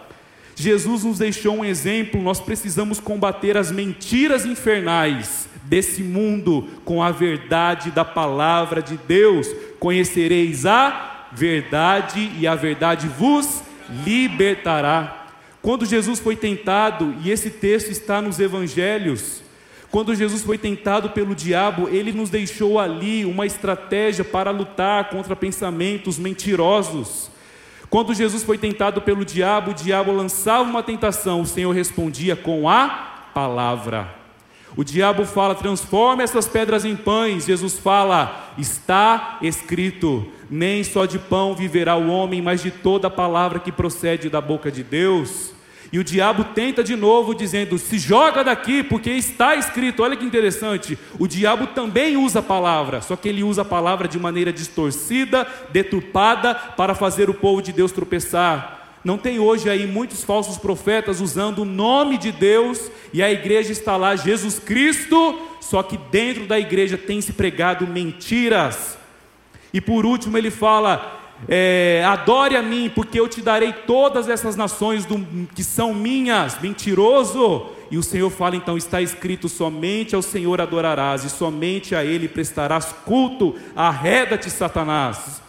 Jesus 0.55 1.03
nos 1.03 1.19
deixou 1.19 1.57
um 1.57 1.65
exemplo, 1.65 2.19
nós 2.19 2.39
precisamos 2.39 2.99
combater 2.99 3.55
as 3.55 3.71
mentiras 3.71 4.43
infernais 4.43 5.47
desse 5.63 6.01
mundo 6.01 6.67
com 6.83 7.03
a 7.03 7.11
verdade 7.11 7.91
da 7.91 8.03
palavra 8.03 8.81
de 8.81 8.97
Deus. 8.97 9.47
Conhecereis 9.79 10.65
a 10.65 11.27
verdade 11.31 12.31
e 12.39 12.47
a 12.47 12.55
verdade 12.55 13.07
vos 13.07 13.61
libertará. 14.03 15.26
Quando 15.61 15.85
Jesus 15.85 16.19
foi 16.19 16.35
tentado, 16.35 17.15
e 17.23 17.31
esse 17.31 17.49
texto 17.49 17.89
está 17.89 18.21
nos 18.21 18.39
evangelhos, 18.39 19.41
quando 19.89 20.13
Jesus 20.13 20.43
foi 20.43 20.57
tentado 20.57 21.09
pelo 21.11 21.33
diabo, 21.33 21.87
ele 21.89 22.11
nos 22.11 22.29
deixou 22.29 22.79
ali 22.79 23.25
uma 23.25 23.45
estratégia 23.45 24.23
para 24.23 24.51
lutar 24.51 25.09
contra 25.09 25.35
pensamentos 25.35 26.19
mentirosos. 26.19 27.31
Quando 27.89 28.13
Jesus 28.13 28.43
foi 28.43 28.57
tentado 28.57 29.01
pelo 29.01 29.23
diabo, 29.23 29.71
o 29.71 29.73
diabo 29.73 30.11
lançava 30.11 30.63
uma 30.63 30.83
tentação, 30.83 31.41
o 31.41 31.45
Senhor 31.45 31.71
respondia 31.71 32.35
com 32.35 32.67
a 32.67 32.89
palavra. 33.33 34.26
O 34.75 34.83
diabo 34.83 35.25
fala: 35.25 35.55
transforma 35.55 36.23
essas 36.23 36.47
pedras 36.47 36.85
em 36.85 36.95
pães. 36.95 37.45
Jesus 37.45 37.77
fala: 37.77 38.53
está 38.57 39.37
escrito: 39.41 40.27
nem 40.49 40.83
só 40.83 41.05
de 41.05 41.17
pão 41.17 41.55
viverá 41.55 41.95
o 41.95 42.09
homem, 42.09 42.41
mas 42.41 42.61
de 42.61 42.71
toda 42.71 43.09
palavra 43.09 43.59
que 43.59 43.71
procede 43.71 44.29
da 44.29 44.41
boca 44.41 44.71
de 44.71 44.83
Deus. 44.83 45.55
E 45.91 45.99
o 45.99 46.03
diabo 46.03 46.43
tenta 46.43 46.83
de 46.83 46.95
novo, 46.95 47.33
dizendo: 47.33 47.77
se 47.77 47.97
joga 47.97 48.43
daqui, 48.43 48.83
porque 48.83 49.09
está 49.11 49.55
escrito. 49.55 50.03
Olha 50.03 50.17
que 50.17 50.25
interessante. 50.25 50.97
O 51.17 51.27
diabo 51.27 51.67
também 51.67 52.17
usa 52.17 52.39
a 52.39 52.43
palavra, 52.43 53.01
só 53.01 53.15
que 53.15 53.29
ele 53.29 53.43
usa 53.43 53.61
a 53.61 53.65
palavra 53.65 54.07
de 54.07 54.19
maneira 54.19 54.51
distorcida, 54.51 55.47
deturpada, 55.71 56.53
para 56.53 56.93
fazer 56.93 57.29
o 57.29 57.33
povo 57.33 57.61
de 57.61 57.71
Deus 57.71 57.91
tropeçar. 57.91 58.76
Não 59.07 59.17
tem 59.17 59.39
hoje 59.39 59.69
aí 59.69 59.87
muitos 59.87 60.21
falsos 60.21 60.57
profetas 60.57 61.21
usando 61.21 61.59
o 61.59 61.65
nome 61.65 62.17
de 62.17 62.29
Deus 62.29 62.91
e 63.13 63.23
a 63.23 63.31
igreja 63.31 63.71
está 63.71 63.95
lá, 63.95 64.17
Jesus 64.17 64.59
Cristo, 64.59 65.39
só 65.61 65.81
que 65.81 65.95
dentro 66.11 66.45
da 66.45 66.59
igreja 66.59 66.97
tem 66.97 67.21
se 67.21 67.31
pregado 67.31 67.87
mentiras. 67.87 68.97
E 69.73 69.79
por 69.79 70.05
último 70.05 70.37
ele 70.37 70.51
fala: 70.51 71.21
é, 71.47 72.03
adore 72.05 72.57
a 72.57 72.61
mim, 72.61 72.91
porque 72.93 73.17
eu 73.17 73.29
te 73.29 73.39
darei 73.39 73.71
todas 73.71 74.27
essas 74.27 74.57
nações 74.57 75.05
do, 75.05 75.25
que 75.55 75.63
são 75.63 75.93
minhas, 75.93 76.59
mentiroso. 76.59 77.67
E 77.89 77.97
o 77.97 78.03
Senhor 78.03 78.29
fala 78.29 78.57
então: 78.57 78.75
está 78.75 79.01
escrito, 79.01 79.47
somente 79.47 80.15
ao 80.15 80.21
Senhor 80.21 80.59
adorarás, 80.59 81.23
e 81.23 81.29
somente 81.29 81.95
a 81.95 82.03
Ele 82.03 82.27
prestarás 82.27 82.93
culto, 83.05 83.55
arreda-te, 83.73 84.49
Satanás. 84.49 85.46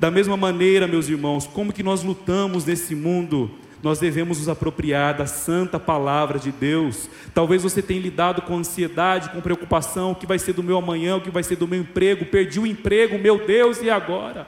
Da 0.00 0.10
mesma 0.10 0.34
maneira, 0.34 0.88
meus 0.88 1.10
irmãos, 1.10 1.46
como 1.46 1.74
que 1.74 1.82
nós 1.82 2.02
lutamos 2.02 2.64
nesse 2.64 2.94
mundo? 2.94 3.50
Nós 3.82 3.98
devemos 3.98 4.38
nos 4.38 4.48
apropriar 4.48 5.14
da 5.14 5.26
santa 5.26 5.78
palavra 5.78 6.38
de 6.38 6.50
Deus. 6.50 7.10
Talvez 7.34 7.62
você 7.62 7.82
tenha 7.82 8.00
lidado 8.00 8.40
com 8.40 8.56
ansiedade, 8.56 9.28
com 9.28 9.42
preocupação: 9.42 10.12
o 10.12 10.14
que 10.14 10.26
vai 10.26 10.38
ser 10.38 10.54
do 10.54 10.62
meu 10.62 10.78
amanhã, 10.78 11.16
o 11.16 11.20
que 11.20 11.30
vai 11.30 11.42
ser 11.42 11.56
do 11.56 11.68
meu 11.68 11.80
emprego, 11.80 12.24
perdi 12.24 12.58
o 12.58 12.66
emprego, 12.66 13.18
meu 13.18 13.46
Deus, 13.46 13.82
e 13.82 13.90
agora? 13.90 14.46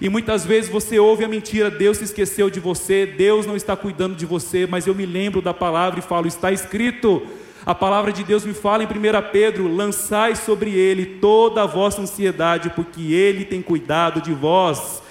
E 0.00 0.08
muitas 0.08 0.46
vezes 0.46 0.70
você 0.70 0.98
ouve 0.98 1.22
a 1.22 1.28
mentira, 1.28 1.70
Deus 1.70 1.98
se 1.98 2.04
esqueceu 2.04 2.48
de 2.48 2.58
você, 2.58 3.04
Deus 3.04 3.44
não 3.44 3.56
está 3.56 3.76
cuidando 3.76 4.16
de 4.16 4.24
você, 4.24 4.66
mas 4.66 4.86
eu 4.86 4.94
me 4.94 5.04
lembro 5.04 5.42
da 5.42 5.52
palavra 5.52 5.98
e 5.98 6.02
falo, 6.02 6.26
está 6.26 6.50
escrito. 6.50 7.22
A 7.66 7.74
palavra 7.74 8.12
de 8.12 8.22
Deus 8.22 8.44
me 8.44 8.52
fala 8.52 8.82
em 8.82 8.86
1 8.86 8.90
Pedro: 9.32 9.66
lançai 9.66 10.36
sobre 10.36 10.72
ele 10.74 11.06
toda 11.18 11.62
a 11.62 11.66
vossa 11.66 12.02
ansiedade, 12.02 12.68
porque 12.70 13.00
ele 13.14 13.44
tem 13.44 13.62
cuidado 13.62 14.20
de 14.20 14.34
vós. 14.34 15.02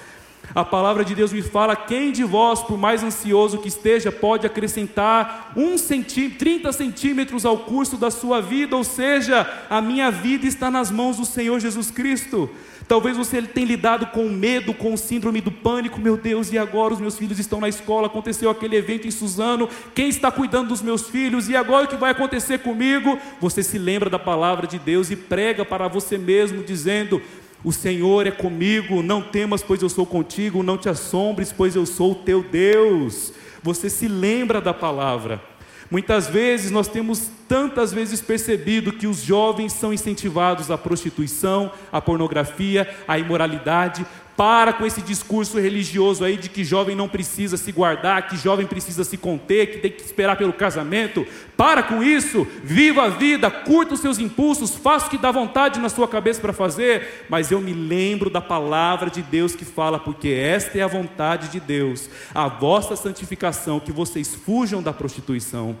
A 0.54 0.64
palavra 0.64 1.04
de 1.04 1.16
Deus 1.16 1.32
me 1.32 1.42
fala: 1.42 1.74
quem 1.74 2.12
de 2.12 2.22
vós, 2.22 2.62
por 2.62 2.78
mais 2.78 3.02
ansioso 3.02 3.58
que 3.58 3.66
esteja, 3.66 4.12
pode 4.12 4.46
acrescentar 4.46 5.52
um 5.56 5.76
centímetro, 5.76 6.38
30 6.38 6.72
centímetros 6.72 7.44
ao 7.44 7.58
curso 7.58 7.96
da 7.96 8.10
sua 8.10 8.40
vida? 8.40 8.76
Ou 8.76 8.84
seja, 8.84 9.50
a 9.68 9.80
minha 9.80 10.12
vida 10.12 10.46
está 10.46 10.70
nas 10.70 10.92
mãos 10.92 11.16
do 11.16 11.24
Senhor 11.24 11.58
Jesus 11.58 11.90
Cristo. 11.90 12.48
Talvez 12.86 13.16
você 13.16 13.40
tenha 13.40 13.66
lidado 13.66 14.06
com 14.06 14.28
medo, 14.28 14.74
com 14.74 14.96
síndrome 14.96 15.40
do 15.40 15.50
pânico. 15.50 16.00
Meu 16.00 16.16
Deus, 16.16 16.52
e 16.52 16.58
agora 16.58 16.92
os 16.92 17.00
meus 17.00 17.16
filhos 17.16 17.38
estão 17.38 17.60
na 17.60 17.68
escola? 17.68 18.08
Aconteceu 18.08 18.50
aquele 18.50 18.76
evento 18.76 19.08
em 19.08 19.10
Suzano. 19.10 19.68
Quem 19.94 20.08
está 20.08 20.30
cuidando 20.30 20.68
dos 20.68 20.82
meus 20.82 21.08
filhos? 21.08 21.48
E 21.48 21.56
agora 21.56 21.86
o 21.86 21.88
que 21.88 21.96
vai 21.96 22.10
acontecer 22.10 22.58
comigo? 22.58 23.18
Você 23.40 23.62
se 23.62 23.78
lembra 23.78 24.10
da 24.10 24.18
palavra 24.18 24.66
de 24.66 24.78
Deus 24.78 25.10
e 25.10 25.16
prega 25.16 25.64
para 25.64 25.88
você 25.88 26.18
mesmo, 26.18 26.62
dizendo: 26.62 27.22
O 27.64 27.72
Senhor 27.72 28.26
é 28.26 28.30
comigo. 28.30 29.02
Não 29.02 29.22
temas, 29.22 29.62
pois 29.62 29.80
eu 29.80 29.88
sou 29.88 30.04
contigo. 30.04 30.62
Não 30.62 30.76
te 30.76 30.88
assombres, 30.88 31.52
pois 31.52 31.74
eu 31.74 31.86
sou 31.86 32.12
o 32.12 32.16
teu 32.16 32.42
Deus. 32.42 33.32
Você 33.62 33.88
se 33.88 34.06
lembra 34.06 34.60
da 34.60 34.74
palavra. 34.74 35.53
Muitas 35.94 36.26
vezes 36.26 36.72
nós 36.72 36.88
temos 36.88 37.30
tantas 37.48 37.92
vezes 37.92 38.20
percebido 38.20 38.94
que 38.94 39.06
os 39.06 39.22
jovens 39.22 39.72
são 39.72 39.92
incentivados 39.92 40.68
à 40.68 40.76
prostituição, 40.76 41.70
à 41.92 42.00
pornografia, 42.00 42.92
à 43.06 43.16
imoralidade, 43.16 44.04
para 44.36 44.72
com 44.72 44.84
esse 44.84 45.00
discurso 45.00 45.58
religioso 45.58 46.24
aí 46.24 46.36
de 46.36 46.48
que 46.48 46.64
jovem 46.64 46.96
não 46.96 47.08
precisa 47.08 47.56
se 47.56 47.70
guardar, 47.70 48.28
que 48.28 48.36
jovem 48.36 48.66
precisa 48.66 49.04
se 49.04 49.16
conter, 49.16 49.70
que 49.70 49.78
tem 49.78 49.90
que 49.90 50.02
esperar 50.02 50.36
pelo 50.36 50.52
casamento. 50.52 51.26
Para 51.56 51.82
com 51.82 52.02
isso, 52.02 52.46
viva 52.62 53.04
a 53.04 53.08
vida, 53.08 53.50
curta 53.50 53.94
os 53.94 54.00
seus 54.00 54.18
impulsos, 54.18 54.74
faça 54.74 55.06
o 55.06 55.10
que 55.10 55.18
dá 55.18 55.30
vontade 55.30 55.78
na 55.78 55.88
sua 55.88 56.08
cabeça 56.08 56.40
para 56.40 56.52
fazer. 56.52 57.26
Mas 57.28 57.50
eu 57.50 57.60
me 57.60 57.72
lembro 57.72 58.28
da 58.28 58.40
palavra 58.40 59.08
de 59.08 59.22
Deus 59.22 59.54
que 59.54 59.64
fala, 59.64 59.98
porque 59.98 60.28
esta 60.28 60.78
é 60.78 60.82
a 60.82 60.88
vontade 60.88 61.48
de 61.48 61.60
Deus, 61.60 62.08
a 62.34 62.48
vossa 62.48 62.96
santificação, 62.96 63.78
que 63.78 63.92
vocês 63.92 64.34
fujam 64.34 64.82
da 64.82 64.92
prostituição. 64.92 65.76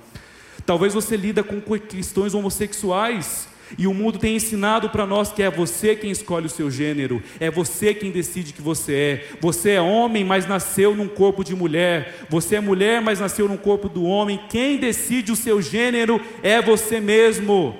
Talvez 0.64 0.94
você 0.94 1.16
lida 1.16 1.42
com 1.42 1.60
questões 1.60 2.34
homossexuais 2.34 3.48
e 3.76 3.86
o 3.86 3.94
mundo 3.94 4.18
tem 4.18 4.36
ensinado 4.36 4.90
para 4.90 5.06
nós 5.06 5.32
que 5.32 5.42
é 5.42 5.50
você 5.50 5.96
quem 5.96 6.10
escolhe 6.10 6.46
o 6.46 6.50
seu 6.50 6.70
gênero, 6.70 7.22
é 7.40 7.50
você 7.50 7.92
quem 7.92 8.10
decide 8.10 8.52
que 8.52 8.62
você 8.62 8.94
é. 8.94 9.36
Você 9.40 9.70
é 9.70 9.80
homem, 9.80 10.24
mas 10.24 10.46
nasceu 10.46 10.94
num 10.94 11.08
corpo 11.08 11.42
de 11.42 11.54
mulher. 11.54 12.26
Você 12.28 12.56
é 12.56 12.60
mulher, 12.60 13.00
mas 13.00 13.20
nasceu 13.20 13.48
num 13.48 13.56
corpo 13.56 13.88
do 13.88 14.04
homem. 14.04 14.40
Quem 14.48 14.76
decide 14.76 15.32
o 15.32 15.36
seu 15.36 15.60
gênero 15.60 16.20
é 16.42 16.60
você 16.62 17.00
mesmo. 17.00 17.76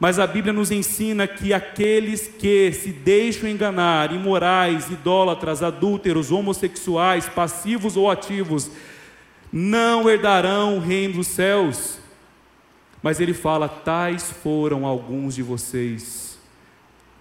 Mas 0.00 0.18
a 0.18 0.26
Bíblia 0.26 0.52
nos 0.52 0.70
ensina 0.70 1.26
que 1.26 1.52
aqueles 1.52 2.26
que 2.26 2.72
se 2.72 2.90
deixam 2.90 3.46
enganar, 3.48 4.14
imorais, 4.14 4.90
idólatras, 4.90 5.62
adúlteros, 5.62 6.32
homossexuais, 6.32 7.28
passivos 7.28 7.98
ou 7.98 8.10
ativos, 8.10 8.70
não 9.52 10.08
herdarão 10.08 10.78
o 10.78 10.80
reino 10.80 11.14
dos 11.14 11.26
céus. 11.26 11.99
Mas 13.02 13.20
ele 13.20 13.34
fala: 13.34 13.68
tais 13.68 14.30
foram 14.30 14.84
alguns 14.86 15.34
de 15.34 15.42
vocês, 15.42 16.38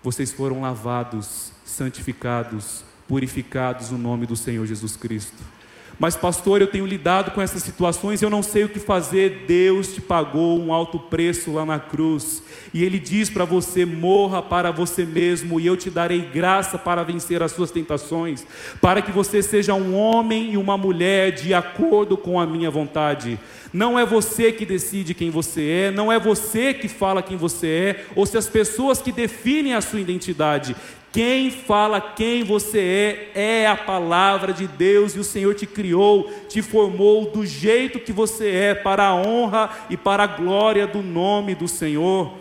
vocês 0.04 0.32
foram 0.32 0.62
lavados, 0.62 1.52
santificados, 1.66 2.84
purificados 3.08 3.92
no 3.92 3.98
nome 3.98 4.26
do 4.26 4.36
Senhor 4.36 4.66
Jesus 4.66 4.96
Cristo. 4.96 5.59
Mas, 6.00 6.16
pastor, 6.16 6.62
eu 6.62 6.68
tenho 6.68 6.86
lidado 6.86 7.32
com 7.32 7.41
essas 7.41 7.62
situações, 7.62 8.22
eu 8.22 8.30
não 8.30 8.41
sei 8.41 8.64
o 8.64 8.70
que 8.70 8.80
fazer. 8.80 9.43
Deus 9.45 9.93
te 9.93 10.00
pagou 10.00 10.58
um 10.58 10.72
alto 10.72 10.97
preço 10.97 11.52
lá 11.52 11.66
na 11.66 11.78
cruz, 11.78 12.41
e 12.74 12.86
Ele 12.86 12.97
diz 12.97 13.30
para 13.30 13.43
você: 13.43 13.86
morra 13.86 14.41
para 14.41 14.72
você 14.72 15.06
mesmo, 15.06 15.60
e 15.60 15.66
eu 15.66 15.76
te 15.76 15.89
darei 15.89 16.22
graça 16.22 16.78
para 16.78 17.04
vencer 17.04 17.43
as 17.43 17.52
suas 17.52 17.70
tentações, 17.70 18.47
para 18.80 19.02
que 19.02 19.12
você 19.12 19.43
seja 19.43 19.74
um 19.74 19.93
homem 19.93 20.54
e 20.54 20.58
uma 20.58 20.78
mulher 20.78 21.34
de 21.34 21.54
acordo 21.54 22.16
com 22.16 22.39
a 22.39 22.47
minha 22.47 22.72
vontade. 22.72 23.38
Não 23.74 24.00
é 24.00 24.06
você 24.06 24.52
que 24.52 24.66
decide 24.66 25.14
quem 25.14 25.30
você 25.30 25.89
é, 25.89 25.91
não 25.91 26.12
é 26.12 26.18
você 26.18 26.74
que 26.74 26.88
fala 26.88 27.22
quem 27.22 27.38
você 27.38 27.68
é, 27.68 28.06
ou 28.16 28.26
se 28.26 28.38
as 28.38 28.47
pessoas 28.47 29.02
que 29.02 29.12
definem 29.12 29.76
a 29.76 29.82
sua 29.82 30.00
identidade. 30.00 30.76
Quem 31.12 31.49
fala 31.49 31.99
quem 31.99 32.43
você 32.43 33.32
é, 33.34 33.64
é 33.64 33.68
a 33.68 33.76
palavra 33.76 34.53
de 34.53 34.68
Deus, 34.68 35.16
e 35.16 35.20
o 35.20 35.24
Senhor 35.24 35.55
te 35.55 35.66
criou, 35.66 36.32
te 36.47 36.62
formou 36.62 37.32
do 37.32 37.45
jeito 37.45 37.99
que 37.99 38.14
você 38.14 38.49
é, 38.49 38.76
para 38.76 39.07
a 39.07 39.16
honra 39.16 39.70
e 39.89 39.97
para 39.97 40.24
a 40.24 40.28
glória 40.28 40.86
do 40.86 41.01
nome 41.01 41.55
do 41.55 41.68
Senhor. 41.68 42.34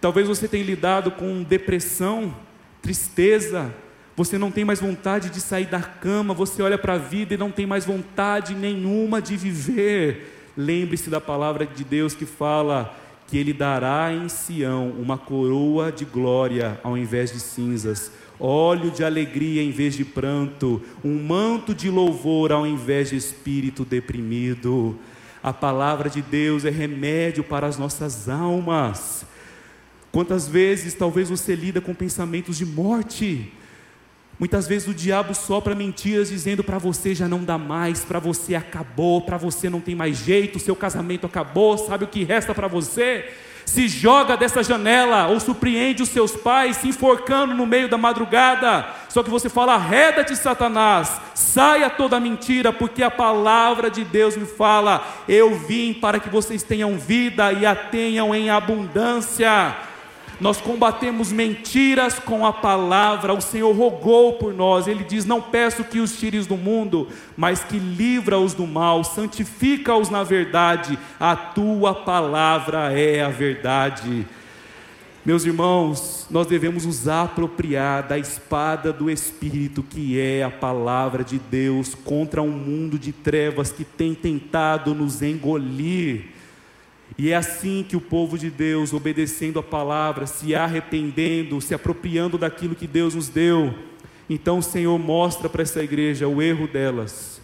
Talvez 0.00 0.28
você 0.28 0.46
tenha 0.46 0.64
lidado 0.64 1.10
com 1.10 1.42
depressão, 1.42 2.32
tristeza, 2.80 3.74
você 4.16 4.38
não 4.38 4.50
tem 4.50 4.64
mais 4.64 4.80
vontade 4.80 5.30
de 5.30 5.40
sair 5.40 5.66
da 5.66 5.80
cama, 5.80 6.34
você 6.34 6.62
olha 6.62 6.78
para 6.78 6.94
a 6.94 6.98
vida 6.98 7.34
e 7.34 7.36
não 7.36 7.50
tem 7.50 7.66
mais 7.66 7.84
vontade 7.84 8.54
nenhuma 8.54 9.20
de 9.20 9.36
viver. 9.36 10.52
Lembre-se 10.56 11.08
da 11.08 11.20
palavra 11.20 11.66
de 11.66 11.84
Deus 11.84 12.14
que 12.14 12.26
fala: 12.26 12.96
que 13.28 13.36
ele 13.36 13.52
dará 13.52 14.10
em 14.12 14.26
Sião 14.28 14.90
uma 14.98 15.18
coroa 15.18 15.92
de 15.92 16.06
glória 16.06 16.80
ao 16.82 16.96
invés 16.96 17.30
de 17.30 17.38
cinzas, 17.38 18.10
óleo 18.40 18.90
de 18.90 19.04
alegria 19.04 19.62
em 19.62 19.70
vez 19.70 19.94
de 19.94 20.04
pranto, 20.04 20.82
um 21.04 21.22
manto 21.22 21.74
de 21.74 21.90
louvor 21.90 22.50
ao 22.50 22.66
invés 22.66 23.10
de 23.10 23.16
espírito 23.16 23.84
deprimido. 23.84 24.98
A 25.42 25.52
palavra 25.52 26.08
de 26.08 26.22
Deus 26.22 26.64
é 26.64 26.70
remédio 26.70 27.44
para 27.44 27.66
as 27.66 27.76
nossas 27.76 28.30
almas. 28.30 29.26
Quantas 30.10 30.48
vezes 30.48 30.94
talvez 30.94 31.28
você 31.28 31.54
lida 31.54 31.82
com 31.82 31.94
pensamentos 31.94 32.56
de 32.56 32.64
morte, 32.64 33.52
Muitas 34.38 34.68
vezes 34.68 34.86
o 34.86 34.94
diabo 34.94 35.34
sopra 35.34 35.74
mentiras 35.74 36.28
dizendo 36.28 36.62
para 36.62 36.78
você 36.78 37.12
já 37.12 37.26
não 37.26 37.42
dá 37.42 37.58
mais, 37.58 38.04
para 38.04 38.20
você 38.20 38.54
acabou, 38.54 39.20
para 39.22 39.36
você 39.36 39.68
não 39.68 39.80
tem 39.80 39.96
mais 39.96 40.16
jeito, 40.18 40.60
seu 40.60 40.76
casamento 40.76 41.26
acabou, 41.26 41.76
sabe 41.76 42.04
o 42.04 42.08
que 42.08 42.22
resta 42.22 42.54
para 42.54 42.68
você? 42.68 43.28
Se 43.66 43.88
joga 43.88 44.36
dessa 44.36 44.62
janela 44.62 45.26
ou 45.26 45.40
surpreende 45.40 46.04
os 46.04 46.08
seus 46.08 46.36
pais 46.36 46.76
se 46.76 46.88
enforcando 46.88 47.52
no 47.52 47.66
meio 47.66 47.88
da 47.88 47.98
madrugada. 47.98 48.86
Só 49.10 49.22
que 49.22 49.28
você 49.28 49.50
fala: 49.50 49.74
arreda-te, 49.74 50.34
Satanás, 50.34 51.20
saia 51.34 51.90
toda 51.90 52.18
mentira, 52.18 52.72
porque 52.72 53.02
a 53.02 53.10
palavra 53.10 53.90
de 53.90 54.04
Deus 54.04 54.38
me 54.38 54.46
fala: 54.46 55.06
eu 55.28 55.54
vim 55.54 55.92
para 55.92 56.18
que 56.18 56.30
vocês 56.30 56.62
tenham 56.62 56.96
vida 56.96 57.52
e 57.52 57.66
a 57.66 57.74
tenham 57.74 58.34
em 58.34 58.48
abundância. 58.48 59.87
Nós 60.40 60.60
combatemos 60.60 61.32
mentiras 61.32 62.18
com 62.18 62.46
a 62.46 62.52
palavra. 62.52 63.34
O 63.34 63.40
Senhor 63.40 63.74
rogou 63.74 64.34
por 64.34 64.54
nós. 64.54 64.86
Ele 64.86 65.02
diz: 65.02 65.24
Não 65.24 65.40
peço 65.40 65.82
que 65.82 65.98
os 65.98 66.16
tires 66.16 66.46
do 66.46 66.56
mundo, 66.56 67.08
mas 67.36 67.64
que 67.64 67.78
livra-os 67.78 68.54
do 68.54 68.66
mal, 68.66 69.02
santifica-os 69.02 70.10
na 70.10 70.22
verdade. 70.22 70.98
A 71.18 71.34
tua 71.34 71.92
palavra 71.92 72.92
é 72.92 73.22
a 73.22 73.28
verdade. 73.28 74.26
Meus 75.24 75.44
irmãos, 75.44 76.26
nós 76.30 76.46
devemos 76.46 76.86
nos 76.86 77.08
apropriar 77.08 78.06
da 78.06 78.16
espada 78.16 78.92
do 78.92 79.10
Espírito, 79.10 79.82
que 79.82 80.18
é 80.18 80.44
a 80.44 80.50
palavra 80.50 81.24
de 81.24 81.38
Deus, 81.38 81.94
contra 81.94 82.40
um 82.40 82.50
mundo 82.50 82.98
de 82.98 83.12
trevas 83.12 83.70
que 83.72 83.84
tem 83.84 84.14
tentado 84.14 84.94
nos 84.94 85.20
engolir. 85.20 86.37
E 87.18 87.32
é 87.32 87.34
assim 87.34 87.84
que 87.86 87.96
o 87.96 88.00
povo 88.00 88.38
de 88.38 88.48
Deus, 88.48 88.92
obedecendo 88.92 89.58
a 89.58 89.62
palavra, 89.62 90.24
se 90.24 90.54
arrependendo, 90.54 91.60
se 91.60 91.74
apropriando 91.74 92.38
daquilo 92.38 92.76
que 92.76 92.86
Deus 92.86 93.16
nos 93.16 93.28
deu, 93.28 93.74
então 94.30 94.58
o 94.58 94.62
Senhor 94.62 94.96
mostra 95.00 95.48
para 95.48 95.62
essa 95.62 95.82
igreja 95.82 96.28
o 96.28 96.40
erro 96.40 96.68
delas, 96.68 97.40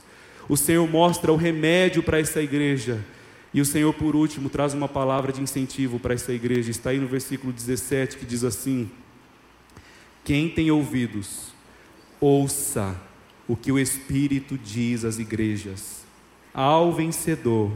o 0.49 0.57
Senhor 0.57 0.89
mostra 0.89 1.33
o 1.33 1.37
remédio 1.37 2.05
para 2.05 2.20
essa 2.20 2.41
igreja, 2.41 3.05
e 3.53 3.61
o 3.61 3.64
Senhor, 3.64 3.93
por 3.95 4.14
último, 4.14 4.49
traz 4.49 4.75
uma 4.75 4.89
palavra 4.89 5.33
de 5.33 5.43
incentivo 5.43 5.99
para 5.99 6.14
essa 6.14 6.33
igreja, 6.33 6.70
está 6.70 6.91
aí 6.91 6.99
no 6.99 7.09
versículo 7.09 7.53
17 7.53 8.16
que 8.16 8.27
diz 8.27 8.45
assim: 8.45 8.89
Quem 10.25 10.49
tem 10.49 10.70
ouvidos, 10.70 11.53
ouça 12.20 13.01
o 13.49 13.57
que 13.57 13.72
o 13.72 13.79
Espírito 13.79 14.57
diz 14.57 15.05
às 15.05 15.18
igrejas, 15.18 16.05
ao 16.53 16.93
vencedor 16.93 17.72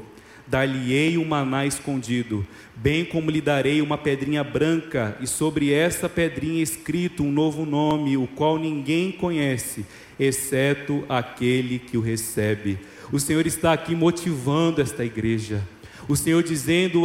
dar-lhe-ei 0.51 1.19
um 1.19 1.25
maná 1.25 1.67
escondido, 1.67 2.47
bem 2.75 3.05
como 3.05 3.31
lhe 3.31 3.41
darei 3.41 3.83
uma 3.83 3.99
pedrinha 3.99 4.43
branca, 4.43 5.17
e 5.21 5.27
sobre 5.27 5.73
essa 5.73 6.09
pedrinha 6.09 6.63
escrito 6.63 7.23
um 7.23 7.31
novo 7.31 7.67
nome, 7.67 8.17
o 8.17 8.27
qual 8.27 8.59
ninguém 8.59 9.13
conhece, 9.13 9.85
exceto 10.19 11.05
aquele 11.09 11.79
que 11.79 11.97
o 11.97 12.01
recebe. 12.01 12.79
O 13.13 13.19
Senhor 13.19 13.47
está 13.47 13.73
aqui 13.73 13.95
motivando 13.95 14.81
esta 14.81 15.05
igreja. 15.05 15.63
O 16.09 16.17
Senhor 16.17 16.43
dizendo, 16.43 17.03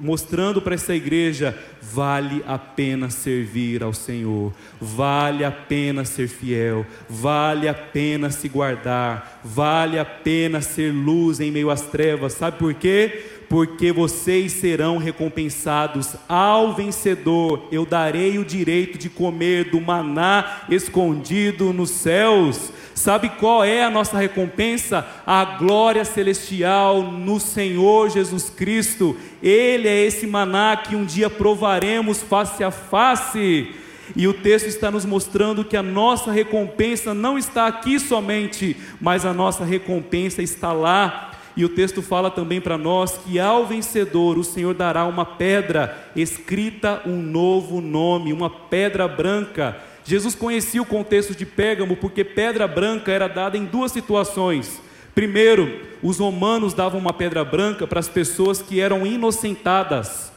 mostrando 0.00 0.60
para 0.60 0.74
essa 0.74 0.94
igreja: 0.94 1.56
vale 1.80 2.44
a 2.46 2.58
pena 2.58 3.08
servir 3.08 3.82
ao 3.82 3.94
Senhor, 3.94 4.52
vale 4.78 5.42
a 5.42 5.50
pena 5.50 6.04
ser 6.04 6.28
fiel, 6.28 6.84
vale 7.08 7.66
a 7.66 7.74
pena 7.74 8.30
se 8.30 8.48
guardar, 8.48 9.40
vale 9.42 9.98
a 9.98 10.04
pena 10.04 10.60
ser 10.60 10.92
luz 10.92 11.40
em 11.40 11.50
meio 11.50 11.70
às 11.70 11.82
trevas. 11.82 12.34
Sabe 12.34 12.58
por 12.58 12.74
quê? 12.74 13.35
Porque 13.48 13.92
vocês 13.92 14.52
serão 14.52 14.98
recompensados 14.98 16.16
ao 16.28 16.74
vencedor. 16.74 17.68
Eu 17.70 17.86
darei 17.86 18.38
o 18.38 18.44
direito 18.44 18.98
de 18.98 19.08
comer 19.08 19.70
do 19.70 19.80
maná 19.80 20.62
escondido 20.68 21.72
nos 21.72 21.90
céus. 21.90 22.72
Sabe 22.94 23.28
qual 23.28 23.62
é 23.62 23.84
a 23.84 23.90
nossa 23.90 24.18
recompensa? 24.18 25.06
A 25.26 25.44
glória 25.44 26.04
celestial 26.04 27.02
no 27.02 27.38
Senhor 27.38 28.10
Jesus 28.10 28.50
Cristo. 28.50 29.16
Ele 29.42 29.86
é 29.86 30.04
esse 30.04 30.26
maná 30.26 30.76
que 30.76 30.96
um 30.96 31.04
dia 31.04 31.30
provaremos 31.30 32.22
face 32.22 32.64
a 32.64 32.70
face. 32.70 33.74
E 34.14 34.26
o 34.26 34.32
texto 34.32 34.66
está 34.66 34.90
nos 34.90 35.04
mostrando 35.04 35.64
que 35.64 35.76
a 35.76 35.82
nossa 35.82 36.30
recompensa 36.30 37.12
não 37.12 37.36
está 37.36 37.66
aqui 37.66 37.98
somente, 37.98 38.76
mas 39.00 39.26
a 39.26 39.32
nossa 39.32 39.64
recompensa 39.64 40.42
está 40.42 40.72
lá. 40.72 41.32
E 41.56 41.64
o 41.64 41.68
texto 41.70 42.02
fala 42.02 42.30
também 42.30 42.60
para 42.60 42.76
nós 42.76 43.18
que 43.24 43.38
ao 43.38 43.66
vencedor 43.66 44.36
o 44.36 44.44
Senhor 44.44 44.74
dará 44.74 45.06
uma 45.06 45.24
pedra 45.24 46.10
escrita 46.14 47.02
um 47.06 47.22
novo 47.22 47.80
nome, 47.80 48.32
uma 48.32 48.50
pedra 48.50 49.08
branca 49.08 49.76
Jesus 50.06 50.36
conhecia 50.36 50.80
o 50.80 50.86
contexto 50.86 51.34
de 51.34 51.44
Pérgamo 51.44 51.96
porque 51.96 52.22
pedra 52.22 52.68
branca 52.68 53.10
era 53.10 53.26
dada 53.26 53.58
em 53.58 53.64
duas 53.64 53.90
situações. 53.90 54.80
Primeiro, 55.12 55.80
os 56.00 56.18
romanos 56.18 56.72
davam 56.72 57.00
uma 57.00 57.12
pedra 57.12 57.44
branca 57.44 57.88
para 57.88 57.98
as 57.98 58.08
pessoas 58.08 58.62
que 58.62 58.78
eram 58.78 59.04
inocentadas. 59.04 60.30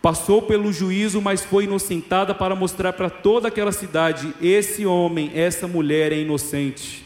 Passou 0.00 0.40
pelo 0.40 0.72
juízo, 0.72 1.20
mas 1.20 1.44
foi 1.44 1.64
inocentada 1.64 2.34
para 2.34 2.54
mostrar 2.54 2.94
para 2.94 3.10
toda 3.10 3.48
aquela 3.48 3.72
cidade: 3.72 4.32
esse 4.40 4.86
homem, 4.86 5.30
essa 5.34 5.68
mulher 5.68 6.10
é 6.10 6.18
inocente. 6.18 7.05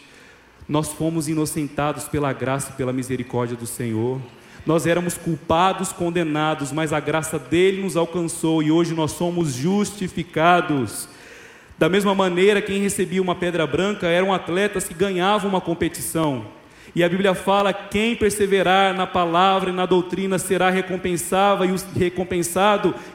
Nós 0.71 0.93
fomos 0.93 1.29
inocentados 1.29 2.05
pela 2.05 2.33
graça 2.33 2.71
e 2.71 2.77
pela 2.77 2.93
misericórdia 2.93 3.57
do 3.57 3.67
Senhor. 3.67 4.21
Nós 4.65 4.87
éramos 4.87 5.19
culpados, 5.19 5.93
condenados, 5.93 6.71
mas 6.71 6.93
a 6.93 7.01
graça 7.01 7.41
dele 7.41 7.83
nos 7.83 7.97
alcançou 7.97 8.63
e 8.63 8.71
hoje 8.71 8.95
nós 8.95 9.11
somos 9.11 9.53
justificados. 9.53 11.09
Da 11.77 11.89
mesma 11.89 12.15
maneira, 12.15 12.63
quem 12.63 12.81
recebia 12.81 13.21
uma 13.21 13.35
pedra 13.35 13.67
branca 13.67 14.07
eram 14.07 14.33
atletas 14.33 14.87
que 14.87 14.95
ganhavam 14.95 15.51
uma 15.51 15.61
competição. 15.61 16.47
E 16.95 17.03
a 17.03 17.09
Bíblia 17.09 17.35
fala: 17.35 17.73
quem 17.73 18.15
perseverar 18.15 18.95
na 18.95 19.09
palavra 19.09 19.71
e 19.71 19.73
na 19.73 19.87
doutrina 19.87 20.39
será 20.39 20.71
recompensado 20.71 21.65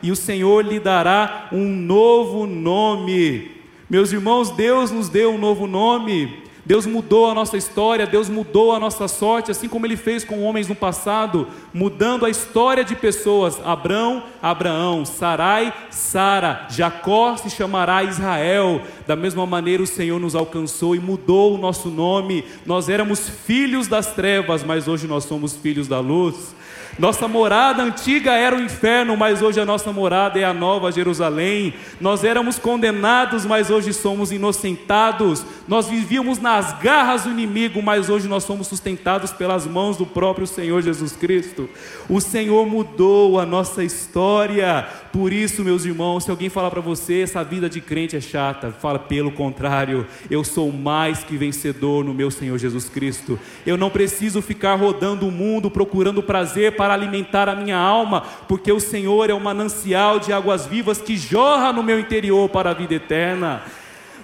e 0.03 0.12
o, 0.12 0.16
Senhor 0.18 0.66
lhe 0.66 0.78
dará 0.78 1.47
um 1.53 1.66
novo 1.66 2.45
nome. 2.45 3.49
Meus 3.89 4.12
irmãos, 4.12 4.49
Deus 4.49 4.91
nos 4.91 5.08
deu 5.08 5.36
um 5.36 5.38
novo 5.38 5.66
nome. 5.68 6.43
Deus 6.66 6.86
mudou 6.88 7.30
a 7.30 7.34
nossa 7.36 7.55
história, 7.57 8.07
Deus 8.07 8.28
mudou 8.28 8.74
a 8.74 8.80
nossa 8.80 9.07
sorte, 9.07 9.51
assim 9.51 9.70
como 9.70 9.86
Ele 9.86 9.95
fez 9.95 10.24
com 10.24 10.43
homens 10.43 10.68
no 10.68 10.74
passado, 10.74 11.47
mudando 11.72 12.26
a 12.26 12.30
história 12.30 12.84
de 12.84 12.95
pessoas. 12.95 13.59
Abrão, 13.63 14.24
Abraão, 14.41 15.05
Sarai, 15.05 15.72
Sara, 15.91 16.66
Jacó 16.70 17.38
se 17.38 17.51
chamará 17.51 18.03
Israel. 18.03 18.82
Da 19.05 19.16
mesma 19.16 19.45
maneira, 19.45 19.84
o 19.84 19.88
Senhor 19.88 20.20
nos 20.20 20.34
alcançou 20.34 20.95
e 20.95 20.99
mudou 20.99 21.53
o 21.53 21.57
nosso 21.59 21.89
nome. 21.89 22.43
Nós 22.66 22.89
éramos 22.89 23.30
filhos 23.30 23.88
das 23.88 24.13
trevas, 24.13 24.63
mas 24.63 24.88
hoje 24.88 25.05
nós 25.05 25.26
somos 25.26 25.55
filhos 25.55 25.88
da 25.88 25.99
luz. 25.99 26.55
Nossa 26.97 27.27
morada 27.27 27.83
antiga 27.83 28.33
era 28.33 28.55
o 28.55 28.61
inferno, 28.61 29.15
mas 29.15 29.41
hoje 29.41 29.59
a 29.59 29.65
nossa 29.65 29.91
morada 29.91 30.39
é 30.39 30.43
a 30.43 30.53
nova 30.53 30.91
Jerusalém. 30.91 31.73
Nós 32.01 32.23
éramos 32.23 32.57
condenados, 32.57 33.45
mas 33.45 33.69
hoje 33.69 33.93
somos 33.93 34.31
inocentados. 34.31 35.45
Nós 35.67 35.88
vivíamos 35.88 36.39
na 36.39 36.55
às 36.55 36.71
garras 36.79 37.23
do 37.23 37.31
inimigo, 37.31 37.81
mas 37.81 38.09
hoje 38.09 38.27
nós 38.27 38.43
somos 38.43 38.67
sustentados 38.67 39.31
pelas 39.31 39.65
mãos 39.65 39.97
do 39.97 40.05
próprio 40.05 40.47
Senhor 40.47 40.81
Jesus 40.81 41.13
Cristo. 41.13 41.69
O 42.09 42.21
Senhor 42.21 42.65
mudou 42.65 43.39
a 43.39 43.45
nossa 43.45 43.83
história. 43.83 44.88
Por 45.16 45.32
isso, 45.32 45.63
meus 45.63 45.86
irmãos, 45.86 46.26
se 46.26 46.30
alguém 46.30 46.49
falar 46.49 46.70
para 46.70 46.82
você 46.82 47.22
essa 47.22 47.41
vida 47.41 47.70
de 47.70 47.80
crente 47.80 48.18
é 48.18 48.20
chata, 48.20 48.70
fala 48.70 48.99
pelo 48.99 49.32
contrário, 49.32 50.05
eu 50.30 50.43
sou 50.43 50.74
mais 50.74 51.24
que 51.24 51.38
vencedor 51.38 52.03
no 52.03 52.13
meu 52.13 52.30
Senhor 52.30 52.57
Jesus 52.57 52.89
Cristo. 52.89 53.39
Eu 53.66 53.78
não 53.78 53.89
preciso 53.89 54.41
ficar 54.41 54.76
rodando 54.76 55.26
o 55.26 55.32
mundo 55.32 55.72
procurando 55.72 56.22
prazer 56.22 56.76
para 56.76 56.93
alimentar 56.93 57.47
a 57.47 57.55
minha 57.55 57.78
alma, 57.78 58.26
porque 58.45 58.70
o 58.70 58.80
Senhor 58.82 59.30
é 59.30 59.34
o 59.34 59.39
manancial 59.39 60.20
de 60.20 60.34
águas 60.34 60.66
vivas 60.66 60.97
que 60.97 61.16
jorra 61.16 61.72
no 61.72 61.82
meu 61.82 61.97
interior 61.97 62.49
para 62.49 62.72
a 62.72 62.74
vida 62.74 62.95
eterna. 62.95 63.63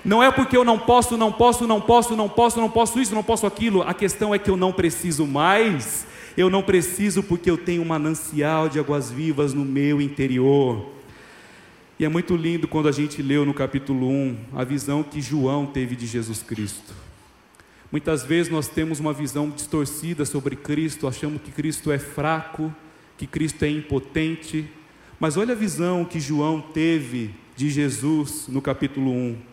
Não 0.04 0.22
é 0.22 0.30
porque 0.30 0.58
eu 0.58 0.66
não 0.66 0.78
posso, 0.78 1.16
não 1.16 1.32
posso, 1.32 1.66
não 1.66 1.80
posso, 1.80 2.18
não 2.18 2.28
posso, 2.28 2.60
não 2.60 2.70
posso 2.70 3.00
isso, 3.00 3.16
não 3.16 3.24
posso 3.24 3.48
aquilo. 3.48 3.82
A 3.84 3.94
questão 3.94 4.36
é 4.36 4.40
que 4.40 4.50
eu 4.50 4.58
não 4.58 4.74
preciso 4.74 5.26
mais. 5.26 6.11
Eu 6.38 6.50
não 6.50 6.64
preciso 6.64 7.22
porque 7.22 7.50
eu 7.50 7.58
tenho 7.58 7.82
um 7.82 7.86
manancial 7.86 8.70
de 8.70 8.80
águas 8.80 9.12
vivas 9.12 9.54
no 9.54 9.66
meu 9.66 10.02
interior. 10.02 10.90
E 12.00 12.06
é 12.06 12.10
muito 12.10 12.36
lindo 12.36 12.68
quando 12.68 12.88
a 12.88 12.92
gente 12.92 13.22
leu 13.22 13.46
no 13.46 13.54
capítulo 13.54 14.10
1 14.10 14.38
a 14.56 14.64
visão 14.64 15.04
que 15.04 15.22
João 15.22 15.66
teve 15.66 15.96
de 15.96 16.08
Jesus 16.08 16.42
Cristo. 16.42 16.94
Muitas 17.92 18.24
vezes 18.24 18.52
nós 18.52 18.70
temos 18.70 19.00
uma 19.00 19.12
visão 19.12 19.50
distorcida 19.50 20.24
sobre 20.24 20.56
Cristo, 20.56 21.08
achamos 21.08 21.42
que 21.42 21.52
Cristo 21.52 21.92
é 21.92 22.00
fraco, 22.00 22.74
que 23.18 23.28
Cristo 23.28 23.64
é 23.64 23.70
impotente, 23.70 24.66
mas 25.20 25.36
olha 25.36 25.52
a 25.52 25.58
visão 25.58 26.06
que 26.06 26.20
João 26.20 26.62
teve 26.62 27.36
de 27.56 27.70
Jesus 27.70 28.46
no 28.48 28.62
capítulo 28.62 29.12
1. 29.12 29.51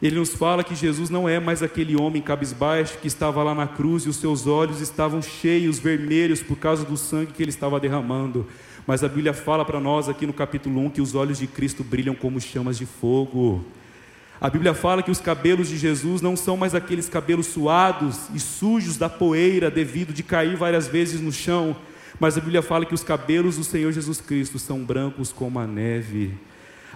Ele 0.00 0.16
nos 0.16 0.32
fala 0.32 0.62
que 0.62 0.76
Jesus 0.76 1.10
não 1.10 1.28
é 1.28 1.40
mais 1.40 1.60
aquele 1.60 2.00
homem 2.00 2.22
cabisbaixo 2.22 2.98
que 2.98 3.08
estava 3.08 3.42
lá 3.42 3.52
na 3.52 3.66
cruz 3.66 4.04
e 4.04 4.08
os 4.08 4.16
seus 4.16 4.46
olhos 4.46 4.80
estavam 4.80 5.20
cheios, 5.20 5.80
vermelhos, 5.80 6.40
por 6.40 6.56
causa 6.56 6.84
do 6.84 6.96
sangue 6.96 7.32
que 7.32 7.42
ele 7.42 7.50
estava 7.50 7.80
derramando. 7.80 8.46
Mas 8.86 9.02
a 9.02 9.08
Bíblia 9.08 9.34
fala 9.34 9.64
para 9.64 9.80
nós 9.80 10.08
aqui 10.08 10.24
no 10.24 10.32
capítulo 10.32 10.80
1 10.86 10.90
que 10.90 11.00
os 11.00 11.16
olhos 11.16 11.38
de 11.38 11.48
Cristo 11.48 11.82
brilham 11.82 12.14
como 12.14 12.40
chamas 12.40 12.78
de 12.78 12.86
fogo. 12.86 13.64
A 14.40 14.48
Bíblia 14.48 14.72
fala 14.72 15.02
que 15.02 15.10
os 15.10 15.20
cabelos 15.20 15.68
de 15.68 15.76
Jesus 15.76 16.22
não 16.22 16.36
são 16.36 16.56
mais 16.56 16.76
aqueles 16.76 17.08
cabelos 17.08 17.48
suados 17.48 18.28
e 18.32 18.38
sujos 18.38 18.96
da 18.96 19.08
poeira 19.08 19.68
devido 19.68 20.12
de 20.12 20.22
cair 20.22 20.54
várias 20.54 20.86
vezes 20.86 21.20
no 21.20 21.32
chão, 21.32 21.76
mas 22.20 22.38
a 22.38 22.40
Bíblia 22.40 22.62
fala 22.62 22.86
que 22.86 22.94
os 22.94 23.02
cabelos 23.02 23.56
do 23.56 23.64
Senhor 23.64 23.90
Jesus 23.90 24.20
Cristo 24.20 24.60
são 24.60 24.78
brancos 24.84 25.32
como 25.32 25.58
a 25.58 25.66
neve. 25.66 26.34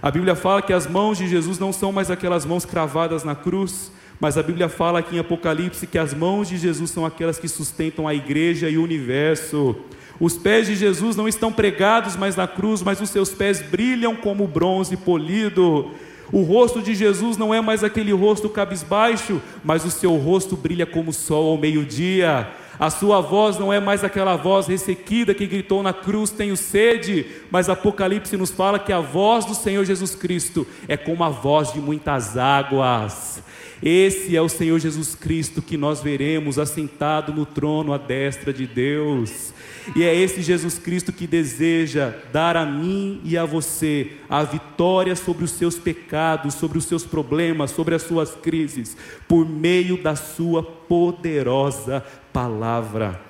A 0.03 0.11
Bíblia 0.11 0.35
fala 0.35 0.61
que 0.61 0.73
as 0.73 0.85
mãos 0.85 1.17
de 1.17 1.29
Jesus 1.29 1.57
não 1.57 1.71
são 1.71 1.89
mais 1.93 2.11
aquelas 2.11 2.45
mãos 2.45 2.65
cravadas 2.65 3.23
na 3.23 3.35
cruz, 3.35 3.89
mas 4.19 4.37
a 4.37 4.43
Bíblia 4.43 4.67
fala 4.67 4.99
aqui 4.99 5.15
em 5.15 5.19
Apocalipse 5.19 5.87
que 5.87 5.97
as 5.97 6.13
mãos 6.13 6.49
de 6.49 6.57
Jesus 6.57 6.91
são 6.91 7.05
aquelas 7.05 7.39
que 7.39 7.47
sustentam 7.47 8.05
a 8.05 8.13
igreja 8.13 8.69
e 8.69 8.77
o 8.77 8.83
universo. 8.83 9.73
Os 10.19 10.35
pés 10.35 10.67
de 10.67 10.75
Jesus 10.75 11.15
não 11.15 11.25
estão 11.25 11.53
pregados 11.53 12.17
mais 12.17 12.35
na 12.35 12.45
cruz, 12.45 12.81
mas 12.81 12.99
os 12.99 13.11
seus 13.11 13.29
pés 13.29 13.61
brilham 13.61 14.13
como 14.13 14.45
bronze 14.45 14.97
polido. 14.97 15.91
O 16.33 16.41
rosto 16.41 16.81
de 16.81 16.93
Jesus 16.93 17.37
não 17.37 17.53
é 17.53 17.61
mais 17.61 17.81
aquele 17.81 18.11
rosto 18.11 18.49
cabisbaixo, 18.49 19.41
mas 19.63 19.85
o 19.85 19.89
seu 19.89 20.17
rosto 20.17 20.57
brilha 20.57 20.85
como 20.85 21.11
o 21.11 21.13
sol 21.13 21.49
ao 21.49 21.57
meio-dia. 21.57 22.45
A 22.79 22.89
sua 22.89 23.21
voz 23.21 23.59
não 23.59 23.71
é 23.71 23.79
mais 23.79 24.03
aquela 24.03 24.35
voz 24.35 24.67
ressequida 24.67 25.33
que 25.33 25.45
gritou 25.45 25.83
na 25.83 25.93
cruz: 25.93 26.31
Tenho 26.31 26.57
sede, 26.57 27.25
mas 27.51 27.69
Apocalipse 27.69 28.35
nos 28.35 28.51
fala 28.51 28.79
que 28.79 28.91
a 28.91 28.99
voz 28.99 29.45
do 29.45 29.53
Senhor 29.53 29.85
Jesus 29.85 30.15
Cristo 30.15 30.65
é 30.87 30.97
como 30.97 31.23
a 31.23 31.29
voz 31.29 31.71
de 31.71 31.79
muitas 31.79 32.37
águas. 32.37 33.43
Esse 33.85 34.35
é 34.35 34.41
o 34.41 34.47
Senhor 34.47 34.79
Jesus 34.79 35.13
Cristo 35.13 35.61
que 35.61 35.75
nós 35.75 36.01
veremos 36.01 36.57
assentado 36.57 37.33
no 37.33 37.45
trono 37.45 37.91
à 37.91 37.97
destra 37.97 38.53
de 38.53 38.65
Deus. 38.65 39.53
E 39.93 40.03
é 40.03 40.15
esse 40.15 40.41
Jesus 40.41 40.79
Cristo 40.79 41.11
que 41.11 41.27
deseja 41.27 42.13
dar 42.31 42.55
a 42.55 42.65
mim 42.65 43.19
e 43.25 43.37
a 43.37 43.43
você 43.43 44.11
a 44.29 44.41
vitória 44.43 45.13
sobre 45.17 45.43
os 45.43 45.51
seus 45.51 45.77
pecados, 45.77 46.53
sobre 46.53 46.77
os 46.77 46.85
seus 46.85 47.03
problemas, 47.03 47.71
sobre 47.71 47.93
as 47.93 48.03
suas 48.03 48.31
crises, 48.31 48.95
por 49.27 49.45
meio 49.45 50.01
da 50.01 50.15
sua 50.15 50.63
poderosa 50.63 52.05
palavra. 52.33 53.21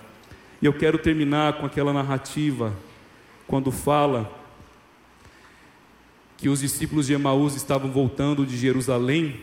E 0.62 0.66
eu 0.66 0.74
quero 0.74 0.97
terminar 0.97 1.60
com 1.60 1.66
aquela 1.66 1.91
narrativa, 1.91 2.74
quando 3.45 3.70
fala 3.70 4.32
que 6.38 6.47
os 6.47 6.62
discípulos 6.62 7.08
de 7.08 7.14
Emaús 7.14 7.56
estavam 7.56 7.91
voltando 7.91 8.45
de 8.45 8.58
Jerusalém 8.58 9.41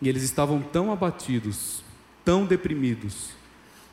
e 0.00 0.08
eles 0.08 0.22
estavam 0.22 0.60
tão 0.60 0.92
abatidos, 0.92 1.82
tão 2.24 2.44
deprimidos, 2.44 3.30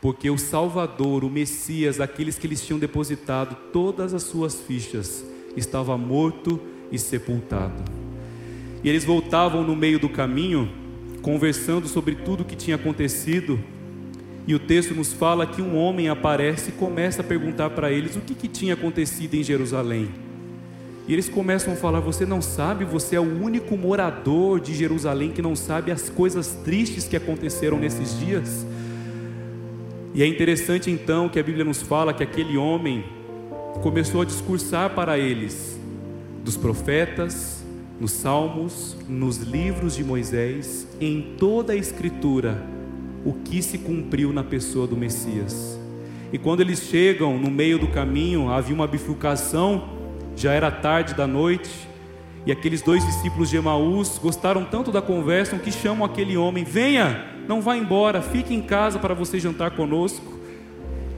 porque 0.02 0.30
o 0.30 0.38
Salvador, 0.38 1.24
o 1.24 1.30
Messias, 1.30 2.00
aqueles 2.00 2.38
que 2.38 2.46
eles 2.46 2.66
tinham 2.66 2.80
depositado 2.80 3.56
todas 3.72 4.14
as 4.14 4.24
suas 4.24 4.62
fichas, 4.62 5.26
estava 5.56 5.98
morto 5.98 6.60
e 6.92 7.00
sepultado. 7.00 7.84
E 8.84 8.90
eles 8.90 9.06
voltavam 9.06 9.64
no 9.64 9.76
meio 9.76 9.98
do 9.98 10.10
caminho, 10.10 10.70
conversando 11.22 11.88
sobre 11.88 12.16
tudo 12.16 12.42
o 12.42 12.46
que 12.46 12.56
tinha 12.56 12.76
acontecido, 12.76 13.60
e 14.46 14.54
o 14.54 14.60
texto 14.60 14.94
nos 14.94 15.14
fala 15.14 15.48
que 15.48 15.62
um 15.62 15.78
homem 15.78 16.10
aparece 16.10 16.70
e 16.70 16.74
começa 16.74 17.22
a 17.22 17.24
perguntar 17.24 17.70
para 17.70 17.92
eles 17.92 18.16
o 18.16 18.22
que, 18.22 18.36
que 18.36 18.48
tinha 18.48 18.74
acontecido 18.74 19.36
em 19.36 19.44
Jerusalém. 19.44 20.10
E 21.08 21.14
eles 21.14 21.30
começam 21.30 21.74
a 21.74 21.76
falar: 21.76 22.00
Você 22.02 22.26
não 22.26 22.42
sabe, 22.42 22.84
você 22.84 23.16
é 23.16 23.20
o 23.20 23.44
único 23.44 23.78
morador 23.78 24.60
de 24.60 24.74
Jerusalém 24.74 25.32
que 25.32 25.42
não 25.42 25.56
sabe 25.56 25.92
as 25.92 26.10
coisas 26.10 26.56
tristes 26.64 27.08
que 27.08 27.16
aconteceram 27.16 27.78
nesses 27.78 28.20
dias. 28.20 28.66
E 30.14 30.22
é 30.22 30.28
interessante 30.28 30.92
então 30.92 31.28
que 31.28 31.40
a 31.40 31.44
Bíblia 31.44 31.66
nos 31.66 31.82
fala 31.82 32.14
que 32.14 32.24
aquele 32.24 32.58
homem 32.58 33.04
começou 33.82 34.22
a 34.22 34.26
discursar 34.26 34.92
para 34.92 35.18
eles 35.18 35.80
dos 36.44 36.58
profetas, 36.58 37.64
nos 38.00 38.12
salmos, 38.12 38.98
nos 39.08 39.38
livros 39.38 39.96
de 39.96 40.04
Moisés, 40.04 40.86
em 41.00 41.36
toda 41.38 41.74
a 41.74 41.76
Escritura, 41.76 42.62
o 43.26 43.34
que 43.34 43.62
se 43.62 43.78
cumpriu 43.78 44.34
na 44.34 44.44
pessoa 44.44 44.86
do 44.86 44.98
Messias. 44.98 45.80
E 46.32 46.38
quando 46.38 46.62
eles 46.62 46.80
chegam 46.80 47.38
no 47.38 47.52
meio 47.52 47.78
do 47.78 47.88
caminho, 47.88 48.50
havia 48.50 48.76
uma 48.76 48.88
bifurcação 48.88 49.90
já 50.36 50.52
era 50.52 50.72
tarde 50.72 51.14
da 51.14 51.28
noite, 51.28 51.70
e 52.46 52.52
aqueles 52.52 52.82
dois 52.82 53.06
discípulos 53.06 53.50
de 53.50 53.58
Emaús 53.58 54.18
gostaram 54.18 54.66
tanto 54.66 54.92
da 54.92 55.02
conversa 55.02 55.58
que 55.58 55.72
chamam 55.72 56.04
aquele 56.04 56.36
homem: 56.36 56.64
Venha, 56.64 57.26
não 57.48 57.62
vá 57.62 57.78
embora, 57.78 58.22
fique 58.22 58.54
em 58.54 58.62
casa 58.62 59.00
para 59.00 59.14
você 59.14 59.40
jantar 59.40 59.72
conosco. 59.72 60.40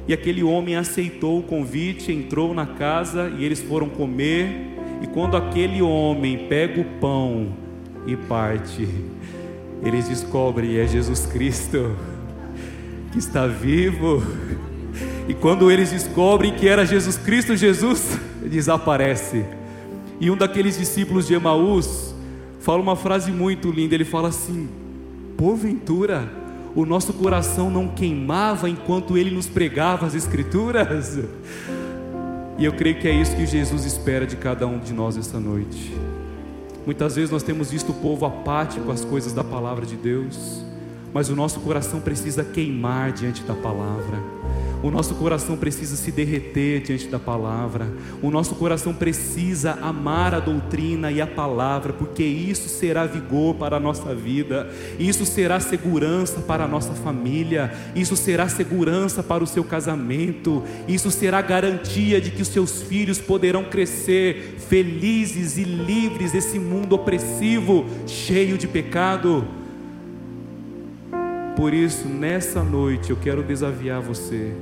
E 0.08 0.14
aquele 0.14 0.44
homem 0.44 0.76
aceitou 0.76 1.40
o 1.40 1.44
convite, 1.44 2.12
entrou 2.12 2.54
na 2.54 2.68
casa 2.68 3.34
e 3.40 3.44
eles 3.44 3.60
foram 3.60 3.90
comer. 3.90 4.76
E 5.02 5.08
quando 5.08 5.36
aquele 5.36 5.82
homem 5.82 6.48
pega 6.48 6.80
o 6.80 6.86
pão 7.00 7.54
e 8.06 8.16
parte, 8.16 8.88
eles 9.84 10.08
descobrem 10.08 10.78
é 10.78 10.88
Jesus 10.88 11.26
Cristo 11.26 11.96
que 13.12 13.20
está 13.20 13.48
vivo. 13.48 14.22
E 15.28 15.34
quando 15.34 15.72
eles 15.72 15.92
descobrem 15.92 16.54
que 16.54 16.68
era 16.68 16.86
Jesus 16.86 17.18
Cristo, 17.18 17.56
Jesus 17.56 18.20
desaparece. 18.44 19.46
E 20.20 20.30
um 20.30 20.38
daqueles 20.38 20.78
discípulos 20.78 21.28
de 21.28 21.34
Emaús 21.34 22.14
fala 22.60 22.82
uma 22.82 22.96
frase 22.96 23.32
muito 23.32 23.72
linda. 23.72 23.96
Ele 23.96 24.06
fala 24.06 24.30
assim: 24.30 24.68
Porventura, 25.38 26.30
o 26.76 26.86
nosso 26.86 27.14
coração 27.14 27.70
não 27.70 27.88
queimava 27.88 28.70
enquanto 28.70 29.18
ele 29.18 29.32
nos 29.32 29.48
pregava 29.48 30.06
as 30.06 30.14
Escrituras? 30.14 31.20
E 32.58 32.64
eu 32.64 32.74
creio 32.74 33.00
que 33.00 33.08
é 33.08 33.12
isso 33.12 33.36
que 33.36 33.46
Jesus 33.46 33.86
espera 33.86 34.26
de 34.26 34.36
cada 34.36 34.66
um 34.66 34.80
de 34.80 34.94
nós 34.94 35.18
esta 35.18 35.40
noite. 35.40 35.94
Muitas 36.86 37.16
vezes 37.16 37.32
nós 37.32 37.42
temos 37.42 37.72
visto 37.72 37.90
o 37.90 37.96
povo 37.96 38.26
apático 38.26 38.92
às 38.92 39.04
coisas 39.04 39.34
da 39.34 39.44
palavra 39.44 39.86
de 39.86 39.96
Deus, 39.96 40.64
mas 41.16 41.30
o 41.30 41.36
nosso 41.36 41.62
coração 41.62 42.02
precisa 42.02 42.44
queimar 42.44 43.14
diante 43.14 43.42
da 43.44 43.54
palavra. 43.54 44.22
O 44.84 44.92
nosso 44.92 45.16
coração 45.16 45.56
precisa 45.56 45.96
se 45.96 46.12
derreter 46.12 46.82
diante 46.82 47.08
da 47.08 47.18
palavra. 47.18 47.88
O 48.22 48.30
nosso 48.30 48.54
coração 48.56 48.94
precisa 48.94 49.80
amar 49.82 50.36
a 50.36 50.42
doutrina 50.42 51.10
e 51.14 51.22
a 51.22 51.26
palavra, 51.26 51.94
porque 51.94 52.22
isso 52.22 52.68
será 52.68 53.06
vigor 53.06 53.56
para 53.56 53.78
a 53.78 53.80
nossa 53.80 54.14
vida, 54.14 54.70
isso 55.00 55.26
será 55.26 55.58
segurança 55.62 56.42
para 56.42 56.66
a 56.66 56.68
nossa 56.68 56.92
família, 56.92 57.74
isso 57.96 58.18
será 58.18 58.50
segurança 58.50 59.24
para 59.24 59.42
o 59.42 59.48
seu 59.48 59.64
casamento, 59.64 60.64
isso 60.86 61.10
será 61.10 61.42
garantia 61.42 62.20
de 62.20 62.30
que 62.30 62.42
os 62.42 62.50
seus 62.50 62.82
filhos 62.82 63.20
poderão 63.20 63.64
crescer 63.64 64.58
felizes 64.68 65.58
e 65.58 65.64
livres 65.64 66.34
desse 66.34 66.60
mundo 66.60 66.94
opressivo, 66.94 67.86
cheio 68.06 68.58
de 68.58 68.68
pecado. 68.68 69.65
Por 71.56 71.74
isso, 71.74 72.08
nessa 72.08 72.62
noite, 72.62 73.12
eu 73.12 73.16
quero 73.16 73.42
desafiar 73.42 74.02
você 74.02 74.54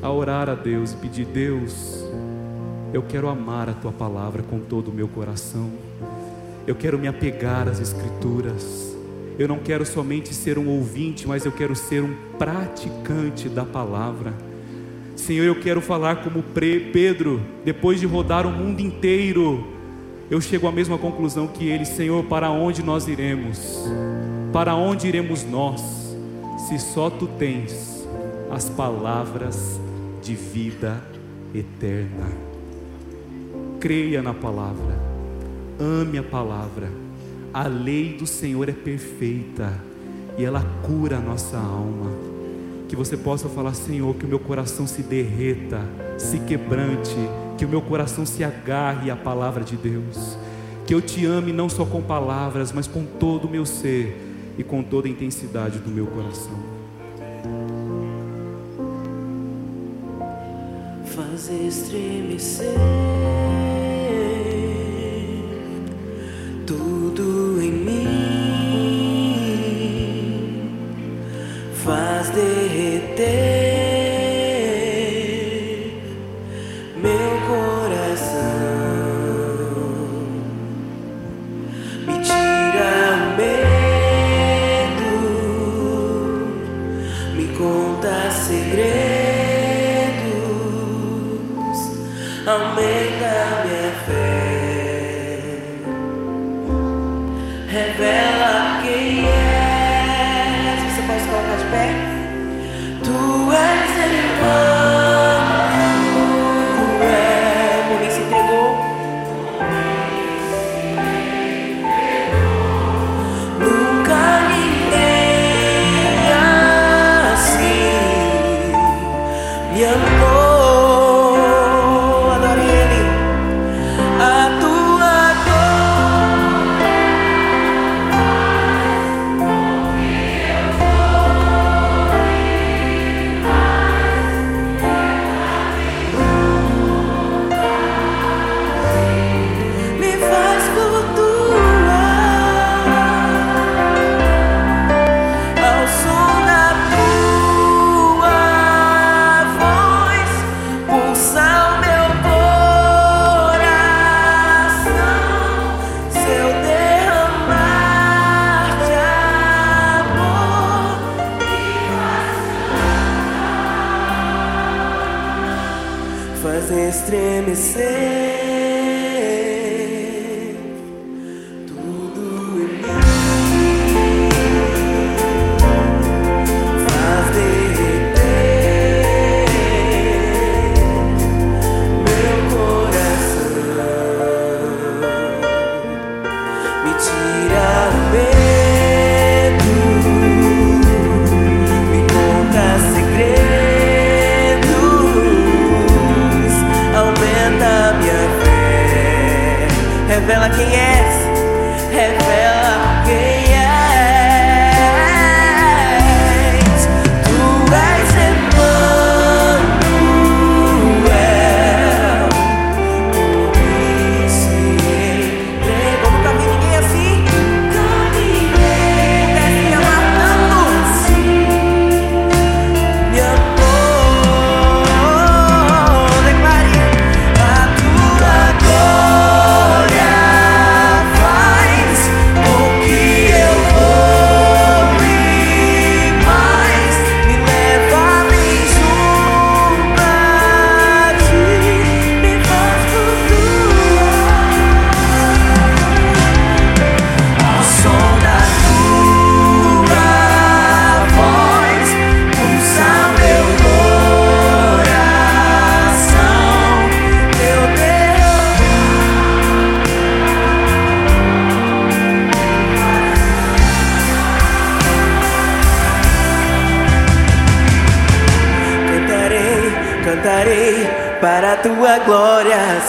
a 0.00 0.08
orar 0.08 0.48
a 0.48 0.54
Deus 0.54 0.92
e 0.92 0.96
pedir: 0.96 1.26
Deus, 1.26 2.04
eu 2.92 3.02
quero 3.02 3.28
amar 3.28 3.68
a 3.68 3.72
tua 3.72 3.90
palavra 3.90 4.44
com 4.44 4.60
todo 4.60 4.88
o 4.88 4.94
meu 4.94 5.08
coração, 5.08 5.70
eu 6.68 6.74
quero 6.76 6.98
me 6.98 7.08
apegar 7.08 7.68
às 7.68 7.80
Escrituras, 7.80 8.96
Eu 9.38 9.48
não 9.48 9.58
quero 9.58 9.84
somente 9.84 10.34
ser 10.34 10.58
um 10.58 10.68
ouvinte, 10.68 11.26
mas 11.26 11.44
eu 11.44 11.52
quero 11.52 11.74
ser 11.74 12.02
um 12.02 12.14
praticante 12.38 13.48
da 13.48 13.64
palavra. 13.64 14.34
Senhor, 15.16 15.44
eu 15.44 15.58
quero 15.58 15.80
falar 15.80 16.16
como 16.22 16.44
Pedro, 16.92 17.40
depois 17.64 17.98
de 17.98 18.06
rodar 18.06 18.46
o 18.46 18.52
mundo 18.52 18.80
inteiro, 18.80 19.66
eu 20.30 20.40
chego 20.40 20.68
à 20.68 20.72
mesma 20.72 20.96
conclusão 20.96 21.48
que 21.48 21.68
ele, 21.68 21.84
Senhor, 21.84 22.24
para 22.24 22.50
onde 22.50 22.82
nós 22.82 23.08
iremos? 23.08 23.84
Para 24.52 24.74
onde 24.74 25.06
iremos 25.06 25.44
nós, 25.44 25.80
se 26.68 26.78
só 26.78 27.08
tu 27.08 27.26
tens 27.26 28.06
as 28.50 28.68
palavras 28.68 29.80
de 30.22 30.34
vida 30.34 31.02
eterna? 31.54 32.26
Creia 33.78 34.22
na 34.22 34.34
palavra, 34.34 34.94
ame 35.78 36.18
a 36.18 36.22
palavra 36.22 36.90
a 37.52 37.66
lei 37.66 38.16
do 38.16 38.26
Senhor 38.26 38.68
é 38.68 38.72
perfeita 38.72 39.72
e 40.38 40.44
ela 40.44 40.64
cura 40.84 41.16
a 41.16 41.20
nossa 41.20 41.56
alma. 41.56 42.10
Que 42.88 42.94
você 42.94 43.16
possa 43.16 43.48
falar, 43.48 43.74
Senhor, 43.74 44.14
que 44.14 44.24
o 44.24 44.28
meu 44.28 44.38
coração 44.38 44.86
se 44.86 45.02
derreta, 45.02 45.80
se 46.16 46.38
quebrante, 46.38 47.16
que 47.58 47.64
o 47.64 47.68
meu 47.68 47.82
coração 47.82 48.24
se 48.24 48.44
agarre 48.44 49.10
à 49.10 49.16
palavra 49.16 49.64
de 49.64 49.76
Deus. 49.76 50.38
Que 50.86 50.94
eu 50.94 51.00
te 51.00 51.26
ame 51.26 51.52
não 51.52 51.68
só 51.68 51.84
com 51.84 52.00
palavras, 52.00 52.72
mas 52.72 52.86
com 52.86 53.04
todo 53.04 53.46
o 53.46 53.50
meu 53.50 53.66
ser 53.66 54.29
e 54.60 54.62
com 54.62 54.82
toda 54.82 55.08
a 55.08 55.10
intensidade 55.10 55.78
do 55.78 55.88
meu 55.88 56.06
coração. 56.06 56.52
Faz 61.06 61.48
estremecer 61.48 62.74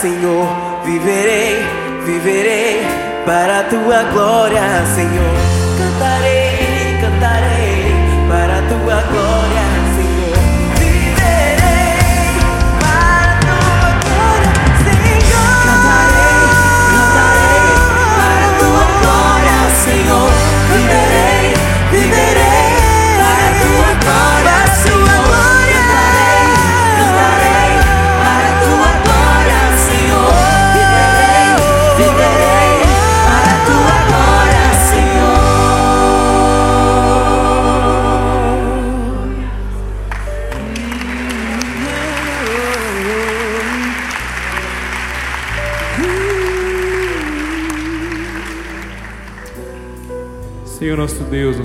Senhor. 0.01 0.47
Viverei, 0.83 1.57
viverei 2.05 2.81
para 3.23 3.59
a 3.59 3.63
tua 3.65 4.01
glória, 4.11 4.61
Senhor. 4.95 5.35
Cantarei, 5.77 6.30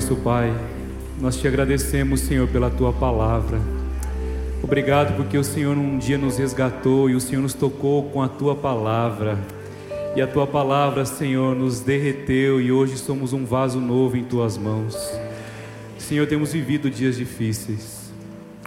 nosso 0.07 0.23
Pai, 0.23 0.55
nós 1.21 1.37
te 1.37 1.49
agradecemos, 1.49 2.21
Senhor, 2.21 2.47
pela 2.47 2.71
tua 2.71 2.93
palavra. 2.93 3.61
Obrigado 4.63 5.17
porque 5.17 5.37
o 5.37 5.43
Senhor 5.43 5.77
um 5.77 5.99
dia 5.99 6.17
nos 6.17 6.39
resgatou 6.39 7.11
e 7.11 7.17
o 7.17 7.21
Senhor 7.21 7.43
nos 7.43 7.55
tocou 7.55 8.05
com 8.11 8.23
a 8.23 8.29
tua 8.29 8.55
palavra. 8.55 9.37
E 10.15 10.23
a 10.23 10.27
tua 10.29 10.47
palavra, 10.47 11.05
Senhor, 11.05 11.57
nos 11.57 11.81
derreteu 11.81 12.61
e 12.61 12.71
hoje 12.71 12.97
somos 12.97 13.33
um 13.33 13.45
vaso 13.45 13.81
novo 13.81 14.17
em 14.17 14.23
tuas 14.23 14.57
mãos. 14.57 14.97
Senhor, 15.99 16.29
temos 16.29 16.53
vivido 16.53 16.89
dias 16.89 17.17
difíceis, 17.17 18.13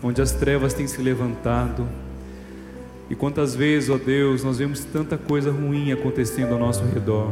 onde 0.03 0.21
as 0.21 0.33
trevas 0.33 0.73
têm 0.73 0.87
se 0.87 1.01
levantado. 1.01 1.87
E 3.09 3.15
quantas 3.15 3.55
vezes, 3.55 3.89
ó 3.89 3.97
Deus, 3.97 4.43
nós 4.43 4.57
vemos 4.57 4.83
tanta 4.83 5.17
coisa 5.17 5.51
ruim 5.51 5.93
acontecendo 5.93 6.51
ao 6.51 6.59
nosso 6.59 6.83
redor: 6.83 7.31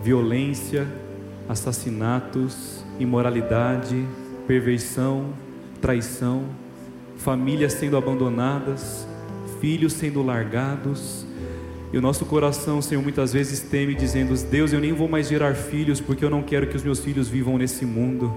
violência, 0.00 0.86
assassinatos, 1.48 2.84
imoralidade, 3.00 4.06
perversão, 4.46 5.30
traição, 5.80 6.44
famílias 7.16 7.72
sendo 7.72 7.96
abandonadas, 7.96 9.06
filhos 9.60 9.94
sendo 9.94 10.22
largados. 10.22 11.26
E 11.92 11.98
o 11.98 12.00
nosso 12.00 12.24
coração, 12.24 12.80
Senhor, 12.80 13.02
muitas 13.02 13.32
vezes 13.32 13.60
teme, 13.60 13.94
dizendo: 13.94 14.34
Deus, 14.48 14.72
eu 14.72 14.80
nem 14.80 14.92
vou 14.92 15.08
mais 15.08 15.28
gerar 15.28 15.54
filhos, 15.54 16.00
porque 16.00 16.24
eu 16.24 16.30
não 16.30 16.42
quero 16.42 16.66
que 16.66 16.76
os 16.76 16.84
meus 16.84 17.00
filhos 17.00 17.28
vivam 17.28 17.58
nesse 17.58 17.84
mundo. 17.84 18.32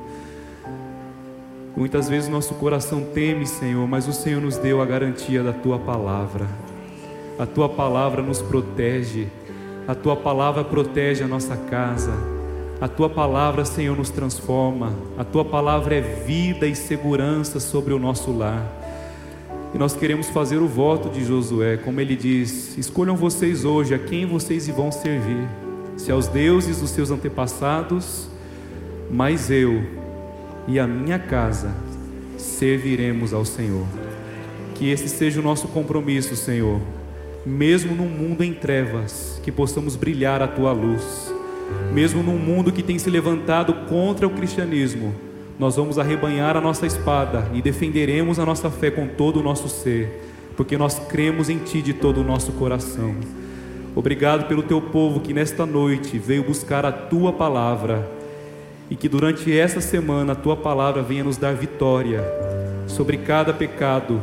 Muitas 1.75 2.07
vezes 2.07 2.29
nosso 2.29 2.53
coração 2.55 3.01
teme, 3.13 3.45
Senhor, 3.45 3.87
mas 3.87 4.07
o 4.07 4.13
Senhor 4.13 4.41
nos 4.41 4.57
deu 4.57 4.81
a 4.81 4.85
garantia 4.85 5.43
da 5.43 5.51
tua 5.51 5.77
palavra. 5.77 6.47
A 7.37 7.45
tua 7.47 7.67
palavra 7.67 8.21
nos 8.21 8.41
protege, 8.41 9.27
a 9.87 9.95
tua 9.95 10.15
palavra 10.15 10.63
protege 10.63 11.23
a 11.23 11.27
nossa 11.27 11.57
casa. 11.57 12.32
A 12.81 12.87
tua 12.87 13.09
palavra, 13.09 13.63
Senhor, 13.63 13.95
nos 13.95 14.09
transforma. 14.09 14.93
A 15.17 15.23
tua 15.23 15.45
palavra 15.45 15.95
é 15.95 16.01
vida 16.01 16.67
e 16.67 16.75
segurança 16.75 17.59
sobre 17.59 17.93
o 17.93 17.99
nosso 17.99 18.31
lar. 18.31 18.81
E 19.73 19.77
nós 19.77 19.95
queremos 19.95 20.29
fazer 20.29 20.57
o 20.57 20.67
voto 20.67 21.09
de 21.09 21.23
Josué, 21.23 21.77
como 21.77 21.99
ele 21.99 22.15
diz: 22.15 22.77
escolham 22.77 23.15
vocês 23.15 23.65
hoje 23.65 23.95
a 23.95 23.99
quem 23.99 24.25
vocês 24.25 24.67
vão 24.67 24.91
servir, 24.91 25.47
se 25.97 26.11
aos 26.11 26.27
deuses 26.27 26.79
dos 26.79 26.91
seus 26.91 27.09
antepassados, 27.09 28.27
mas 29.09 29.49
eu 29.49 29.83
e 30.67 30.79
a 30.79 30.85
minha 30.85 31.17
casa 31.17 31.71
serviremos 32.37 33.33
ao 33.33 33.45
Senhor. 33.45 33.85
Que 34.75 34.89
esse 34.89 35.09
seja 35.09 35.39
o 35.39 35.43
nosso 35.43 35.67
compromisso, 35.69 36.35
Senhor, 36.35 36.79
mesmo 37.45 37.95
num 37.95 38.09
mundo 38.09 38.43
em 38.43 38.53
trevas, 38.53 39.39
que 39.43 39.51
possamos 39.51 39.95
brilhar 39.95 40.41
a 40.41 40.47
tua 40.47 40.71
luz, 40.71 41.32
mesmo 41.93 42.23
num 42.23 42.37
mundo 42.37 42.71
que 42.71 42.83
tem 42.83 42.97
se 42.97 43.09
levantado 43.09 43.73
contra 43.87 44.27
o 44.27 44.31
cristianismo, 44.31 45.13
nós 45.59 45.75
vamos 45.75 45.99
arrebanhar 45.99 46.57
a 46.57 46.61
nossa 46.61 46.85
espada 46.85 47.47
e 47.53 47.61
defenderemos 47.61 48.39
a 48.39 48.45
nossa 48.45 48.69
fé 48.69 48.89
com 48.89 49.07
todo 49.07 49.39
o 49.39 49.43
nosso 49.43 49.69
ser, 49.69 50.21
porque 50.57 50.77
nós 50.77 50.99
cremos 50.99 51.49
em 51.49 51.59
Ti 51.59 51.81
de 51.81 51.93
todo 51.93 52.21
o 52.21 52.23
nosso 52.23 52.51
coração. 52.53 53.15
Obrigado 53.95 54.47
pelo 54.47 54.63
Teu 54.63 54.81
povo 54.81 55.19
que 55.19 55.33
nesta 55.33 55.65
noite 55.65 56.17
veio 56.17 56.43
buscar 56.43 56.85
a 56.85 56.91
Tua 56.91 57.31
palavra 57.31 58.09
e 58.89 58.95
que 58.95 59.09
durante 59.09 59.55
essa 59.57 59.81
semana 59.81 60.33
a 60.33 60.35
tua 60.35 60.55
palavra 60.55 61.01
venha 61.01 61.23
nos 61.23 61.37
dar 61.37 61.55
vitória 61.55 62.23
sobre 62.87 63.17
cada 63.17 63.53
pecado, 63.53 64.21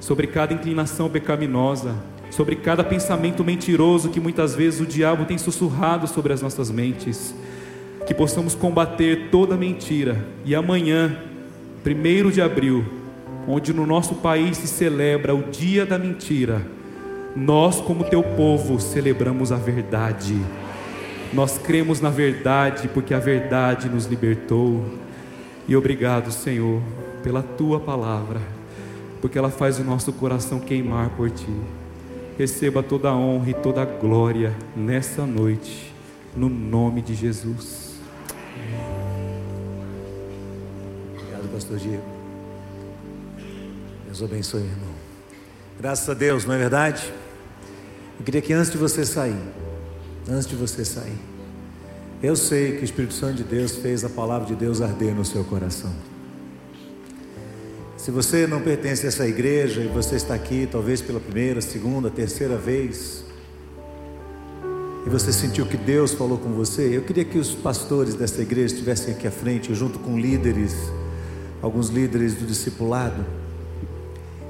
sobre 0.00 0.26
cada 0.26 0.54
inclinação 0.54 1.10
pecaminosa, 1.10 1.94
sobre 2.36 2.54
cada 2.54 2.84
pensamento 2.84 3.42
mentiroso 3.42 4.10
que 4.10 4.20
muitas 4.20 4.54
vezes 4.54 4.78
o 4.78 4.84
diabo 4.84 5.24
tem 5.24 5.38
sussurrado 5.38 6.06
sobre 6.06 6.34
as 6.34 6.42
nossas 6.42 6.70
mentes. 6.70 7.34
Que 8.06 8.12
possamos 8.12 8.54
combater 8.54 9.30
toda 9.30 9.56
mentira 9.56 10.22
e 10.44 10.54
amanhã, 10.54 11.16
primeiro 11.82 12.30
de 12.30 12.42
abril, 12.42 12.84
onde 13.48 13.72
no 13.72 13.86
nosso 13.86 14.16
país 14.16 14.58
se 14.58 14.68
celebra 14.68 15.34
o 15.34 15.44
dia 15.44 15.86
da 15.86 15.98
mentira, 15.98 16.60
nós, 17.34 17.80
como 17.80 18.04
teu 18.04 18.22
povo, 18.22 18.78
celebramos 18.78 19.50
a 19.50 19.56
verdade. 19.56 20.38
Nós 21.32 21.56
cremos 21.56 22.02
na 22.02 22.10
verdade 22.10 22.86
porque 22.88 23.14
a 23.14 23.18
verdade 23.18 23.88
nos 23.88 24.04
libertou. 24.04 24.84
E 25.66 25.74
obrigado, 25.74 26.30
Senhor, 26.30 26.82
pela 27.22 27.42
tua 27.42 27.80
palavra, 27.80 28.42
porque 29.22 29.38
ela 29.38 29.50
faz 29.50 29.78
o 29.78 29.84
nosso 29.84 30.12
coração 30.12 30.60
queimar 30.60 31.08
por 31.16 31.30
ti. 31.30 31.85
Receba 32.38 32.82
toda 32.82 33.08
a 33.08 33.16
honra 33.16 33.50
e 33.50 33.54
toda 33.54 33.80
a 33.80 33.86
glória 33.86 34.54
nessa 34.76 35.24
noite, 35.24 35.90
no 36.36 36.50
nome 36.50 37.00
de 37.00 37.14
Jesus. 37.14 37.94
Obrigado, 41.14 41.50
pastor 41.50 41.78
Diego. 41.78 42.04
Deus 44.04 44.22
abençoe, 44.22 44.60
irmão. 44.60 44.94
Graças 45.80 46.08
a 46.10 46.14
Deus, 46.14 46.44
não 46.44 46.54
é 46.54 46.58
verdade? 46.58 47.10
Eu 48.18 48.24
queria 48.24 48.42
que 48.42 48.52
antes 48.52 48.70
de 48.70 48.76
você 48.76 49.06
sair, 49.06 49.40
antes 50.28 50.46
de 50.46 50.56
você 50.56 50.84
sair. 50.84 51.18
Eu 52.22 52.36
sei 52.36 52.76
que 52.76 52.82
o 52.82 52.84
Espírito 52.84 53.14
Santo 53.14 53.36
de 53.36 53.44
Deus 53.44 53.76
fez 53.76 54.04
a 54.04 54.10
palavra 54.10 54.46
de 54.46 54.54
Deus 54.54 54.82
arder 54.82 55.14
no 55.14 55.24
seu 55.24 55.42
coração. 55.42 55.92
Se 58.06 58.12
você 58.12 58.46
não 58.46 58.60
pertence 58.60 59.04
a 59.04 59.08
essa 59.08 59.26
igreja 59.26 59.80
e 59.80 59.88
você 59.88 60.14
está 60.14 60.32
aqui, 60.32 60.68
talvez 60.70 61.02
pela 61.02 61.18
primeira, 61.18 61.60
segunda, 61.60 62.08
terceira 62.08 62.56
vez, 62.56 63.24
e 65.04 65.10
você 65.10 65.32
sentiu 65.32 65.66
que 65.66 65.76
Deus 65.76 66.12
falou 66.12 66.38
com 66.38 66.52
você, 66.52 66.96
eu 66.96 67.02
queria 67.02 67.24
que 67.24 67.36
os 67.36 67.50
pastores 67.50 68.14
dessa 68.14 68.40
igreja 68.40 68.74
estivessem 68.74 69.12
aqui 69.12 69.26
à 69.26 69.30
frente, 69.32 69.74
junto 69.74 69.98
com 69.98 70.16
líderes, 70.16 70.72
alguns 71.60 71.88
líderes 71.88 72.34
do 72.34 72.46
discipulado. 72.46 73.26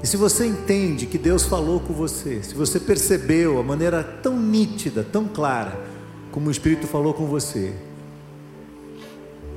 E 0.03 0.05
se 0.05 0.17
você 0.17 0.45
entende 0.45 1.07
que 1.07 1.17
Deus 1.17 1.41
falou 1.41 1.79
com 1.79 1.93
você, 1.93 2.43
se 2.43 2.53
você 2.53 2.79
percebeu 2.79 3.59
a 3.59 3.63
maneira 3.63 4.03
tão 4.03 4.39
nítida, 4.39 5.03
tão 5.03 5.27
clara, 5.27 5.83
como 6.31 6.49
o 6.49 6.51
Espírito 6.51 6.85
falou 6.85 7.11
com 7.11 7.25
você, 7.25 7.73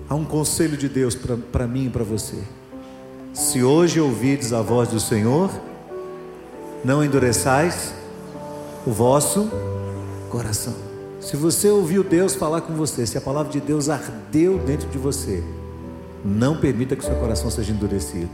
há 0.09 0.15
um 0.15 0.25
conselho 0.25 0.79
de 0.79 0.89
Deus 0.89 1.15
para 1.15 1.67
mim 1.67 1.89
e 1.89 1.91
para 1.91 2.03
você. 2.03 2.39
Se 3.33 3.62
hoje 3.62 4.01
ouvides 4.01 4.53
a 4.53 4.61
voz 4.61 4.89
do 4.89 4.99
Senhor, 4.99 5.51
não 6.85 7.05
endureçais 7.05 7.95
o 8.85 8.91
vosso 8.91 9.49
coração. 10.28 10.74
Se 11.20 11.37
você 11.37 11.68
ouviu 11.68 12.03
Deus 12.03 12.35
falar 12.35 12.62
com 12.62 12.74
você, 12.74 13.07
se 13.07 13.16
a 13.16 13.20
palavra 13.20 13.53
de 13.53 13.61
Deus 13.61 13.89
ardeu 13.89 14.59
dentro 14.59 14.89
de 14.89 14.99
você, 14.99 15.45
não 16.24 16.57
permita 16.57 16.97
que 16.97 17.05
seu 17.05 17.14
coração 17.16 17.51
seja 17.51 17.72
endurecido. 17.72 18.31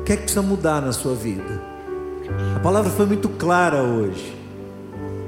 O 0.00 0.04
que 0.04 0.12
é 0.12 0.16
que 0.16 0.22
precisa 0.22 0.42
mudar 0.42 0.80
na 0.80 0.92
sua 0.92 1.14
vida? 1.14 1.60
A 2.54 2.60
palavra 2.60 2.90
foi 2.92 3.06
muito 3.06 3.28
clara 3.28 3.82
hoje. 3.82 4.36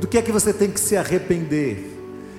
Do 0.01 0.07
que 0.07 0.17
é 0.17 0.23
que 0.23 0.31
você 0.31 0.53
tem 0.53 0.71
que 0.71 0.79
se 0.79 0.97
arrepender? 0.97 1.93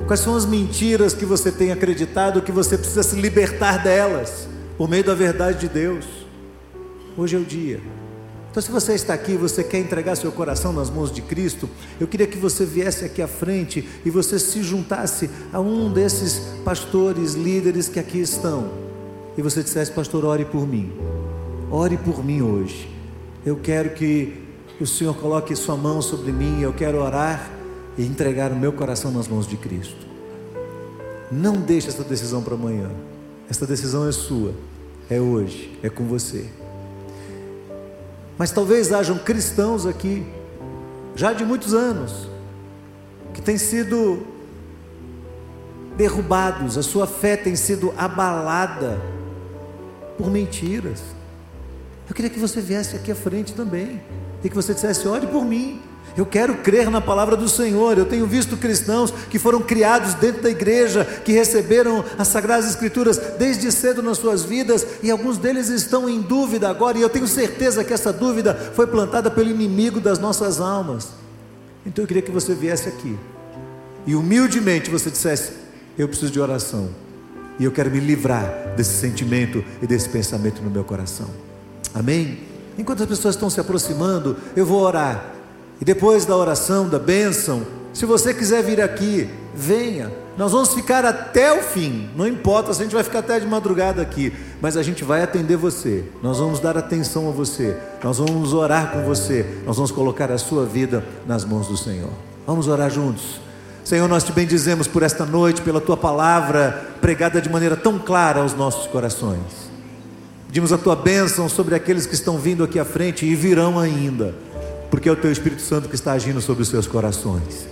Quais 0.06 0.22
são 0.22 0.34
as 0.34 0.46
mentiras 0.46 1.14
que 1.14 1.26
você 1.26 1.52
tem 1.52 1.74
acreditado 1.74 2.42
que 2.42 2.54
você 2.54 2.78
precisa 2.78 3.04
se 3.04 3.18
libertar 3.20 3.84
delas 3.84 4.48
por 4.78 4.88
meio 4.88 5.04
da 5.04 5.16
verdade 5.16 5.60
de 5.62 5.68
Deus? 5.68 6.06
Hoje 7.18 7.36
é 7.36 7.40
o 7.40 7.44
dia. 7.44 7.82
Então, 8.52 8.62
se 8.62 8.72
você 8.72 8.94
está 8.94 9.14
aqui 9.14 9.36
você 9.36 9.64
quer 9.64 9.80
entregar 9.80 10.16
seu 10.16 10.32
coração 10.32 10.72
nas 10.74 10.90
mãos 10.90 11.12
de 11.12 11.22
Cristo, 11.22 11.70
eu 12.00 12.08
queria 12.08 12.28
que 12.28 12.38
você 12.38 12.66
viesse 12.66 13.06
aqui 13.06 13.22
à 13.22 13.28
frente 13.28 13.88
e 14.06 14.10
você 14.10 14.40
se 14.40 14.64
juntasse 14.64 15.30
a 15.52 15.60
um 15.60 15.92
desses 15.92 16.40
pastores, 16.64 17.34
líderes 17.34 17.90
que 17.90 18.00
aqui 18.00 18.20
estão. 18.20 18.72
E 19.38 19.42
você 19.42 19.62
dissesse, 19.62 19.92
pastor, 19.92 20.26
ore 20.26 20.46
por 20.46 20.68
mim. 20.68 20.92
Ore 21.70 21.98
por 21.98 22.24
mim 22.24 22.42
hoje. 22.42 22.90
Eu 23.46 23.58
quero 23.58 23.92
que 23.92 24.44
o 24.80 24.88
Senhor 24.88 25.16
coloque 25.16 25.56
Sua 25.56 25.78
mão 25.78 26.02
sobre 26.02 26.32
mim. 26.32 26.62
Eu 26.62 26.74
quero 26.74 27.00
orar 27.00 27.52
e 27.98 28.04
entregar 28.04 28.52
o 28.52 28.56
meu 28.56 28.74
coração 28.74 29.12
nas 29.12 29.28
mãos 29.28 29.48
de 29.48 29.58
Cristo. 29.58 30.08
Não 31.32 31.54
deixe 31.54 31.90
essa 31.90 32.04
decisão 32.04 32.42
para 32.42 32.56
amanhã. 32.56 32.90
Essa 33.50 33.66
decisão 33.66 34.08
é 34.08 34.12
sua. 34.12 34.54
É 35.10 35.20
hoje. 35.20 35.78
É 35.82 35.90
com 35.90 36.06
você. 36.06 36.50
Mas 38.38 38.52
talvez 38.52 38.92
hajam 38.92 39.18
cristãos 39.18 39.86
aqui, 39.86 40.26
já 41.16 41.34
de 41.34 41.44
muitos 41.44 41.74
anos, 41.74 42.30
que 43.34 43.42
têm 43.42 43.58
sido 43.58 44.26
derrubados, 45.96 46.78
a 46.78 46.84
sua 46.84 47.08
fé 47.08 47.36
tem 47.36 47.56
sido 47.56 47.92
abalada 47.98 49.02
por 50.18 50.30
mentiras. 50.30 51.02
Eu 52.08 52.14
queria 52.16 52.30
que 52.30 52.40
você 52.40 52.62
viesse 52.62 52.96
aqui 52.96 53.12
à 53.12 53.16
frente 53.16 53.54
também 53.54 54.00
e 54.44 54.50
que 54.50 54.56
você 54.56 54.74
dissesse: 54.74 55.08
ore 55.08 55.26
por 55.28 55.44
mim. 55.44 55.82
Eu 56.18 56.26
quero 56.26 56.56
crer 56.56 56.90
na 56.90 57.00
palavra 57.00 57.38
do 57.38 57.48
Senhor. 57.48 57.96
Eu 57.96 58.06
tenho 58.06 58.26
visto 58.26 58.58
cristãos 58.58 59.14
que 59.30 59.38
foram 59.38 59.62
criados 59.62 60.16
dentro 60.16 60.42
da 60.42 60.50
igreja, 60.50 61.06
que 61.06 61.32
receberam 61.32 62.04
as 62.18 62.28
Sagradas 62.30 62.68
Escrituras 62.68 63.18
desde 63.38 63.72
cedo 63.72 64.02
nas 64.02 64.18
suas 64.18 64.44
vidas, 64.44 64.86
e 65.04 65.12
alguns 65.12 65.38
deles 65.38 65.70
estão 65.70 66.10
em 66.10 66.20
dúvida 66.20 66.68
agora, 66.68 66.98
e 66.98 67.04
eu 67.04 67.10
tenho 67.10 67.28
certeza 67.28 67.84
que 67.84 67.94
essa 67.94 68.12
dúvida 68.12 68.56
foi 68.74 68.88
plantada 68.88 69.30
pelo 69.30 69.52
inimigo 69.52 70.00
das 70.00 70.18
nossas 70.18 70.60
almas. 70.60 71.10
Então 71.86 72.04
eu 72.04 72.08
queria 72.08 72.24
que 72.24 72.32
você 72.32 72.56
viesse 72.56 72.90
aqui 72.90 73.16
e 74.08 74.16
humildemente 74.16 74.90
você 74.90 75.12
dissesse: 75.12 75.52
Eu 75.98 76.08
preciso 76.08 76.32
de 76.32 76.40
oração. 76.40 76.90
E 77.60 77.64
eu 77.64 77.72
quero 77.72 77.90
me 77.90 78.00
livrar 78.00 78.74
desse 78.76 78.94
sentimento 78.96 79.64
e 79.82 79.88
desse 79.88 80.10
pensamento 80.10 80.62
no 80.62 80.70
meu 80.70 80.84
coração. 80.84 81.28
Amém? 81.94 82.40
Enquanto 82.78 83.02
as 83.02 83.10
pessoas 83.10 83.36
estão 83.36 83.50
se 83.50 83.60
aproximando, 83.60 84.38
eu 84.56 84.66
vou 84.66 84.82
orar. 84.82 85.37
E 85.80 85.86
depois 85.86 86.26
da 86.26 86.36
oração, 86.36 86.88
da 86.90 87.00
bênção, 87.00 87.64
se 87.94 88.06
você 88.06 88.34
quiser 88.34 88.64
vir 88.64 88.82
aqui, 88.82 89.30
venha. 89.56 90.12
Nós 90.38 90.52
vamos 90.52 90.74
ficar 90.74 91.04
até 91.04 91.52
o 91.52 91.64
fim. 91.64 92.10
Não 92.16 92.28
importa 92.28 92.74
se 92.74 92.82
a 92.82 92.84
gente 92.84 92.94
vai 92.94 93.04
ficar 93.04 93.20
até 93.20 93.40
de 93.40 93.48
madrugada 93.48 94.02
aqui, 94.02 94.32
mas 94.62 94.78
a 94.78 94.84
gente 94.84 95.04
vai 95.04 95.24
atender 95.24 95.56
você. 95.56 96.04
Nós 96.22 96.38
vamos 96.38 96.60
dar 96.60 96.78
atenção 96.78 97.28
a 97.28 97.32
você. 97.32 97.76
Nós 98.04 98.20
vamos 98.20 98.54
orar 98.54 98.92
com 98.92 99.02
você. 99.04 99.46
Nós 99.66 99.78
vamos 99.78 99.90
colocar 99.90 100.32
a 100.32 100.38
sua 100.38 100.64
vida 100.64 101.04
nas 101.26 101.44
mãos 101.44 101.68
do 101.68 101.76
Senhor. 101.76 102.12
Vamos 102.46 102.68
orar 102.68 102.92
juntos. 102.92 103.42
Senhor, 103.84 104.08
nós 104.08 104.24
te 104.24 104.32
bendizemos 104.32 104.86
por 104.86 105.02
esta 105.02 105.26
noite, 105.26 105.62
pela 105.62 105.82
tua 105.82 105.98
palavra 105.98 106.88
pregada 107.02 107.42
de 107.42 107.50
maneira 107.50 107.76
tão 107.76 107.98
clara 107.98 108.42
aos 108.42 108.54
nossos 108.54 108.86
corações. 108.86 109.68
Pedimos 110.48 110.72
a 110.72 110.78
tua 110.78 110.96
bênção 110.96 111.48
sobre 111.50 111.74
aqueles 111.74 112.06
que 112.06 112.14
estão 112.14 112.38
vindo 112.38 112.64
aqui 112.64 112.80
à 112.80 112.86
frente 112.86 113.26
e 113.26 113.34
virão 113.34 113.80
ainda, 113.80 114.36
porque 114.90 115.10
é 115.10 115.12
o 115.12 115.16
teu 115.16 115.32
Espírito 115.32 115.62
Santo 115.62 115.90
que 115.90 115.96
está 115.96 116.14
agindo 116.14 116.42
sobre 116.42 116.64
os 116.64 116.70
seus 116.70 116.88
corações. 116.88 117.68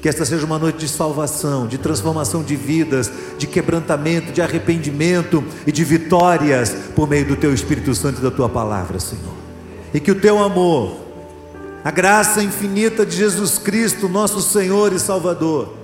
Que 0.00 0.08
esta 0.08 0.24
seja 0.24 0.46
uma 0.46 0.58
noite 0.58 0.78
de 0.78 0.88
salvação, 0.88 1.66
de 1.66 1.76
transformação 1.76 2.42
de 2.42 2.54
vidas, 2.54 3.10
de 3.36 3.46
quebrantamento, 3.46 4.32
de 4.32 4.40
arrependimento 4.40 5.42
e 5.66 5.72
de 5.72 5.82
vitórias 5.82 6.74
por 6.94 7.08
meio 7.08 7.26
do 7.26 7.36
teu 7.36 7.52
Espírito 7.52 7.94
Santo 7.94 8.20
e 8.20 8.22
da 8.22 8.30
tua 8.30 8.48
palavra, 8.48 9.00
Senhor. 9.00 9.34
E 9.92 9.98
que 9.98 10.10
o 10.10 10.20
teu 10.20 10.38
amor, 10.38 10.98
a 11.84 11.90
graça 11.90 12.42
infinita 12.42 13.04
de 13.04 13.16
Jesus 13.16 13.58
Cristo, 13.58 14.08
nosso 14.08 14.40
Senhor 14.40 14.92
e 14.92 15.00
Salvador, 15.00 15.74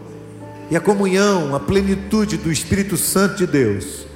e 0.71 0.77
a 0.77 0.81
comunhão, 0.81 1.55
a 1.55 1.61
plenitude 1.61 2.37
do 2.37 2.53
Espírito 2.53 2.97
Santo 2.97 3.37
de 3.37 3.47
Deus, 3.47 4.07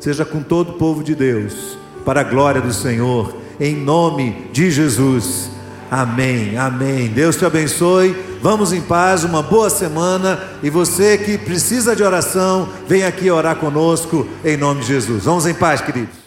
seja 0.00 0.24
com 0.24 0.42
todo 0.42 0.72
o 0.72 0.74
povo 0.74 1.04
de 1.04 1.14
Deus, 1.14 1.78
para 2.04 2.20
a 2.20 2.24
glória 2.24 2.60
do 2.60 2.72
Senhor, 2.72 3.34
em 3.60 3.76
nome 3.76 4.48
de 4.52 4.70
Jesus. 4.70 5.53
Amém, 5.94 6.58
amém. 6.58 7.06
Deus 7.06 7.36
te 7.36 7.44
abençoe. 7.44 8.16
Vamos 8.42 8.72
em 8.72 8.80
paz, 8.80 9.22
uma 9.22 9.40
boa 9.40 9.70
semana. 9.70 10.40
E 10.60 10.68
você 10.68 11.16
que 11.16 11.38
precisa 11.38 11.94
de 11.94 12.02
oração, 12.02 12.68
vem 12.88 13.04
aqui 13.04 13.30
orar 13.30 13.54
conosco, 13.54 14.26
em 14.44 14.56
nome 14.56 14.80
de 14.80 14.88
Jesus. 14.88 15.22
Vamos 15.22 15.46
em 15.46 15.54
paz, 15.54 15.80
queridos. 15.80 16.23